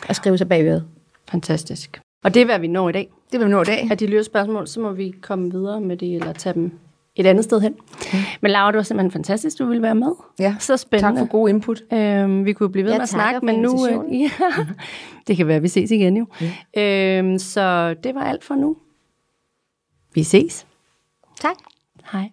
at 0.08 0.16
skrive 0.16 0.38
sig 0.38 0.48
bagved. 0.48 0.80
Fantastisk. 1.30 2.00
Og 2.24 2.34
det 2.34 2.42
er, 2.42 2.44
hvad 2.44 2.58
vi 2.58 2.66
når 2.66 2.88
i 2.88 2.92
dag. 2.92 3.10
Det 3.26 3.34
er, 3.34 3.38
hvad 3.38 3.46
vi 3.46 3.52
når 3.52 3.62
i 3.62 3.64
dag. 3.64 3.88
Er 3.90 3.94
de 3.94 4.06
lyre 4.06 4.24
spørgsmål, 4.24 4.66
så 4.66 4.80
må 4.80 4.92
vi 4.92 5.14
komme 5.20 5.50
videre 5.50 5.80
med 5.80 5.96
det, 5.96 6.14
eller 6.14 6.32
tage 6.32 6.54
dem 6.54 6.78
et 7.16 7.26
andet 7.26 7.44
sted 7.44 7.60
hen. 7.60 7.74
Okay. 7.94 8.18
Men 8.40 8.50
Laura, 8.50 8.70
det 8.70 8.76
var 8.76 8.82
simpelthen 8.82 9.10
fantastisk, 9.10 9.58
du 9.58 9.66
ville 9.66 9.82
være 9.82 9.94
med. 9.94 10.12
Ja, 10.38 10.56
så 10.58 10.76
spændende. 10.76 11.20
Tak 11.20 11.26
for 11.26 11.30
god 11.30 11.48
input. 11.48 11.82
Øhm, 11.92 12.44
vi 12.44 12.52
kunne 12.52 12.70
blive 12.72 12.84
ved 12.84 12.92
ja, 12.92 12.98
med 12.98 13.02
at 13.02 13.08
snakke, 13.08 13.46
men 13.46 13.62
nu... 13.62 13.86
Øh, 13.86 14.20
ja, 14.20 14.30
det 15.26 15.36
kan 15.36 15.46
være, 15.46 15.62
vi 15.62 15.68
ses 15.68 15.90
igen 15.90 16.16
jo. 16.16 16.26
Ja. 16.74 17.18
Øhm, 17.18 17.38
så 17.38 17.94
det 18.04 18.14
var 18.14 18.20
alt 18.20 18.44
for 18.44 18.54
nu. 18.54 18.76
Vi 20.14 20.22
ses. 20.22 20.66
Tak. 21.40 21.56
Hej. 22.12 22.30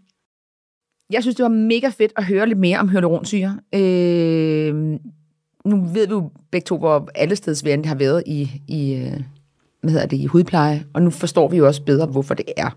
Jeg 1.09 1.21
synes, 1.21 1.35
det 1.35 1.43
var 1.43 1.49
mega 1.49 1.89
fedt 1.89 2.13
at 2.15 2.25
høre 2.25 2.47
lidt 2.47 2.59
mere 2.59 2.79
om 2.79 2.89
hyaluronsyre. 2.89 3.59
Øh, 3.75 4.75
nu 5.65 5.81
ved 5.93 6.07
vi 6.07 6.13
jo 6.13 6.29
begge 6.51 6.65
to, 6.65 6.77
hvor 6.77 7.09
alle 7.15 7.35
steds 7.35 7.61
har 7.61 7.95
været 7.95 8.23
i, 8.25 8.61
i, 8.67 8.93
øh, 8.93 9.21
hvad 9.81 9.91
hedder 9.91 10.05
det, 10.05 10.17
i 10.17 10.25
hudpleje, 10.25 10.85
og 10.93 11.01
nu 11.01 11.09
forstår 11.09 11.47
vi 11.47 11.57
jo 11.57 11.67
også 11.67 11.83
bedre, 11.83 12.05
hvorfor 12.05 12.33
det 12.33 12.45
er. 12.57 12.69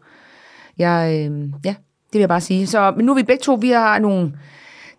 Jeg, 0.79 1.31
øh, 1.31 1.49
ja, 1.65 1.75
vil 2.17 2.23
jeg 2.23 2.29
bare 2.29 2.41
sige. 2.41 2.67
Så 2.67 2.93
men 2.97 3.07
nu 3.07 3.13
er 3.13 3.17
vi 3.17 3.23
begge 3.23 3.43
to, 3.43 3.55
vi 3.55 3.71
har 3.71 3.99
nogle 3.99 4.33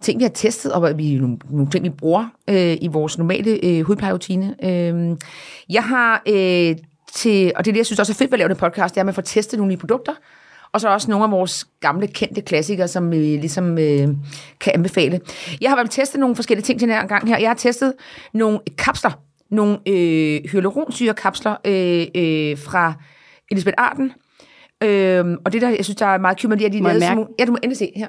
ting, 0.01 0.19
vi 0.19 0.23
har 0.23 0.29
testet, 0.29 0.71
og 0.71 0.97
vi, 0.97 1.15
nogle, 1.15 1.37
nogle 1.49 1.69
ting, 1.71 1.83
vi 1.83 1.89
bruger 1.89 2.25
øh, 2.49 2.77
i 2.81 2.87
vores 2.87 3.17
normale 3.17 3.65
øh, 3.65 3.81
hudplejerutine. 3.81 4.55
Øh, 4.63 5.17
jeg 5.69 5.83
har 5.83 6.21
øh, 6.27 6.75
til, 7.13 7.51
og 7.55 7.65
det 7.65 7.71
er 7.71 7.73
det, 7.73 7.77
jeg 7.77 7.85
synes 7.85 7.99
også 7.99 8.11
er 8.11 8.15
fedt 8.15 8.31
ved 8.31 8.35
at 8.35 8.39
lave 8.39 8.49
den 8.49 8.57
podcast, 8.57 8.95
det 8.95 8.99
er, 8.99 9.01
at 9.01 9.05
man 9.05 9.15
får 9.15 9.21
testet 9.21 9.59
nogle 9.59 9.73
nye 9.73 9.77
produkter, 9.77 10.13
og 10.71 10.81
så 10.81 10.89
også 10.89 11.11
nogle 11.11 11.25
af 11.25 11.31
vores 11.31 11.67
gamle, 11.79 12.07
kendte 12.07 12.41
klassikere, 12.41 12.87
som 12.87 13.11
vi 13.11 13.17
ligesom 13.17 13.77
øh, 13.77 14.07
kan 14.59 14.73
anbefale. 14.73 15.19
Jeg 15.61 15.69
har 15.69 15.75
været 15.75 15.91
testet 15.91 16.19
nogle 16.19 16.35
forskellige 16.35 16.63
ting 16.63 16.79
til 16.79 16.87
den 16.87 16.95
her 16.95 17.07
gang 17.07 17.27
her. 17.27 17.37
Jeg 17.37 17.49
har 17.49 17.55
testet 17.55 17.93
nogle 18.33 18.59
kapsler, 18.77 19.11
nogle 19.49 19.77
øh, 19.87 20.41
hyaluronsyrekapsler 20.51 21.55
øh, 21.65 22.07
øh, 22.15 22.57
fra 22.57 22.93
Elisabeth 23.51 23.75
Arden, 23.77 24.11
Øhm, 24.83 25.37
og 25.45 25.53
det 25.53 25.61
der, 25.61 25.69
jeg 25.69 25.85
synes, 25.85 25.95
der 25.95 26.05
er 26.05 26.17
meget 26.17 26.39
cute 26.39 26.55
det, 26.55 26.65
er, 26.65 26.69
de 26.69 26.81
må 26.81 26.89
sådan 26.89 27.27
ja, 27.39 27.45
du 27.45 27.51
må 27.51 27.57
endelig 27.63 27.77
se 27.77 27.91
her. 27.95 28.07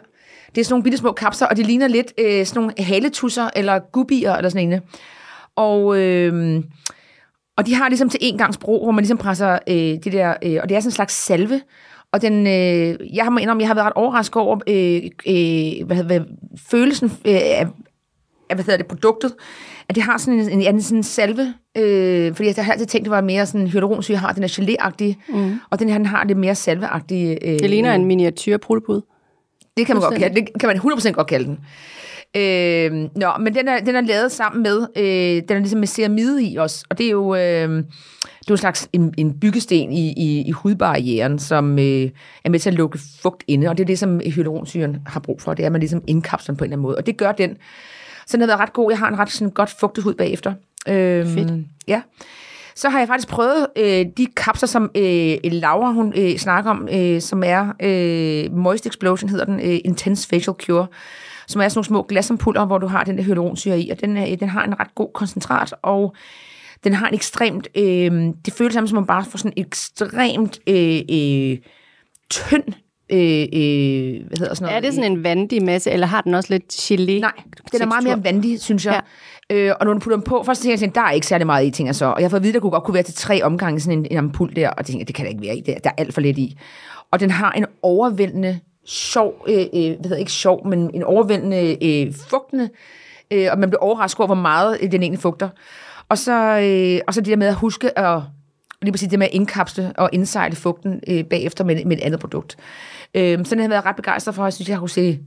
Det 0.55 0.61
er 0.61 0.65
sådan 0.65 0.73
nogle 0.73 0.83
bitte 0.83 0.99
små 0.99 1.13
kapsler, 1.13 1.49
og 1.49 1.57
det 1.57 1.67
ligner 1.67 1.89
lidt 1.89 2.13
øh, 2.19 2.47
sådan 2.47 2.63
nogle 2.63 2.85
haletusser, 2.85 3.51
eller 3.57 3.79
gubier, 3.93 4.35
eller 4.35 4.49
sådan 4.49 4.73
en. 4.73 4.81
Og, 5.57 5.99
øh, 5.99 6.63
og 7.57 7.67
de 7.67 7.75
har 7.75 7.89
ligesom 7.89 8.09
til 8.09 8.21
en 8.23 8.39
gangs 8.39 8.57
brug, 8.59 8.85
hvor 8.85 8.93
man 8.93 9.03
ligesom 9.03 9.19
presser 9.19 9.59
øh, 9.69 9.75
det 9.75 10.13
der, 10.13 10.35
øh, 10.45 10.59
og 10.63 10.69
det 10.69 10.77
er 10.77 10.81
sådan 10.81 10.89
en 10.89 10.93
slags 10.93 11.15
salve, 11.15 11.61
og 12.13 12.23
den, 12.23 12.47
øh, 12.47 13.17
jeg 13.17 13.25
har 13.25 13.39
indrømme, 13.39 13.61
jeg 13.61 13.69
har 13.69 13.75
været 13.75 13.87
ret 13.87 13.93
overrasket 13.93 14.43
over 14.43 14.59
øh, 14.67 15.03
øh, 15.27 15.87
hvad, 15.87 16.05
hvad, 16.05 16.21
følelsen 16.71 17.13
øh, 17.25 17.35
af, 17.35 17.67
af, 18.51 18.57
hvad 18.57 18.65
hedder 18.65 18.77
det, 18.77 18.87
produktet 18.87 19.35
at 19.88 19.94
det 19.94 20.03
har 20.03 20.18
sådan 20.18 20.40
en, 20.40 20.51
en, 20.51 20.74
en 20.74 20.83
sådan 20.83 21.03
salve, 21.03 21.55
øh, 21.77 22.35
fordi 22.35 22.53
jeg 22.57 22.64
har 22.64 22.72
altid 22.72 22.87
tænkt, 22.87 23.05
det 23.05 23.11
var 23.11 23.20
mere 23.20 23.46
sådan, 23.46 23.66
hyaluronsyre 23.66 24.16
har, 24.16 24.33
den 24.33 24.42
er 24.42 24.48
gelé 24.48 25.14
mm. 25.29 25.61
og 25.70 25.79
den 25.79 25.88
her 25.88 25.96
den 25.96 26.07
har 26.07 26.24
det 26.24 26.37
mere 26.37 26.55
salveagtige. 26.55 27.48
Øh, 27.48 27.59
det 27.59 27.70
ligner 27.70 27.94
en 27.94 28.05
miniatyr 28.05 28.57
prullepud. 28.57 29.01
Det 29.77 29.87
kan 29.87 29.96
man 29.96 30.03
godt 30.03 30.18
kalde, 30.18 30.40
det 30.40 30.48
kan 30.61 30.66
man 30.66 30.77
100% 30.77 31.11
godt 31.11 31.27
kalde 31.27 31.44
den. 31.44 31.59
Øh, 32.37 32.92
nå, 33.16 33.31
men 33.40 33.55
den 33.55 33.68
er, 33.68 33.81
den 33.81 33.96
er 33.96 34.01
lavet 34.01 34.33
sammen 34.33 34.62
med, 34.62 34.87
øh, 34.96 35.42
den 35.48 35.57
er 35.57 35.59
ligesom 35.59 35.81
med 35.81 35.88
ceramide 35.88 36.44
i 36.44 36.59
os, 36.59 36.85
og 36.90 36.98
det 36.98 37.07
er 37.07 37.11
jo, 37.11 37.35
øh, 37.35 37.68
det 37.68 38.51
er 38.51 38.51
jo 38.51 38.55
en 38.55 38.59
slags 38.59 38.88
en, 38.92 39.14
en 39.16 39.40
byggesten 39.40 39.92
i, 39.92 40.12
i, 40.16 40.40
i 40.46 40.51
hudbarrieren, 40.51 41.38
som 41.38 41.79
øh, 41.79 42.11
er 42.44 42.51
med 42.51 42.59
til 42.59 42.70
at 42.70 42.74
lukke 42.74 42.98
fugt 43.22 43.44
inde, 43.46 43.68
og 43.68 43.79
det 43.79 43.85
er 43.85 43.87
det, 43.87 43.98
som 43.98 44.20
hyaluronsyren 44.20 44.96
har 45.07 45.20
brug 45.20 45.42
for, 45.42 45.55
det 45.55 45.62
er, 45.62 45.66
at 45.66 45.72
man 45.72 45.81
ligesom 45.81 46.03
indkapsler 46.07 46.53
den 46.53 46.59
på 46.59 46.64
en 46.64 46.66
eller 46.66 46.77
anden 46.77 46.83
måde, 46.83 46.96
og 46.96 47.07
det 47.07 47.16
gør 47.16 47.33
den 47.33 47.57
Så 48.29 48.37
den 48.37 48.41
har 48.41 48.47
været 48.47 48.61
ret 48.61 48.73
god. 48.73 48.91
Jeg 48.91 48.99
har 48.99 49.09
en 49.09 49.19
ret 49.19 49.31
sådan, 49.31 49.51
godt 49.51 49.71
fugtet 49.81 50.05
hud 50.05 50.14
bagefter. 50.14 50.55
Øhm, 50.88 51.35
Fedt. 51.35 51.67
Ja. 51.88 52.03
Så 52.75 52.88
har 52.88 52.99
jeg 52.99 53.09
faktisk 53.09 53.29
prøvet 53.29 53.67
øh, 53.77 54.07
de 54.17 54.27
kapsler, 54.37 54.67
som 54.67 54.91
øh, 54.95 55.37
Laura 55.45 55.93
hun 55.93 56.12
øh, 56.17 56.37
snakker 56.37 56.71
om, 56.71 56.88
øh, 56.93 57.21
som 57.21 57.43
er 57.47 57.73
øh, 57.83 58.57
Moist 58.57 58.87
Explosion, 58.87 59.31
hedder 59.31 59.45
den, 59.45 59.61
øh, 59.61 59.79
Intense 59.85 60.29
Facial 60.29 60.57
Cure, 60.62 60.87
som 61.47 61.61
er 61.61 61.69
sådan 61.69 61.79
nogle 61.79 61.85
små 61.85 62.03
glasampuller, 62.09 62.64
hvor 62.64 62.79
du 62.79 62.87
har 62.87 63.05
den 63.05 63.19
der 63.19 63.25
hyaluronsyre 63.25 63.81
i, 63.81 63.91
og 63.91 64.01
den, 64.01 64.17
øh, 64.17 64.41
den 64.41 64.49
har 64.49 64.64
en 64.64 64.81
ret 64.81 64.95
god 64.95 65.09
koncentrat, 65.14 65.75
og 65.83 66.14
den 66.85 66.95
har 66.95 67.09
en 67.09 67.14
ekstremt, 67.14 67.69
øh, 67.75 68.12
det 68.45 68.53
føles 68.53 68.75
sammen, 68.75 68.88
som 68.88 68.97
man 68.97 69.07
bare 69.07 69.25
får 69.25 69.38
sådan 69.38 69.53
en 69.57 69.64
ekstremt 69.67 70.59
øh, 70.67 71.01
øh, 71.11 71.59
tynd, 72.31 72.64
øh, 73.11 73.42
øh, 73.53 74.27
hvad 74.27 74.38
hedder 74.38 74.55
sådan 74.55 74.64
noget? 74.66 74.77
Er 74.77 74.81
det 74.81 74.94
sådan 74.94 75.12
en 75.12 75.25
vandig 75.25 75.64
masse, 75.64 75.90
eller 75.90 76.07
har 76.07 76.21
den 76.21 76.35
også 76.35 76.53
lidt 76.53 76.73
gelé? 76.73 77.21
Nej, 77.21 77.33
den 77.73 77.83
er 77.83 77.87
meget 77.87 78.05
mere 78.05 78.25
vandig, 78.25 78.61
synes 78.61 78.87
jeg. 78.87 79.03
Ja. 79.51 79.57
Øh, 79.57 79.75
og 79.81 79.87
når 79.87 79.92
du 79.92 79.99
putter 79.99 80.16
dem 80.16 80.25
på, 80.25 80.42
først 80.47 80.62
tænker 80.62 80.79
jeg, 80.81 80.94
der 80.94 81.01
er 81.01 81.11
ikke 81.11 81.27
særlig 81.27 81.47
meget 81.47 81.81
i, 81.81 81.85
jeg 81.85 81.94
så. 81.94 82.07
Og 82.07 82.23
jeg 82.23 82.31
fået 82.31 82.40
at 82.40 82.44
vide, 82.44 82.53
der 82.53 82.61
kunne 82.61 82.71
godt 82.71 82.85
kunne 82.85 82.94
være 82.94 83.03
til 83.03 83.14
tre 83.14 83.42
omgange 83.42 83.81
sådan 83.81 83.99
en, 83.99 84.07
en 84.11 84.18
ampul 84.18 84.57
der, 84.57 84.71
og 84.71 84.79
det 84.79 84.87
tænker 84.87 85.01
jeg, 85.01 85.09
det 85.09 85.14
kan 85.14 85.25
der 85.25 85.31
ikke 85.31 85.42
være 85.42 85.57
i, 85.57 85.61
der, 85.61 85.79
der 85.79 85.90
er 85.90 85.94
alt 85.99 86.14
for 86.14 86.21
lidt 86.21 86.38
i. 86.38 86.59
Og 87.12 87.21
den 87.21 87.31
har 87.31 87.53
en 87.53 87.66
overvældende 87.83 88.61
sjov, 88.87 89.35
øh, 89.49 89.59
øh, 89.59 89.66
hvad 89.71 90.03
hedder 90.03 90.16
ikke 90.16 90.33
sjov, 90.33 90.68
men 90.68 90.90
en 90.94 91.03
overvældende 91.03 91.77
øh, 91.83 92.14
fugtende, 92.31 92.68
øh, 93.31 93.49
og 93.53 93.59
man 93.59 93.71
bliver 93.71 93.83
overrasket 93.83 94.21
over, 94.21 94.27
hvor 94.27 94.35
meget 94.35 94.79
øh, 94.83 94.92
den 94.92 95.03
egentlig 95.03 95.21
fugter. 95.21 95.49
Og 96.09 96.18
så, 96.18 96.33
øh, 96.33 97.01
og 97.07 97.14
så 97.14 97.21
det 97.21 97.27
der 97.27 97.37
med 97.37 97.47
at 97.47 97.55
huske 97.55 97.99
at 97.99 98.23
lige 98.83 98.93
præcis 98.93 99.09
det 99.09 99.19
med 99.19 99.27
at 99.27 99.35
indkapsle 99.35 99.93
og 99.97 100.11
indsejle 100.12 100.57
fugten 100.57 101.01
øh, 101.09 101.25
bagefter 101.25 101.64
med, 101.64 101.85
med 101.85 101.97
et 101.97 102.03
andet 102.03 102.21
produkt. 102.21 102.57
Øh, 103.14 103.38
så 103.45 103.51
den 103.51 103.59
har 103.59 103.64
jeg 103.64 103.71
været 103.71 103.85
ret 103.85 103.97
begejstret 103.97 104.35
for, 104.35 104.45
jeg 104.45 104.53
synes, 104.53 104.69
jeg 104.69 104.79
kunne 104.79 104.91
se 104.91 105.19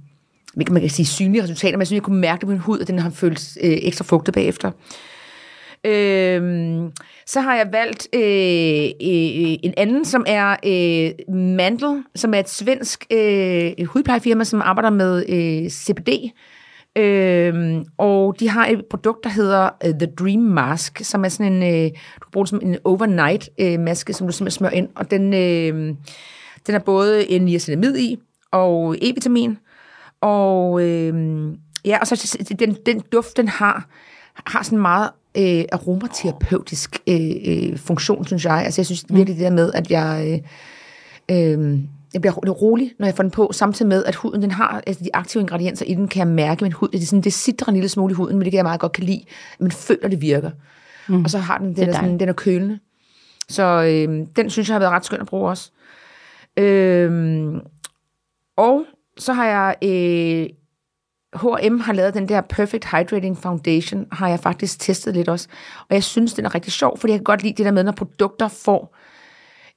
man 0.55 0.81
kan 0.81 0.89
sige 0.89 1.05
synlige 1.05 1.43
resultater, 1.43 1.77
men 1.77 1.81
jeg 1.81 1.87
synes, 1.87 1.97
jeg 1.97 2.03
kunne 2.03 2.19
mærke 2.19 2.39
det 2.41 2.47
på 2.47 2.51
min 2.51 2.59
hud, 2.59 2.79
at 2.79 2.87
den 2.87 2.99
har 2.99 3.09
følt 3.09 3.57
øh, 3.61 3.77
ekstra 3.81 4.03
fugtet 4.03 4.33
bagefter. 4.33 4.71
Øhm, 5.85 6.91
så 7.25 7.41
har 7.41 7.55
jeg 7.55 7.67
valgt 7.71 8.07
øh, 8.13 8.21
øh, 8.21 9.57
en 9.63 9.73
anden, 9.77 10.05
som 10.05 10.25
er 10.27 10.55
øh, 10.65 11.35
Mandel, 11.35 12.03
som 12.15 12.33
er 12.33 12.39
et 12.39 12.49
svensk 12.49 13.05
øh, 13.11 13.85
hudplejefirma, 13.85 14.43
som 14.43 14.61
arbejder 14.61 14.89
med 14.89 15.25
øh, 15.29 15.69
CBD. 15.69 16.09
Øhm, 16.97 17.85
og 17.97 18.39
de 18.39 18.49
har 18.49 18.65
et 18.67 18.85
produkt, 18.89 19.23
der 19.23 19.29
hedder 19.29 19.69
uh, 19.85 19.91
The 19.91 20.07
Dream 20.19 20.39
Mask, 20.39 20.99
som 21.03 21.25
er 21.25 21.29
sådan 21.29 21.53
en, 21.53 21.63
øh, 21.63 21.89
du 21.89 22.19
kan 22.19 22.31
bruge 22.31 22.45
det 22.45 22.49
som 22.49 22.59
en 22.63 22.77
overnight 22.83 23.49
øh, 23.59 23.79
maske, 23.79 24.13
som 24.13 24.27
du 24.27 24.33
simpelthen 24.33 24.57
smører 24.57 24.73
ind. 24.73 24.89
Og 24.95 25.11
den, 25.11 25.33
øh, 25.33 25.95
den 26.67 26.75
er 26.75 26.79
både 26.79 27.31
en 27.31 27.41
niacinamid 27.41 27.97
i, 27.97 28.19
og 28.51 28.95
E-vitamin, 28.95 29.55
og 30.21 30.81
øh, 30.81 31.43
ja, 31.85 31.99
og 31.99 32.07
så 32.07 32.37
den, 32.59 32.77
den 32.85 33.01
duft, 33.11 33.37
den 33.37 33.47
har, 33.47 33.87
har 34.33 34.63
sådan 34.63 34.79
meget 34.79 35.09
øh, 35.37 35.63
aromaterapeutisk 35.71 36.99
øh, 37.07 37.31
øh, 37.45 37.77
funktion, 37.77 38.25
synes 38.25 38.45
jeg. 38.45 38.63
Altså 38.65 38.81
jeg 38.81 38.85
synes 38.85 39.05
virkelig 39.09 39.37
det 39.37 39.43
der 39.43 39.51
med, 39.51 39.71
at 39.73 39.91
jeg, 39.91 40.41
øh, 41.31 41.53
øh, 41.53 41.79
jeg 42.13 42.21
bliver 42.21 42.39
lidt 42.43 42.61
rolig, 42.61 42.93
når 42.99 43.07
jeg 43.07 43.15
får 43.15 43.23
den 43.23 43.31
på, 43.31 43.49
samtidig 43.53 43.89
med, 43.89 44.03
at 44.05 44.15
huden 44.15 44.41
den 44.41 44.51
har 44.51 44.83
altså 44.87 45.03
de 45.03 45.15
aktive 45.15 45.41
ingredienser 45.41 45.85
i 45.85 45.93
den, 45.93 46.07
kan 46.07 46.19
jeg 46.19 46.27
mærke 46.27 46.63
min 46.63 46.71
hud. 46.71 46.87
Det, 46.87 47.01
er 47.01 47.05
sådan, 47.05 47.21
det 47.21 47.33
sidder 47.33 47.65
en 47.65 47.73
lille 47.73 47.89
smule 47.89 48.11
i 48.11 48.15
huden, 48.15 48.37
men 48.37 48.45
det 48.45 48.51
kan 48.51 48.57
jeg 48.57 48.65
meget 48.65 48.79
godt 48.79 48.91
kan 48.91 49.03
lide. 49.03 49.23
Man 49.59 49.71
føler, 49.71 50.07
det 50.07 50.21
virker. 50.21 50.51
Mm. 51.09 51.23
Og 51.23 51.29
så 51.29 51.37
har 51.37 51.57
den, 51.57 51.75
den, 51.75 51.89
er, 51.89 51.93
sådan, 51.93 52.19
den 52.19 52.29
er 52.29 52.33
kølende. 52.33 52.79
Så 53.49 53.63
øh, 53.63 54.27
den 54.35 54.49
synes 54.49 54.69
jeg 54.69 54.75
har 54.75 54.79
været 54.79 54.91
ret 54.91 55.05
skøn 55.05 55.21
at 55.21 55.27
bruge 55.27 55.49
også. 55.49 55.71
Øh, 56.57 57.53
og 58.57 58.85
så 59.17 59.33
har 59.33 59.45
jeg... 59.45 59.75
Øh, 59.83 60.49
H&M 61.35 61.79
har 61.79 61.93
lavet 61.93 62.13
den 62.13 62.29
der 62.29 62.41
Perfect 62.41 62.85
Hydrating 62.85 63.37
Foundation, 63.37 64.05
har 64.11 64.29
jeg 64.29 64.39
faktisk 64.39 64.79
testet 64.79 65.13
lidt 65.13 65.29
også. 65.29 65.47
Og 65.89 65.95
jeg 65.95 66.03
synes, 66.03 66.33
den 66.33 66.45
er 66.45 66.55
rigtig 66.55 66.73
sjov, 66.73 66.97
fordi 66.97 67.11
jeg 67.11 67.19
kan 67.19 67.23
godt 67.23 67.43
lide 67.43 67.53
det 67.53 67.65
der 67.65 67.71
med, 67.71 67.83
når 67.83 67.91
produkter 67.91 68.47
får... 68.47 68.95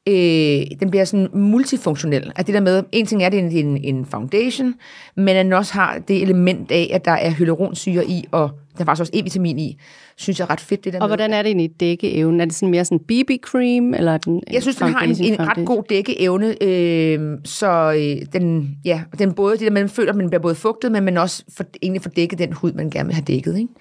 Øh, 0.09 0.67
den 0.81 0.91
bliver 0.91 1.05
sådan 1.05 1.29
multifunktionel. 1.33 2.33
At 2.37 2.47
det 2.47 2.55
der 2.55 2.61
med, 2.61 2.83
en 2.93 3.07
ting 3.07 3.23
er, 3.23 3.27
at 3.27 3.33
det 3.33 3.39
er 3.41 3.61
en, 3.61 3.85
en 3.85 4.07
foundation, 4.07 4.75
men 5.17 5.29
at 5.29 5.45
den 5.45 5.53
også 5.53 5.75
har 5.75 5.99
det 5.99 6.23
element 6.23 6.71
af, 6.71 6.91
at 6.93 7.05
der 7.05 7.13
er 7.13 7.31
hyaluronsyre 7.31 8.07
i, 8.07 8.25
og 8.31 8.51
der 8.79 8.81
er 8.81 8.85
faktisk 8.85 9.01
også 9.01 9.13
E-vitamin 9.15 9.59
i, 9.59 9.79
synes 10.17 10.39
jeg 10.39 10.45
er 10.45 10.51
ret 10.51 10.61
fedt. 10.61 10.85
Det 10.85 10.93
der 10.93 11.01
og 11.01 11.03
med, 11.03 11.09
hvordan 11.09 11.33
er 11.33 11.43
det 11.43 11.47
egentlig 11.47 11.81
dækkeevnen? 11.81 12.41
Er 12.41 12.45
det 12.45 12.55
sådan 12.55 12.71
mere 12.71 12.85
sådan 12.85 12.99
BB-cream, 12.99 13.97
eller 13.97 14.13
er 14.13 14.19
den 14.19 14.43
Jeg 14.51 14.63
synes, 14.63 14.77
den 14.77 14.89
har 14.89 15.01
en, 15.01 15.25
en 15.25 15.49
ret 15.49 15.67
god 15.67 15.83
dækkeevne, 15.89 16.63
øh, 16.63 17.39
så 17.45 17.93
øh, 17.93 18.27
den, 18.33 18.77
ja, 18.85 19.03
den 19.19 19.33
både, 19.33 19.53
det 19.53 19.61
der 19.61 19.71
man 19.71 19.89
føler, 19.89 20.13
at 20.13 20.17
man 20.17 20.31
bliver 20.31 20.43
både 20.43 20.55
fugtet, 20.55 20.93
men 20.93 21.05
man 21.05 21.19
også 21.19 21.45
for, 21.57 21.65
egentlig 21.83 22.03
får 22.03 22.11
dækket 22.11 22.39
den 22.39 22.53
hud, 22.53 22.73
man 22.73 22.91
gerne 22.91 23.07
vil 23.07 23.15
have 23.15 23.25
dækket, 23.25 23.59
ikke? 23.59 23.73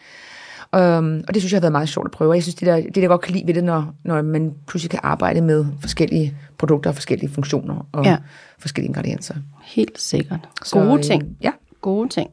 Um, 0.73 1.23
og 1.27 1.33
det 1.33 1.41
synes 1.41 1.51
jeg 1.51 1.57
har 1.57 1.61
været 1.61 1.71
meget 1.71 1.89
sjovt 1.89 2.07
at 2.07 2.11
prøve. 2.11 2.33
Jeg 2.33 2.43
synes, 2.43 2.55
det 2.55 2.65
der, 2.65 2.75
det 2.75 2.95
der 2.95 3.07
godt 3.07 3.21
kan 3.21 3.33
lide 3.33 3.47
ved 3.47 3.53
det, 3.53 3.63
når, 3.63 3.93
når 4.03 4.21
man 4.21 4.53
pludselig 4.67 4.91
kan 4.91 4.99
arbejde 5.03 5.41
med 5.41 5.65
forskellige 5.81 6.37
produkter 6.57 6.89
og 6.89 6.95
forskellige 6.95 7.29
funktioner 7.29 7.87
og 7.91 8.05
ja. 8.05 8.17
forskellige 8.59 8.87
ingredienser. 8.87 9.35
Helt 9.63 10.01
sikkert. 10.01 10.39
Gode 10.71 11.03
så, 11.03 11.09
ting. 11.09 11.23
Øh, 11.23 11.29
ja. 11.41 11.51
Gode 11.81 12.09
ting. 12.09 12.29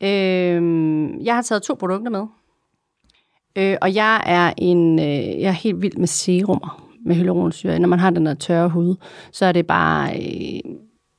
Øh, 0.00 1.24
jeg 1.26 1.34
har 1.34 1.42
taget 1.42 1.62
to 1.62 1.74
produkter 1.74 2.10
med. 2.10 2.26
Øh, 3.56 3.76
og 3.82 3.94
jeg 3.94 4.22
er 4.26 4.52
en, 4.58 4.98
øh, 4.98 5.40
jeg 5.40 5.48
er 5.48 5.50
helt 5.50 5.82
vild 5.82 5.96
med 5.96 6.06
serumer 6.06 6.82
med 7.06 7.16
hyaluronsyre. 7.16 7.78
Når 7.78 7.88
man 7.88 7.98
har 7.98 8.10
den 8.10 8.26
der 8.26 8.34
tørre 8.34 8.68
hud, 8.68 8.96
så 9.32 9.46
er 9.46 9.52
det 9.52 9.66
bare 9.66 10.16
øh, 10.16 10.60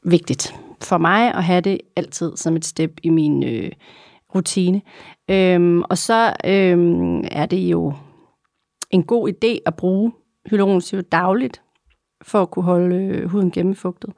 vigtigt 0.04 0.56
for 0.82 0.98
mig 0.98 1.34
at 1.34 1.44
have 1.44 1.62
det 1.62 1.82
altid 1.96 2.38
som 2.38 2.56
et 2.56 2.66
step 2.66 2.92
i 3.04 3.10
min 3.10 3.44
øh, 3.44 3.72
rutine. 4.36 4.82
Øhm, 5.30 5.82
og 5.82 5.98
så 5.98 6.34
øhm, 6.46 7.24
er 7.32 7.46
det 7.46 7.58
jo 7.58 7.94
en 8.92 9.04
god 9.04 9.30
idé 9.30 9.58
at 9.66 9.76
bruge 9.76 10.12
hyaluronsyre 10.50 11.02
dagligt, 11.02 11.62
for 12.22 12.42
at 12.42 12.52
kunne 12.52 12.66
holde 12.66 12.96
øh, 12.96 13.30
huden 13.30 13.52
gennemfugtet. 13.52 14.14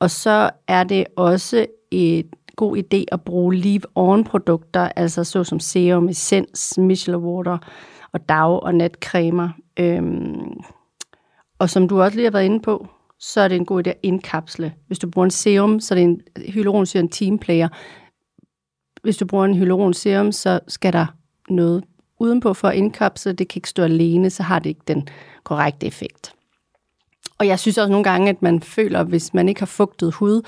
Og 0.00 0.10
så 0.10 0.50
er 0.68 0.84
det 0.84 1.04
også 1.16 1.66
et 1.90 2.26
god 2.56 2.76
idé 2.76 3.04
at 3.12 3.22
bruge 3.22 3.56
leave-on-produkter, 3.56 4.80
altså 4.96 5.24
såsom 5.24 5.60
serum, 5.60 6.08
essens, 6.08 6.78
micellar 6.78 7.18
water 7.18 7.58
og 8.12 8.28
dag- 8.28 8.62
og 8.62 8.74
natcremer. 8.74 9.48
Øhm, 9.78 10.60
og 11.58 11.70
som 11.70 11.88
du 11.88 12.02
også 12.02 12.16
lige 12.16 12.26
har 12.26 12.32
været 12.32 12.44
inde 12.44 12.60
på, 12.60 12.86
så 13.18 13.40
er 13.40 13.48
det 13.48 13.56
en 13.56 13.64
god 13.64 13.86
idé 13.86 13.90
at 13.90 13.98
indkapsle. 14.02 14.74
Hvis 14.86 14.98
du 14.98 15.10
bruger 15.10 15.24
en 15.24 15.30
serum, 15.30 15.80
så 15.80 15.94
er 15.94 15.96
det 15.96 16.04
en 16.04 16.20
hyaluronsyre 16.48 17.00
en 17.00 17.08
teamplayer. 17.08 17.68
Hvis 19.02 19.16
du 19.16 19.26
bruger 19.26 19.44
en 19.44 19.54
hyaluronserum, 19.54 20.32
så 20.32 20.60
skal 20.68 20.92
der 20.92 21.06
noget 21.48 21.84
udenpå 22.20 22.54
for 22.54 22.68
at 22.68 22.76
indkapsle. 22.76 23.32
Det 23.32 23.48
kan 23.48 23.58
ikke 23.58 23.68
stå 23.68 23.82
alene, 23.82 24.30
så 24.30 24.42
har 24.42 24.58
det 24.58 24.70
ikke 24.70 24.82
den 24.88 25.08
korrekte 25.44 25.86
effekt. 25.86 26.32
Og 27.38 27.46
jeg 27.46 27.58
synes 27.58 27.78
også 27.78 27.90
nogle 27.90 28.04
gange, 28.04 28.28
at 28.28 28.42
man 28.42 28.60
føler, 28.60 29.00
at 29.00 29.06
hvis 29.06 29.34
man 29.34 29.48
ikke 29.48 29.60
har 29.60 29.66
fugtet 29.66 30.14
hud, 30.14 30.42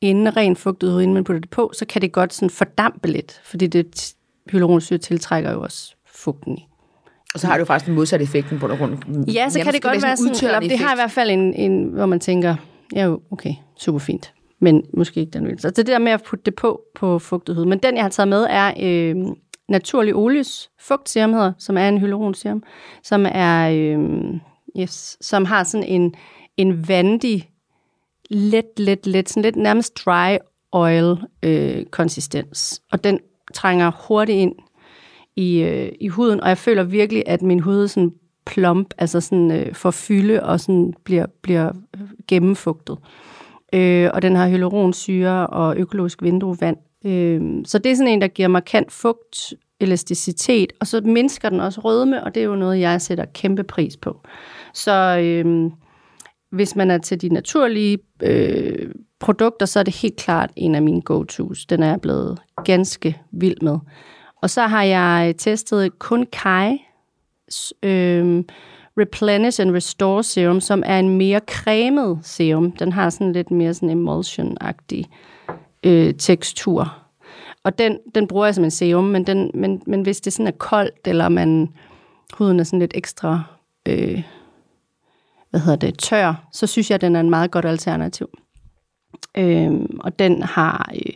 inden 0.00 0.36
rent 0.36 0.58
fugtet 0.58 0.92
hud, 0.92 1.02
inden 1.02 1.14
man 1.14 1.24
putter 1.24 1.40
det 1.40 1.50
på, 1.50 1.70
så 1.74 1.84
kan 1.86 2.02
det 2.02 2.12
godt 2.12 2.34
sådan 2.34 2.50
fordampe 2.50 3.08
lidt, 3.08 3.40
fordi 3.44 3.66
det 3.66 4.14
hyaluronsyre 4.50 4.98
tiltrækker 4.98 5.52
jo 5.52 5.62
også 5.62 5.94
fugten 6.06 6.58
i. 6.58 6.66
Og 7.34 7.40
så 7.40 7.46
har 7.46 7.58
du 7.58 7.64
faktisk 7.64 7.86
den 7.86 7.94
modsatte 7.94 8.22
effekten 8.22 8.58
på 8.58 8.66
rundt. 8.66 9.34
Ja, 9.34 9.48
så 9.48 9.60
kan 9.60 9.72
det 9.72 9.82
godt 9.82 10.02
være 10.02 10.16
sådan, 10.16 10.34
eller 10.42 10.60
det 10.60 10.78
har 10.78 10.92
i 10.92 10.96
hvert 10.96 11.10
fald 11.10 11.30
en, 11.30 11.54
en, 11.54 11.84
hvor 11.84 12.06
man 12.06 12.20
tænker, 12.20 12.56
ja 12.94 13.14
okay, 13.30 13.54
super 13.76 13.98
fint, 13.98 14.32
men 14.60 14.84
måske 14.94 15.20
ikke 15.20 15.30
den 15.30 15.46
vil. 15.46 15.60
Så 15.60 15.68
altså, 15.68 15.82
det 15.82 15.86
der 15.86 15.98
med 15.98 16.12
at 16.12 16.22
putte 16.22 16.44
det 16.44 16.54
på, 16.54 16.82
på 16.94 17.18
fugtighed. 17.18 17.62
hud. 17.62 17.68
Men 17.68 17.78
den, 17.78 17.94
jeg 17.94 18.04
har 18.04 18.08
taget 18.08 18.28
med, 18.28 18.46
er 18.50 18.72
øh, 18.80 19.16
Naturlig 19.68 20.14
Olies 20.14 20.70
fugtserum, 20.80 21.32
hedder, 21.32 21.52
som 21.58 21.76
er 21.76 21.88
en 21.88 21.98
hyaluronserum, 21.98 22.62
som 23.02 23.26
er, 23.28 23.70
øh, 23.70 24.34
yes, 24.80 25.16
som 25.20 25.44
har 25.44 25.64
sådan 25.64 25.86
en, 25.86 26.14
en 26.56 26.88
vandig, 26.88 27.50
let, 28.30 28.78
let, 28.78 29.06
let, 29.06 29.28
sådan 29.28 29.42
lidt 29.42 29.56
nærmest 29.56 30.04
dry 30.04 30.36
oil 30.72 31.16
øh, 31.42 31.84
konsistens. 31.84 32.82
Og 32.92 33.04
den 33.04 33.20
trænger 33.54 33.90
hurtigt 34.08 34.38
ind 34.38 34.54
i, 35.36 35.60
øh, 35.60 35.92
i 36.00 36.08
huden, 36.08 36.40
og 36.40 36.48
jeg 36.48 36.58
føler 36.58 36.82
virkelig, 36.82 37.22
at 37.26 37.42
min 37.42 37.60
hud 37.60 37.82
er 37.82 37.86
sådan 37.86 38.12
plump, 38.46 38.94
altså 38.98 39.20
sådan 39.20 39.50
øh, 39.50 39.74
får 39.74 39.90
fylde 39.90 40.42
og 40.42 40.60
sådan 40.60 40.94
bliver, 41.04 41.26
bliver 41.42 41.72
øh, 41.94 42.08
gennemfugtet. 42.28 42.98
Øh, 43.72 44.10
og 44.14 44.22
den 44.22 44.36
har 44.36 44.48
hyaluronsyre 44.48 45.46
og 45.46 45.76
økologisk 45.76 46.22
vindruevand. 46.22 46.76
Øh, 47.04 47.40
så 47.64 47.78
det 47.78 47.92
er 47.92 47.96
sådan 47.96 48.12
en, 48.12 48.20
der 48.20 48.28
giver 48.28 48.48
markant 48.48 48.92
fugt, 48.92 49.54
elasticitet, 49.80 50.72
og 50.80 50.86
så 50.86 51.00
mindsker 51.04 51.48
den 51.48 51.60
også 51.60 51.80
rødme, 51.80 52.24
og 52.24 52.34
det 52.34 52.40
er 52.40 52.44
jo 52.44 52.56
noget, 52.56 52.80
jeg 52.80 53.02
sætter 53.02 53.24
kæmpe 53.24 53.64
pris 53.64 53.96
på. 53.96 54.20
Så 54.74 55.18
øh, 55.22 55.70
hvis 56.50 56.76
man 56.76 56.90
er 56.90 56.98
til 56.98 57.20
de 57.22 57.28
naturlige 57.28 57.98
øh, 58.22 58.90
produkter, 59.20 59.66
så 59.66 59.78
er 59.78 59.82
det 59.82 59.96
helt 59.96 60.16
klart 60.16 60.50
en 60.56 60.74
af 60.74 60.82
mine 60.82 61.02
go-tos. 61.02 61.66
Den 61.66 61.82
er 61.82 61.88
jeg 61.88 62.00
blevet 62.00 62.38
ganske 62.64 63.18
vild 63.32 63.62
med. 63.62 63.78
Og 64.42 64.50
så 64.50 64.62
har 64.62 64.82
jeg 64.82 65.34
testet 65.38 65.98
kun 65.98 66.26
Kai 66.32 66.78
øh, 67.82 68.44
Replenish 69.00 69.60
and 69.60 69.70
Restore 69.70 70.22
Serum, 70.22 70.60
som 70.60 70.82
er 70.86 70.98
en 70.98 71.08
mere 71.18 71.40
cremet 71.46 72.18
serum. 72.22 72.72
Den 72.72 72.92
har 72.92 73.10
sådan 73.10 73.32
lidt 73.32 73.50
mere 73.50 73.74
sådan 73.74 73.90
emulsion-agtig 73.90 75.04
øh, 75.84 76.14
tekstur. 76.14 76.96
Og 77.64 77.78
den, 77.78 77.98
den 78.14 78.26
bruger 78.26 78.44
jeg 78.46 78.54
som 78.54 78.64
en 78.64 78.70
serum, 78.70 79.04
men, 79.04 79.26
den, 79.26 79.50
men, 79.54 79.82
men 79.86 80.02
hvis 80.02 80.20
det 80.20 80.32
sådan 80.32 80.46
er 80.46 80.56
koldt, 80.58 81.06
eller 81.06 81.28
man, 81.28 81.68
huden 82.32 82.60
er 82.60 82.64
sådan 82.64 82.78
lidt 82.78 82.92
ekstra 82.94 83.42
øh, 83.88 84.22
hvad 85.50 85.60
hedder 85.60 85.76
det, 85.76 85.98
tør, 85.98 86.48
så 86.52 86.66
synes 86.66 86.90
jeg, 86.90 86.94
at 86.94 87.00
den 87.00 87.16
er 87.16 87.20
en 87.20 87.30
meget 87.30 87.50
godt 87.50 87.64
alternativ. 87.64 88.28
Øhm, 89.38 90.00
og 90.00 90.18
den 90.18 90.42
har 90.42 90.90
øh, 90.94 91.12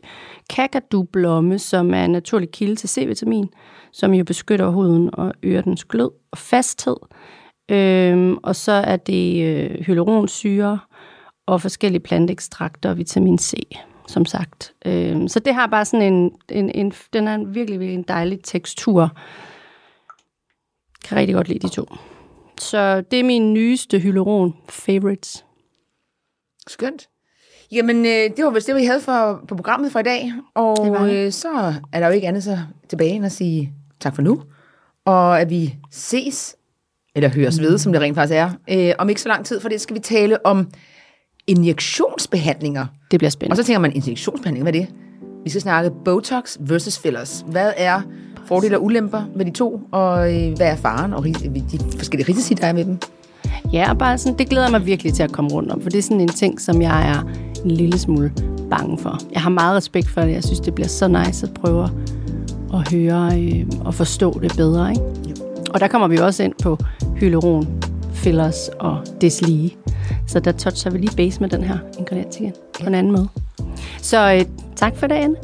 kakadublomme, 0.50 1.58
som 1.58 1.94
er 1.94 2.04
en 2.04 2.10
naturlig 2.10 2.50
kilde 2.50 2.76
til 2.76 2.88
C-vitamin, 2.88 3.46
som 3.92 4.14
jo 4.14 4.24
beskytter 4.24 4.68
huden 4.68 5.10
og 5.12 5.32
øger 5.42 5.60
dens 5.60 5.84
glød 5.84 6.10
og 6.30 6.38
fasthed. 6.38 6.96
Øhm, 7.70 8.36
og 8.42 8.56
så 8.56 8.72
er 8.72 8.96
det 8.96 9.44
øh, 9.46 9.80
hyaluronsyre 9.80 10.78
og 11.46 11.60
forskellige 11.60 12.00
planteekstrakter 12.00 12.90
og 12.90 12.98
vitamin 12.98 13.38
C, 13.38 13.54
som 14.08 14.24
sagt. 14.24 14.74
Øhm, 14.86 15.28
så 15.28 15.40
det 15.40 15.54
har 15.54 15.66
bare 15.66 15.84
sådan 15.84 16.12
en, 16.14 16.32
en, 16.48 16.70
en, 16.74 16.92
den 17.12 17.28
er 17.28 17.34
en 17.34 17.54
virkelig, 17.54 17.80
virkelig 17.80 17.98
en 17.98 18.04
dejlig 18.08 18.40
tekstur. 18.44 19.16
Kan 21.04 21.16
rigtig 21.18 21.34
godt 21.34 21.48
lide 21.48 21.58
de 21.58 21.68
to. 21.68 21.84
Så 22.60 23.00
det 23.00 23.20
er 23.20 23.24
min 23.24 23.52
nyeste 23.54 23.98
hyaluron 23.98 24.54
favorites. 24.68 25.44
Skønt. 26.66 27.08
Jamen, 27.72 27.96
øh, 28.06 28.36
det 28.36 28.44
var 28.44 28.50
vist 28.50 28.66
det, 28.66 28.76
vi 28.76 28.84
havde 28.84 29.00
for, 29.00 29.44
på 29.48 29.54
programmet 29.54 29.92
for 29.92 29.98
i 29.98 30.02
dag. 30.02 30.32
Og 30.54 30.76
Det 30.84 30.92
var 30.92 31.04
det. 31.06 31.26
øh, 31.26 31.32
så 31.32 31.74
er 31.92 32.00
der 32.00 32.06
jo 32.06 32.12
ikke 32.12 32.28
andet 32.28 32.44
så 32.44 32.58
tilbage 32.88 33.10
end 33.10 33.24
at 33.26 33.32
sige 33.32 33.72
tak 34.00 34.14
for 34.14 34.22
nu. 34.22 34.42
Og 35.04 35.40
at 35.40 35.50
vi 35.50 35.74
ses, 35.90 36.56
eller 37.16 37.28
høres 37.28 37.60
ved, 37.60 37.78
som 37.78 37.92
det 37.92 38.00
rent 38.02 38.14
faktisk 38.14 38.36
er, 38.36 38.50
øh, 38.70 38.92
om 38.98 39.08
ikke 39.08 39.20
så 39.20 39.28
lang 39.28 39.44
tid, 39.44 39.60
for 39.60 39.68
det 39.68 39.80
skal 39.80 39.94
vi 39.96 40.00
tale 40.00 40.46
om 40.46 40.68
injektionsbehandlinger. 41.46 42.86
Det 43.10 43.18
bliver 43.20 43.28
Og 43.28 43.32
spændende. 43.32 43.56
så 43.62 43.66
tænker 43.66 43.80
man, 43.80 43.92
injektionsbehandling, 43.92 44.62
hvad 44.62 44.74
er 44.74 44.80
det? 44.80 44.88
Vi 45.44 45.50
skal 45.50 45.62
snakke 45.62 45.90
Botox 46.04 46.56
versus 46.60 46.98
fillers. 46.98 47.44
Hvad 47.46 47.72
er 47.76 48.00
fordele 48.46 48.76
og 48.78 48.84
ulemper 48.84 49.22
ved 49.36 49.44
de 49.44 49.50
to, 49.50 49.80
og 49.92 50.34
øh, 50.34 50.56
hvad 50.56 50.66
er 50.66 50.76
faren 50.76 51.12
og 51.12 51.24
de 51.24 51.34
forskellige 51.96 52.28
risici, 52.28 52.54
der 52.54 52.66
er 52.66 52.72
med 52.72 52.84
dem? 52.84 52.98
Ja, 53.72 53.90
og 53.90 53.98
bare 53.98 54.18
sådan, 54.18 54.38
det 54.38 54.48
glæder 54.48 54.70
mig 54.70 54.86
virkelig 54.86 55.14
til 55.14 55.22
at 55.22 55.32
komme 55.32 55.50
rundt 55.50 55.70
om, 55.70 55.80
for 55.82 55.90
det 55.90 55.98
er 55.98 56.02
sådan 56.02 56.20
en 56.20 56.28
ting, 56.28 56.60
som 56.60 56.82
jeg 56.82 57.08
er 57.10 57.22
en 57.64 57.70
lille 57.70 57.98
smule 57.98 58.32
bange 58.70 58.98
for. 58.98 59.18
Jeg 59.32 59.40
har 59.42 59.50
meget 59.50 59.76
respekt 59.76 60.08
for 60.08 60.20
det. 60.20 60.32
Jeg 60.32 60.44
synes, 60.44 60.60
det 60.60 60.74
bliver 60.74 60.88
så 60.88 61.08
nice 61.08 61.46
at 61.46 61.54
prøve 61.54 61.88
at 62.74 62.92
høre 62.92 63.40
øh, 63.40 63.66
og 63.84 63.94
forstå 63.94 64.38
det 64.42 64.52
bedre. 64.56 64.90
Ikke? 64.90 65.02
Og 65.74 65.80
der 65.80 65.88
kommer 65.88 66.08
vi 66.08 66.16
også 66.16 66.42
ind 66.42 66.54
på 66.62 66.78
hyaluron, 67.16 67.82
fillers 68.12 68.68
og 68.68 69.04
deslige. 69.20 69.76
Så 70.26 70.40
der 70.40 70.52
toucher 70.52 70.90
vi 70.90 70.98
lige 70.98 71.16
base 71.16 71.40
med 71.40 71.48
den 71.48 71.62
her 71.62 71.78
ingrediens 71.98 72.36
igen 72.36 72.52
på 72.80 72.86
en 72.86 72.94
anden 72.94 73.12
måde. 73.12 73.28
Så 74.02 74.34
øh, 74.34 74.44
tak 74.76 74.96
for 74.96 75.06
dagen. 75.06 75.36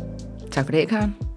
Tak 0.50 0.64
for 0.64 0.72
dagen, 0.72 0.88
Karen. 0.88 1.29